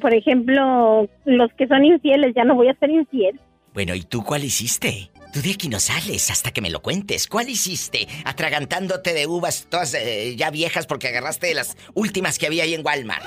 Por 0.00 0.14
ejemplo, 0.14 1.08
los 1.24 1.52
que 1.54 1.66
son 1.66 1.84
infieles, 1.84 2.34
ya 2.34 2.44
no 2.44 2.54
voy 2.54 2.68
a 2.68 2.74
ser 2.74 2.90
infiel. 2.90 3.40
Bueno, 3.72 3.94
¿y 3.94 4.02
tú 4.02 4.22
cuál 4.22 4.44
hiciste? 4.44 5.10
Tú 5.36 5.42
de 5.42 5.52
aquí 5.52 5.68
no 5.68 5.80
sales 5.80 6.30
hasta 6.30 6.50
que 6.50 6.62
me 6.62 6.70
lo 6.70 6.80
cuentes. 6.80 7.28
¿Cuál 7.28 7.50
hiciste? 7.50 8.08
Atragantándote 8.24 9.12
de 9.12 9.26
uvas 9.26 9.66
todas 9.68 9.92
eh, 9.92 10.34
ya 10.34 10.50
viejas 10.50 10.86
porque 10.86 11.08
agarraste 11.08 11.48
de 11.48 11.52
las 11.52 11.76
últimas 11.92 12.38
que 12.38 12.46
había 12.46 12.62
ahí 12.62 12.72
en 12.72 12.82
Walmart. 12.82 13.26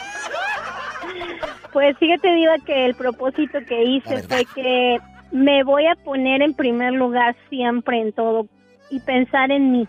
Pues 1.72 1.95
fíjate, 1.99 2.34
Diva, 2.34 2.56
que 2.65 2.88
el 2.88 2.95
propósito 2.95 3.60
que 3.68 3.84
hice 3.84 4.23
fue 4.23 4.44
que 4.56 4.98
me 5.31 5.64
voy 5.64 5.86
a 5.86 5.94
poner 5.98 6.41
en 6.41 6.56
primer 6.56 6.94
lugar 6.94 7.36
siempre 7.48 8.02
en 8.02 8.11
todo 8.11 8.48
y 8.90 8.99
pensar 9.02 9.52
en 9.52 9.72
mí. 9.72 9.88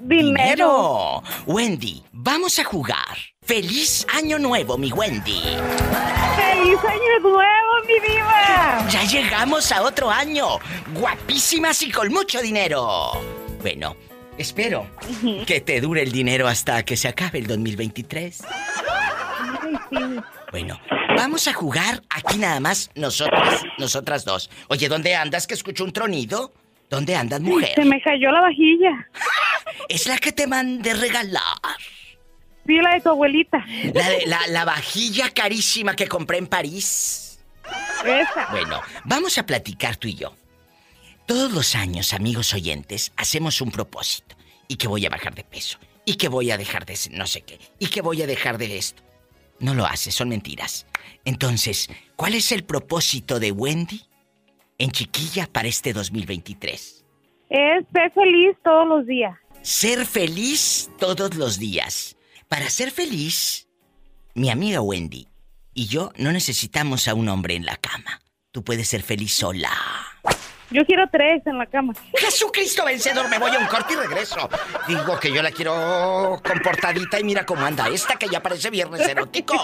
Dinero. 0.00 1.22
Wendy, 1.46 2.02
vamos 2.12 2.58
a 2.58 2.64
jugar. 2.64 3.16
¡Feliz 3.44 4.06
Año 4.12 4.38
Nuevo, 4.38 4.78
mi 4.78 4.92
Wendy! 4.92 5.42
¡Feliz 6.72 6.84
Año 6.86 7.20
Nuevo, 7.20 7.72
mi 7.86 8.08
diva! 8.08 8.88
Ya 8.88 9.04
llegamos 9.04 9.70
a 9.72 9.82
otro 9.82 10.10
año. 10.10 10.58
Guapísimas 10.94 11.82
y 11.82 11.90
con 11.90 12.10
mucho 12.10 12.40
dinero. 12.40 13.12
Bueno, 13.60 13.94
espero 14.38 14.86
que 15.46 15.60
te 15.60 15.82
dure 15.82 16.02
el 16.02 16.10
dinero 16.10 16.48
hasta 16.48 16.82
que 16.82 16.96
se 16.96 17.08
acabe 17.08 17.40
el 17.40 17.46
2023. 17.46 18.42
Bueno, 20.50 20.80
vamos 21.14 21.46
a 21.46 21.52
jugar 21.52 22.02
aquí 22.08 22.38
nada 22.38 22.58
más 22.58 22.90
nosotras, 22.94 23.62
nosotras 23.76 24.24
dos. 24.24 24.48
Oye, 24.68 24.88
¿dónde 24.88 25.14
andas 25.14 25.46
que 25.46 25.52
escucho 25.52 25.84
un 25.84 25.92
tronido? 25.92 26.54
¿Dónde 26.88 27.14
andas, 27.16 27.42
mujer? 27.42 27.72
Se 27.74 27.84
me 27.84 28.00
cayó 28.00 28.30
la 28.30 28.40
vajilla. 28.40 29.08
Es 29.88 30.06
la 30.06 30.16
que 30.16 30.32
te 30.32 30.46
mandé 30.46 30.94
regalar. 30.94 31.42
Sí, 32.66 32.76
la 32.76 32.94
de 32.94 33.00
tu 33.00 33.08
abuelita. 33.08 33.64
La, 33.92 34.08
de, 34.08 34.26
la, 34.50 34.64
vajilla 34.64 35.30
carísima 35.30 35.96
que 35.96 36.06
compré 36.06 36.38
en 36.38 36.46
París. 36.46 37.40
Esa. 38.04 38.48
Bueno, 38.50 38.80
vamos 39.04 39.36
a 39.38 39.46
platicar 39.46 39.96
tú 39.96 40.08
y 40.08 40.14
yo. 40.14 40.34
Todos 41.26 41.52
los 41.52 41.74
años, 41.74 42.12
amigos 42.12 42.52
oyentes, 42.54 43.12
hacemos 43.16 43.60
un 43.60 43.70
propósito. 43.70 44.36
Y 44.68 44.76
que 44.76 44.88
voy 44.88 45.06
a 45.06 45.10
bajar 45.10 45.34
de 45.34 45.44
peso. 45.44 45.78
Y 46.04 46.14
que 46.14 46.28
voy 46.28 46.50
a 46.50 46.56
dejar 46.56 46.84
de 46.84 46.96
no 47.10 47.26
sé 47.26 47.42
qué. 47.42 47.58
Y 47.78 47.88
que 47.88 48.00
voy 48.00 48.22
a 48.22 48.26
dejar 48.26 48.58
de 48.58 48.78
esto. 48.78 49.02
No 49.58 49.74
lo 49.74 49.86
haces, 49.86 50.14
son 50.14 50.28
mentiras. 50.28 50.86
Entonces, 51.24 51.88
¿cuál 52.16 52.34
es 52.34 52.52
el 52.52 52.64
propósito 52.64 53.38
de 53.38 53.52
Wendy 53.52 54.02
en 54.78 54.90
chiquilla 54.90 55.46
para 55.46 55.68
este 55.68 55.92
2023? 55.92 57.04
Es 57.50 57.84
ser 57.92 58.12
feliz 58.12 58.56
todos 58.64 58.88
los 58.88 59.06
días. 59.06 59.38
Ser 59.62 60.06
feliz 60.06 60.90
todos 60.98 61.34
los 61.36 61.58
días. 61.58 62.16
Para 62.52 62.68
ser 62.68 62.90
feliz, 62.90 63.66
mi 64.34 64.50
amiga 64.50 64.82
Wendy 64.82 65.26
y 65.72 65.86
yo 65.86 66.12
no 66.18 66.32
necesitamos 66.32 67.08
a 67.08 67.14
un 67.14 67.30
hombre 67.30 67.54
en 67.54 67.64
la 67.64 67.78
cama. 67.78 68.20
Tú 68.50 68.62
puedes 68.62 68.88
ser 68.88 69.02
feliz 69.02 69.32
sola. 69.32 69.70
Yo 70.70 70.84
quiero 70.84 71.04
tres 71.10 71.40
en 71.46 71.56
la 71.56 71.64
cama. 71.64 71.94
Jesucristo 72.14 72.84
vencedor, 72.84 73.30
me 73.30 73.38
voy 73.38 73.52
a 73.52 73.58
un 73.58 73.66
corte 73.68 73.94
y 73.94 73.96
regreso. 73.96 74.50
Digo 74.86 75.18
que 75.18 75.32
yo 75.32 75.42
la 75.42 75.50
quiero 75.50 76.42
comportadita 76.46 77.18
y 77.18 77.24
mira 77.24 77.46
cómo 77.46 77.64
anda 77.64 77.88
esta 77.88 78.16
que 78.16 78.28
ya 78.28 78.42
parece 78.42 78.68
viernes 78.68 79.00
erótico. 79.00 79.54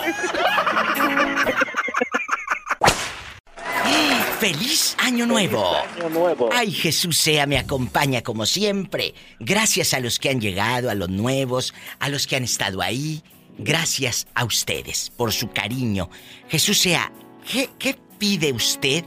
¡Feliz 4.41 4.95
Año 4.99 5.27
Nuevo! 5.27 5.75
Año 5.75 6.11
Nuevo. 6.11 6.49
Ay, 6.53 6.71
Jesús 6.71 7.19
sea, 7.19 7.47
me 7.47 7.59
acompaña 7.59 8.23
como 8.23 8.47
siempre. 8.47 9.15
Gracias 9.41 9.95
a 9.95 10.01
los 10.01 10.21
que 10.21 10.31
han 10.31 10.41
llegado, 10.41 10.91
a 10.91 10.95
los 10.95 11.09
nuevos, 11.09 11.75
a 11.99 12.09
los 12.09 12.29
que 12.29 12.37
han 12.37 12.45
estado 12.45 12.81
ahí. 12.81 13.25
Gracias 13.59 14.29
a 14.35 14.45
ustedes 14.45 15.11
por 15.17 15.33
su 15.33 15.51
cariño. 15.51 16.09
Jesús 16.49 16.79
sea, 16.79 17.11
¿qué, 17.51 17.69
qué 17.81 17.99
pide 18.19 18.53
usted 18.53 19.05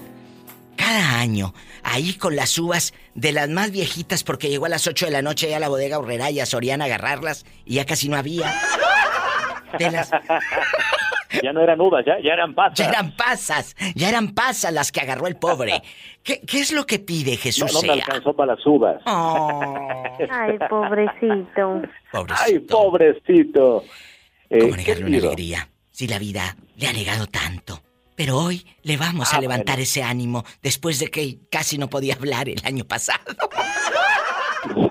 cada 0.76 1.20
año 1.20 1.54
ahí 1.84 2.14
con 2.16 2.36
las 2.36 2.58
uvas 2.58 2.94
de 3.16 3.32
las 3.32 3.48
más 3.48 3.72
viejitas 3.72 4.24
porque 4.24 4.50
llegó 4.50 4.66
a 4.66 4.70
las 4.70 4.86
8 4.86 5.06
de 5.06 5.12
la 5.12 5.22
noche 5.22 5.50
ya 5.50 5.58
a 5.58 5.60
la 5.62 5.70
bodega 5.70 6.00
Horrera 6.00 6.30
y 6.30 6.42
a 6.42 6.46
Soriana 6.46 6.84
a 6.84 6.88
agarrarlas 6.88 7.46
y 7.66 7.76
ya 7.76 7.86
casi 7.86 8.10
no 8.10 8.18
había? 8.18 8.54
De 9.80 9.92
las... 9.92 10.12
Ya 11.44 11.54
no 11.54 11.62
eran 11.62 11.80
uvas, 11.82 12.04
ya, 12.06 12.16
ya 12.24 12.34
eran 12.34 12.54
pasas. 12.56 12.78
Ya 12.80 12.90
eran 12.90 13.16
pasas, 13.16 13.76
ya 13.96 14.10
eran 14.10 14.34
pasas 14.34 14.74
las 14.74 14.92
que 14.92 15.00
agarró 15.02 15.28
el 15.28 15.36
pobre. 15.38 15.82
¿Qué, 16.24 16.42
qué 16.42 16.60
es 16.60 16.72
lo 16.72 16.86
que 16.86 17.00
pide 17.00 17.38
Jesús? 17.38 17.74
No, 17.74 17.82
no 17.82 17.88
me 17.88 18.02
alcanzó 18.02 18.34
para 18.36 18.56
las 18.56 18.66
uvas. 18.66 19.02
Ay, 20.30 20.58
pobrecito. 20.70 21.82
Pobrecito. 22.12 22.44
Ay, 22.46 22.60
pobrecito. 22.60 23.84
Eh, 24.50 24.60
¿Cómo 24.60 24.76
negarle 24.76 25.06
una 25.06 25.18
alegría 25.18 25.70
si 25.92 26.08
la 26.08 26.20
vida 26.20 26.56
le 26.76 26.88
ha 26.88 26.94
negado 26.94 27.26
tanto? 27.28 27.82
Pero 28.16 28.38
hoy 28.38 28.66
le 28.84 28.98
vamos 28.98 29.34
a 29.34 29.38
Ah, 29.38 29.42
levantar 29.42 29.76
bueno. 29.78 29.84
ese 29.84 30.04
ánimo 30.04 30.44
después 30.62 31.00
de 31.00 31.08
que 31.08 31.40
casi 31.50 31.78
no 31.80 31.90
podía 31.90 32.14
hablar 32.16 32.50
el 32.50 32.62
año 32.66 32.84
pasado. 32.84 33.20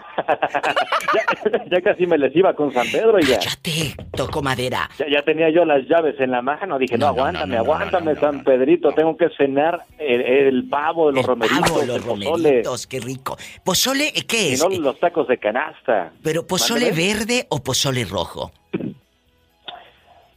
ya, 1.15 1.65
ya 1.71 1.81
casi 1.83 2.07
me 2.07 2.19
les 2.19 2.35
iba 2.35 2.55
con 2.55 2.73
San 2.73 2.87
Pedro 2.91 3.19
y 3.19 3.25
ya. 3.25 3.39
Cállate, 3.39 3.95
toco 4.17 4.43
madera. 4.43 4.89
Ya, 4.99 5.07
ya 5.09 5.23
tenía 5.23 5.51
yo 5.51 5.65
las 5.65 5.87
llaves 5.89 6.19
en 6.21 6.31
la 6.31 6.43
mano. 6.43 6.79
Dije, 6.79 6.99
no, 6.99 7.07
aguántame, 7.09 7.57
aguántame, 7.57 8.15
San 8.17 8.45
Pedrito. 8.45 8.93
Tengo 8.93 9.17
que 9.17 9.29
cenar 9.37 9.81
el, 9.99 10.21
el 10.21 10.69
pavo, 10.69 11.11
los 11.11 11.25
romeritos, 11.25 11.71
Pavo, 11.71 11.83
los 11.85 11.97
el 11.97 12.03
pozole. 12.03 12.27
romeritos, 12.31 12.87
qué 12.87 13.01
rico. 13.01 13.37
¿Pozole 13.65 14.13
qué 14.29 14.51
Y 14.51 14.53
es? 14.55 14.61
no 14.63 14.69
los 14.71 14.99
tacos 14.99 15.29
de 15.29 15.39
canasta. 15.39 16.13
¿Pero 16.23 16.47
pozole 16.47 16.91
verde 16.93 17.47
o 17.51 17.63
pozole 17.63 18.05
rojo? 18.05 18.53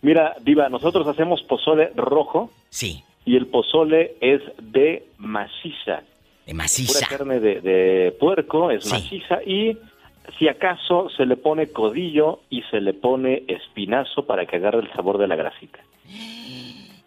Mira, 0.01 0.35
Diva, 0.41 0.67
nosotros 0.69 1.07
hacemos 1.07 1.41
pozole 1.43 1.91
rojo. 1.95 2.49
Sí. 2.69 3.03
Y 3.25 3.37
el 3.37 3.47
pozole 3.47 4.15
es 4.19 4.41
de 4.61 5.05
maciza. 5.17 6.01
De 6.45 6.53
maciza. 6.53 7.05
Pura 7.07 7.17
carne 7.17 7.39
de, 7.39 7.61
de 7.61 8.11
puerco, 8.19 8.69
es 8.71 8.85
maciza. 8.91 9.41
Y 9.45 9.77
si 10.37 10.47
acaso 10.47 11.09
se 11.15 11.25
le 11.25 11.37
pone 11.37 11.67
codillo 11.71 12.41
y 12.49 12.61
se 12.63 12.81
le 12.81 12.93
pone 12.93 13.43
espinazo 13.47 14.25
para 14.25 14.45
que 14.45 14.57
agarre 14.57 14.79
el 14.79 14.91
sabor 14.93 15.17
de 15.17 15.27
la 15.27 15.35
grasita. 15.35 15.79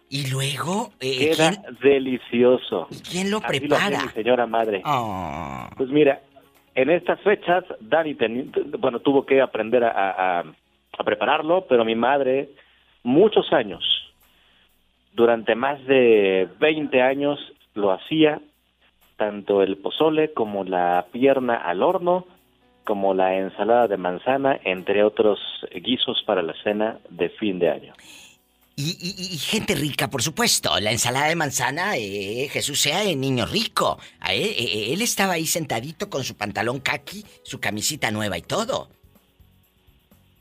Y 0.09 0.29
luego, 0.31 0.91
eh, 0.99 1.31
Queda 1.35 1.49
¿quién, 1.51 1.77
delicioso. 1.81 2.87
quién 3.09 3.29
lo 3.29 3.37
Así 3.43 3.59
prepara? 3.59 4.03
mi 4.03 4.09
señora 4.09 4.47
madre. 4.47 4.81
Oh. 4.85 5.67
Pues 5.75 5.89
mira, 5.89 6.21
en 6.75 6.89
estas 6.89 7.19
fechas, 7.21 7.63
Dani 7.81 8.15
teni- 8.15 8.49
bueno, 8.79 8.99
tuvo 8.99 9.25
que 9.25 9.41
aprender 9.41 9.83
a, 9.83 10.39
a- 10.39 10.43
a 10.97 11.03
prepararlo, 11.03 11.65
pero 11.67 11.83
mi 11.83 11.95
madre, 11.95 12.49
muchos 13.03 13.51
años, 13.51 13.83
durante 15.13 15.55
más 15.55 15.83
de 15.85 16.47
20 16.59 17.01
años, 17.01 17.39
lo 17.73 17.91
hacía, 17.91 18.39
tanto 19.17 19.61
el 19.63 19.77
pozole 19.77 20.33
como 20.33 20.63
la 20.63 21.07
pierna 21.11 21.55
al 21.55 21.83
horno, 21.83 22.25
como 22.85 23.13
la 23.13 23.35
ensalada 23.35 23.87
de 23.87 23.97
manzana, 23.97 24.59
entre 24.63 25.03
otros 25.03 25.39
guisos 25.83 26.23
para 26.25 26.41
la 26.41 26.53
cena 26.63 26.99
de 27.09 27.29
fin 27.29 27.59
de 27.59 27.69
año. 27.69 27.93
Y, 28.79 28.91
y- 29.01 29.33
y 29.33 29.37
gente 29.39 29.73
rica, 29.73 30.07
por 30.07 30.21
supuesto. 30.21 30.79
La 30.79 30.91
ensalada 30.91 31.27
de 31.27 31.35
manzana, 31.35 31.97
eh, 31.97 32.47
Jesús 32.51 32.79
sea 32.79 33.01
el 33.03 33.19
niño 33.19 33.47
rico. 33.47 33.97
A 34.19 34.33
él, 34.33 34.43
eh, 34.55 34.93
él 34.93 35.01
estaba 35.01 35.33
ahí 35.33 35.47
sentadito 35.47 36.09
con 36.11 36.23
su 36.23 36.37
pantalón 36.37 36.79
kaki, 36.79 37.25
su 37.43 37.59
camisita 37.59 38.11
nueva 38.11 38.37
y 38.37 38.43
todo. 38.43 38.87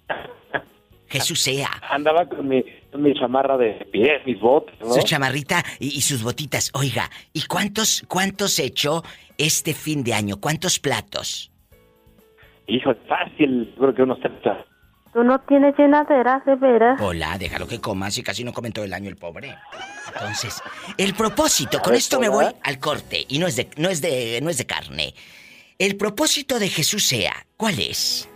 Jesús 1.08 1.40
sea. 1.40 1.70
Andaba 1.88 2.26
con 2.26 2.46
mi, 2.46 2.62
mi 2.98 3.14
chamarra 3.14 3.56
de 3.56 3.86
pies, 3.92 4.24
mis 4.26 4.40
botas, 4.40 4.74
¿no? 4.80 4.92
Su 4.92 5.02
chamarrita 5.02 5.64
y, 5.78 5.88
y 5.88 6.00
sus 6.00 6.22
botitas. 6.22 6.70
Oiga, 6.74 7.10
¿y 7.32 7.42
cuántos, 7.46 8.04
cuántos 8.08 8.58
echó 8.58 9.02
este 9.38 9.74
fin 9.74 10.02
de 10.04 10.14
año? 10.14 10.36
¿Cuántos 10.40 10.78
platos? 10.78 11.50
Hijo, 12.68 12.90
es 12.90 12.98
fácil, 13.08 13.72
creo 13.78 13.94
que 13.94 14.02
uno 14.02 14.14
está... 14.14 14.64
Tú 15.12 15.24
no 15.24 15.40
tienes 15.48 15.74
llenadera, 15.78 16.42
de 16.44 16.56
veras. 16.56 17.00
Hola, 17.00 17.38
déjalo 17.38 17.66
que 17.66 17.80
coma, 17.80 18.10
si 18.10 18.22
casi 18.22 18.44
no 18.44 18.52
come 18.52 18.70
todo 18.70 18.84
el 18.84 18.92
año 18.92 19.08
el 19.08 19.16
pobre. 19.16 19.54
Entonces, 20.12 20.62
el 20.98 21.14
propósito, 21.14 21.80
con 21.80 21.94
esto 21.94 22.20
me 22.20 22.28
voy 22.28 22.44
al 22.62 22.78
corte, 22.78 23.24
y 23.26 23.38
no 23.38 23.46
es 23.46 23.56
de, 23.56 23.70
no 23.78 23.88
es 23.88 24.02
de, 24.02 24.40
no 24.42 24.50
es 24.50 24.58
de 24.58 24.66
carne. 24.66 25.14
El 25.78 25.96
propósito 25.96 26.58
de 26.58 26.68
Jesús 26.68 27.04
sea, 27.04 27.32
¿cuál 27.56 27.78
es? 27.78 28.28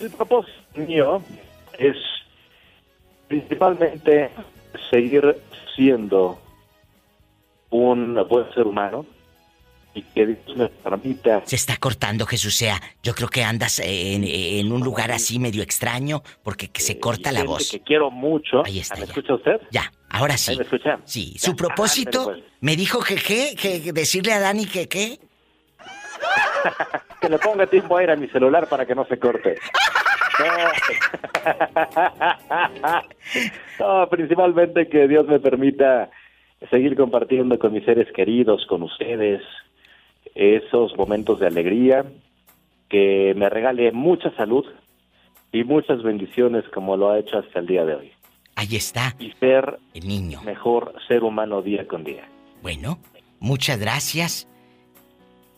El 0.00 0.10
propósito 0.10 0.52
mío 0.76 1.20
es 1.76 1.96
principalmente 3.28 4.30
seguir 4.90 5.36
siendo 5.74 6.38
un 7.70 8.14
buen 8.28 8.52
ser 8.54 8.66
humano 8.66 9.06
y 9.94 10.02
que 10.02 10.26
Dios 10.26 10.56
me 10.56 10.68
permita. 10.68 11.42
Se 11.46 11.56
está 11.56 11.76
cortando, 11.78 12.26
Jesús 12.26 12.54
sea. 12.54 12.80
Yo 13.02 13.14
creo 13.14 13.28
que 13.28 13.42
andas 13.42 13.80
en, 13.82 14.70
un 14.70 14.82
lugar 14.82 15.10
así 15.10 15.38
medio 15.38 15.62
extraño 15.62 16.22
porque 16.42 16.70
se 16.74 16.98
corta 17.00 17.32
la 17.32 17.44
voz. 17.44 17.70
que 17.70 17.80
quiero 17.80 18.10
mucho. 18.10 18.64
Ahí 18.64 18.78
está. 18.80 18.96
¿Me 18.96 19.04
escucha 19.04 19.34
usted? 19.34 19.60
Ya, 19.70 19.90
ahora 20.10 20.36
sí. 20.36 20.54
¿Me 20.56 20.64
escucha? 20.64 21.00
Sí, 21.04 21.36
su 21.38 21.56
propósito 21.56 22.24
pues. 22.24 22.42
me 22.60 22.76
dijo 22.76 23.00
que 23.02 23.16
qué, 23.16 23.54
que 23.56 23.92
decirle 23.92 24.32
a 24.34 24.40
Dani 24.40 24.66
que 24.66 24.86
qué. 24.86 25.18
que 27.20 27.28
le 27.30 27.38
ponga 27.38 27.66
tiempo 27.66 27.96
aire 27.96 28.12
a 28.12 28.16
mi 28.16 28.28
celular 28.28 28.68
para 28.68 28.84
que 28.84 28.94
no 28.94 29.06
se 29.06 29.18
corte. 29.18 29.56
no, 33.80 34.08
principalmente 34.08 34.88
que 34.88 35.08
Dios 35.08 35.26
me 35.26 35.40
permita 35.40 36.10
seguir 36.70 36.96
compartiendo 36.96 37.58
con 37.58 37.72
mis 37.72 37.84
seres 37.84 38.10
queridos, 38.12 38.66
con 38.66 38.82
ustedes, 38.82 39.42
esos 40.34 40.96
momentos 40.96 41.40
de 41.40 41.46
alegría, 41.46 42.04
que 42.88 43.34
me 43.36 43.48
regale 43.48 43.92
mucha 43.92 44.34
salud 44.36 44.64
y 45.52 45.64
muchas 45.64 46.02
bendiciones 46.02 46.64
como 46.72 46.96
lo 46.96 47.10
ha 47.10 47.18
hecho 47.18 47.38
hasta 47.38 47.60
el 47.60 47.66
día 47.66 47.84
de 47.84 47.94
hoy. 47.94 48.12
Ahí 48.54 48.76
está. 48.76 49.14
Y 49.18 49.32
ser 49.32 49.78
el 49.94 50.08
niño. 50.08 50.42
Mejor 50.42 50.94
ser 51.08 51.24
humano 51.24 51.62
día 51.62 51.86
con 51.86 52.04
día. 52.04 52.28
Bueno, 52.62 52.98
muchas 53.38 53.78
gracias. 53.78 54.48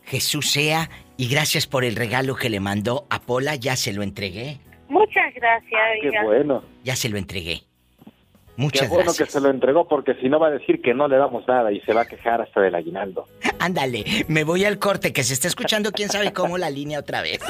Jesús 0.05 0.51
sea 0.51 0.89
y 1.17 1.29
gracias 1.29 1.67
por 1.67 1.85
el 1.85 1.97
regalo 1.97 2.35
que 2.35 2.49
le 2.49 2.61
mandó 2.61 3.07
a 3.11 3.21
Pola, 3.21 3.57
ya 3.57 3.77
se 3.77 3.93
lo 3.93 4.03
entregué. 4.03 4.59
Muchas 4.89 5.35
gracias. 5.35 5.81
Qué 6.03 6.11
bueno. 6.25 6.63
Ya 6.85 6.97
se 6.97 7.09
lo 7.09 7.19
entregué. 7.19 7.63
Muchas 8.57 8.83
Qué 8.83 8.89
bueno 8.89 9.05
gracias. 9.05 9.29
que 9.29 9.33
se 9.33 9.41
lo 9.41 9.51
entregó 9.51 9.87
porque 9.87 10.15
si 10.15 10.29
no 10.29 10.41
va 10.41 10.49
a 10.49 10.51
decir 10.51 10.83
que 10.83 10.93
no 10.93 11.07
le 11.07 11.17
damos 11.17 11.47
nada 11.47 11.71
y 11.71 11.81
se 11.83 11.93
va 11.93 12.01
a 12.01 12.07
quejar 12.07 12.41
hasta 12.41 12.61
del 12.61 12.75
aguinaldo. 12.75 13.29
Ándale, 13.61 14.05
me 14.27 14.43
voy 14.43 14.65
al 14.65 14.81
corte 14.81 15.13
que 15.13 15.23
se 15.23 15.35
está 15.35 15.47
escuchando 15.47 15.93
quién 15.93 16.09
sabe 16.09 16.33
cómo 16.33 16.59
la 16.59 16.69
línea 16.69 16.99
otra 16.99 17.23
vez. 17.23 17.39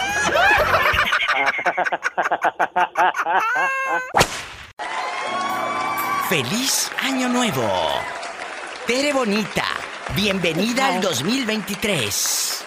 ¡Feliz 6.29 6.93
Año 7.03 7.31
Nuevo! 7.31 7.67
Tere 8.87 9.15
Bonita, 9.15 9.65
bienvenida 10.15 10.95
al 10.95 11.01
2023. 11.01 12.65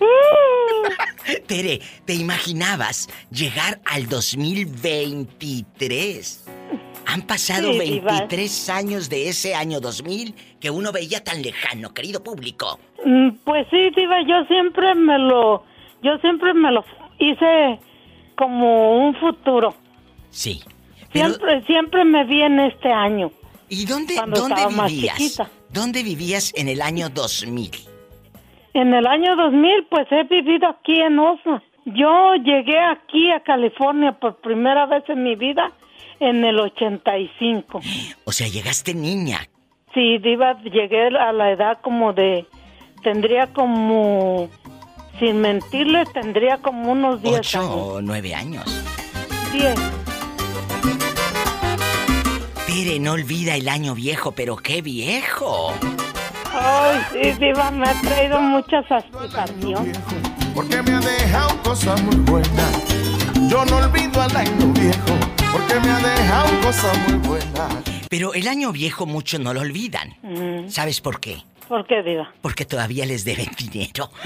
Tere, 1.46 1.80
¿te 2.04 2.14
imaginabas 2.14 3.08
llegar 3.30 3.80
al 3.84 4.08
2023? 4.08 6.46
Han 7.06 7.22
pasado 7.22 7.76
23 7.76 8.68
años 8.70 9.08
de 9.08 9.28
ese 9.28 9.54
año 9.54 9.80
2000 9.80 10.34
que 10.60 10.70
uno 10.70 10.92
veía 10.92 11.22
tan 11.24 11.42
lejano, 11.42 11.92
querido 11.92 12.22
público. 12.22 12.78
Mm, 13.04 13.30
Pues 13.44 13.66
sí, 13.70 13.90
Diva, 13.96 14.18
yo 14.26 14.44
siempre 14.46 14.94
me 14.94 15.18
lo. 15.18 15.64
Yo 16.02 16.16
siempre 16.18 16.54
me 16.54 16.70
lo 16.72 16.84
hice 17.18 17.78
como 18.36 19.06
un 19.06 19.14
futuro. 19.16 19.74
Sí. 20.30 20.62
Siempre, 21.12 21.62
siempre 21.66 22.04
me 22.04 22.24
vi 22.24 22.42
en 22.42 22.60
este 22.60 22.92
año. 22.92 23.32
¿Y 23.68 23.84
dónde, 23.86 24.14
dónde 24.28 24.66
vivías? 24.86 25.42
¿Dónde 25.68 26.02
vivías 26.02 26.52
en 26.56 26.68
el 26.68 26.82
año 26.82 27.08
2000? 27.08 27.70
En 28.74 28.94
el 28.94 29.06
año 29.06 29.34
2000, 29.36 29.86
pues 29.90 30.06
he 30.10 30.22
vivido 30.24 30.68
aquí 30.68 31.00
en 31.00 31.18
Osa. 31.18 31.62
Yo 31.86 32.34
llegué 32.36 32.78
aquí 32.78 33.30
a 33.32 33.40
California 33.40 34.12
por 34.12 34.36
primera 34.40 34.86
vez 34.86 35.02
en 35.08 35.24
mi 35.24 35.34
vida 35.34 35.72
en 36.20 36.44
el 36.44 36.58
85. 36.60 37.80
O 38.24 38.32
sea, 38.32 38.46
llegaste 38.48 38.94
niña. 38.94 39.48
Sí, 39.94 40.18
Diva, 40.18 40.60
llegué 40.62 41.08
a 41.08 41.32
la 41.32 41.50
edad 41.50 41.78
como 41.82 42.12
de... 42.12 42.46
Tendría 43.02 43.52
como... 43.52 44.48
Sin 45.18 45.40
mentirles, 45.40 46.10
tendría 46.12 46.58
como 46.58 46.92
unos 46.92 47.20
10 47.22 47.38
Ocho 47.40 47.58
años. 47.60 47.72
o 47.74 48.00
nueve 48.00 48.34
años. 48.34 48.64
10. 49.52 49.74
Tere, 52.66 52.98
no 53.00 53.12
olvida 53.12 53.56
el 53.56 53.68
año 53.68 53.94
viejo, 53.94 54.32
pero 54.32 54.56
qué 54.56 54.80
viejo. 54.80 55.74
Ay, 56.62 56.98
sí, 57.12 57.32
Diva, 57.38 57.70
me 57.70 57.88
ha 57.88 57.94
traído 58.02 58.40
mucha 58.40 58.82
satisfacción. 58.86 59.92
porque 60.54 60.82
me 60.82 60.92
ha 60.92 61.00
dejado 61.00 61.62
cosas 61.62 62.02
muy 62.02 62.16
buenas. 62.16 62.84
Yo 63.48 63.64
no 63.64 63.76
olvido 63.78 64.20
al 64.20 64.36
año 64.36 64.66
viejo, 64.74 65.14
porque 65.52 65.80
me 65.80 65.90
ha 65.90 65.98
dejado 65.98 66.60
cosas 66.60 66.98
muy 67.08 67.18
buenas. 67.26 67.74
Pero 68.10 68.34
el 68.34 68.46
año 68.48 68.72
viejo 68.72 69.06
muchos 69.06 69.40
no 69.40 69.54
lo 69.54 69.60
olvidan. 69.60 70.16
Mm, 70.22 70.68
¿Sabes 70.68 71.00
por 71.00 71.20
qué? 71.20 71.38
¿Por 71.68 71.86
qué, 71.86 72.02
Diva? 72.02 72.30
Porque 72.42 72.64
todavía 72.64 73.06
les 73.06 73.24
deben 73.24 73.48
dinero. 73.56 74.10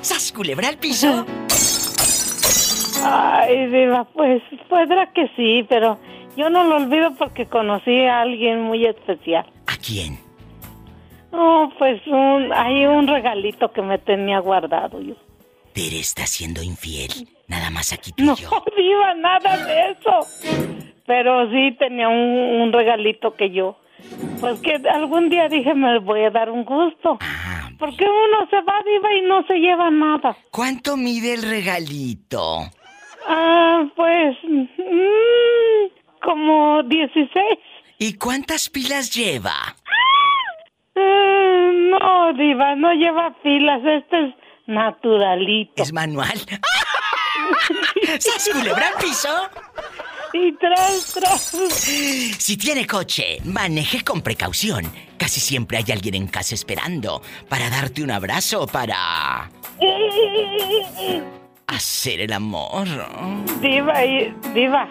¿Sas 0.00 0.32
culebra 0.32 0.68
al 0.68 0.78
piso? 0.78 1.24
Ay, 3.04 3.66
Diva, 3.66 4.04
pues 4.04 4.42
podrá 4.68 5.12
que 5.12 5.30
sí, 5.36 5.64
pero 5.68 5.98
yo 6.36 6.50
no 6.50 6.64
lo 6.64 6.76
olvido 6.76 7.12
porque 7.18 7.46
conocí 7.46 8.04
a 8.04 8.20
alguien 8.20 8.62
muy 8.62 8.84
especial. 8.86 9.46
¿A 9.66 9.76
quién? 9.76 10.18
Oh, 11.32 11.70
pues 11.78 12.00
un, 12.06 12.52
hay 12.54 12.86
un 12.86 13.06
regalito 13.06 13.70
que 13.72 13.82
me 13.82 13.98
tenía 13.98 14.38
guardado 14.38 15.00
yo. 15.00 15.14
Tere 15.74 16.00
está 16.00 16.26
siendo 16.26 16.62
infiel. 16.62 17.28
Nada 17.48 17.70
más 17.70 17.92
aquí 17.92 18.12
tú 18.12 18.22
y 18.22 18.26
No, 18.26 18.36
yo. 18.36 18.48
Diva, 18.76 19.14
nada 19.14 19.56
de 19.66 19.90
eso. 19.92 20.26
Pero 21.06 21.50
sí 21.50 21.76
tenía 21.78 22.08
un, 22.08 22.62
un 22.62 22.72
regalito 22.72 23.34
que 23.34 23.50
yo, 23.50 23.78
pues 24.40 24.58
que 24.60 24.74
algún 24.88 25.28
día 25.28 25.48
dije 25.48 25.72
me 25.74 25.98
voy 26.00 26.24
a 26.24 26.30
dar 26.30 26.50
un 26.50 26.64
gusto. 26.64 27.18
Porque 27.78 28.04
uno 28.04 28.48
se 28.50 28.60
va, 28.62 28.82
Diva, 28.84 29.14
y 29.14 29.20
no 29.22 29.44
se 29.46 29.54
lleva 29.54 29.90
nada. 29.90 30.36
¿Cuánto 30.50 30.96
mide 30.96 31.34
el 31.34 31.42
regalito? 31.42 32.60
Ah, 33.28 33.84
pues, 33.94 34.36
mm, 34.44 34.64
como 36.26 36.82
16. 36.82 37.30
¿Y 37.98 38.14
cuántas 38.14 38.68
pilas 38.68 39.14
lleva? 39.14 39.76
Eh, 40.94 41.70
no, 41.90 42.32
Diva, 42.34 42.74
no 42.74 42.92
lleva 42.92 43.32
filas. 43.42 43.80
Este 43.84 44.26
es 44.26 44.34
naturalito. 44.66 45.82
¿Es 45.82 45.92
manual? 45.92 46.36
¿Sas 48.18 48.50
culebra 48.52 48.88
piso? 49.00 49.28
Y 50.32 50.52
tras, 50.54 51.14
tras. 51.14 51.40
Si 52.38 52.56
tiene 52.56 52.86
coche, 52.86 53.38
maneje 53.44 54.02
con 54.02 54.20
precaución. 54.20 54.84
Casi 55.16 55.40
siempre 55.40 55.78
hay 55.78 55.84
alguien 55.92 56.16
en 56.16 56.26
casa 56.26 56.56
esperando 56.56 57.22
para 57.48 57.70
darte 57.70 58.02
un 58.02 58.10
abrazo 58.10 58.66
para 58.66 59.48
hacer 61.68 62.20
el 62.20 62.32
amor. 62.32 62.88
Diva, 63.62 64.00
Diva. 64.52 64.88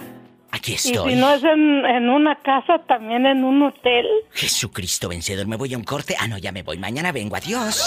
Aquí 0.56 0.72
Y 0.72 0.76
estoy. 0.76 1.14
si 1.14 1.20
no 1.20 1.34
es 1.34 1.44
en, 1.44 1.86
en 1.86 2.10
una 2.10 2.36
casa, 2.42 2.80
también 2.88 3.26
en 3.26 3.44
un 3.44 3.62
hotel. 3.64 4.06
Jesucristo 4.32 5.10
vencedor, 5.10 5.48
me 5.48 5.58
voy 5.58 5.74
a 5.74 5.78
un 5.78 5.84
corte. 5.84 6.16
Ah, 6.18 6.28
no, 6.28 6.38
ya 6.38 6.52
me 6.54 6.64
voy. 6.64 6.78
Mañana 6.78 7.12
vengo. 7.12 7.36
Adiós. 7.36 7.84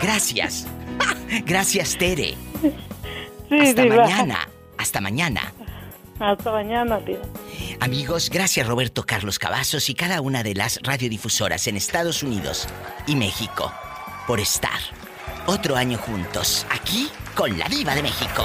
Gracias. 0.00 0.66
Gracias, 1.44 1.96
Tere. 1.98 2.34
Sí, 3.50 3.58
Hasta 3.60 3.82
Diva. 3.82 4.04
mañana. 4.04 4.48
Hasta 4.78 5.00
mañana. 5.00 5.52
Hasta 6.18 6.50
mañana, 6.50 6.98
Diva. 7.00 7.20
Amigos, 7.80 8.28
gracias 8.30 8.66
Roberto 8.66 9.04
Carlos 9.04 9.38
Cavazos 9.38 9.88
y 9.88 9.94
cada 9.94 10.20
una 10.20 10.42
de 10.42 10.54
las 10.54 10.80
radiodifusoras 10.82 11.66
en 11.68 11.76
Estados 11.76 12.22
Unidos 12.24 12.66
y 13.06 13.14
México 13.14 13.72
por 14.26 14.40
estar 14.40 14.80
otro 15.46 15.76
año 15.76 15.96
juntos 15.98 16.66
aquí 16.70 17.08
con 17.36 17.56
la 17.56 17.68
Diva 17.68 17.94
de 17.94 18.02
México. 18.02 18.44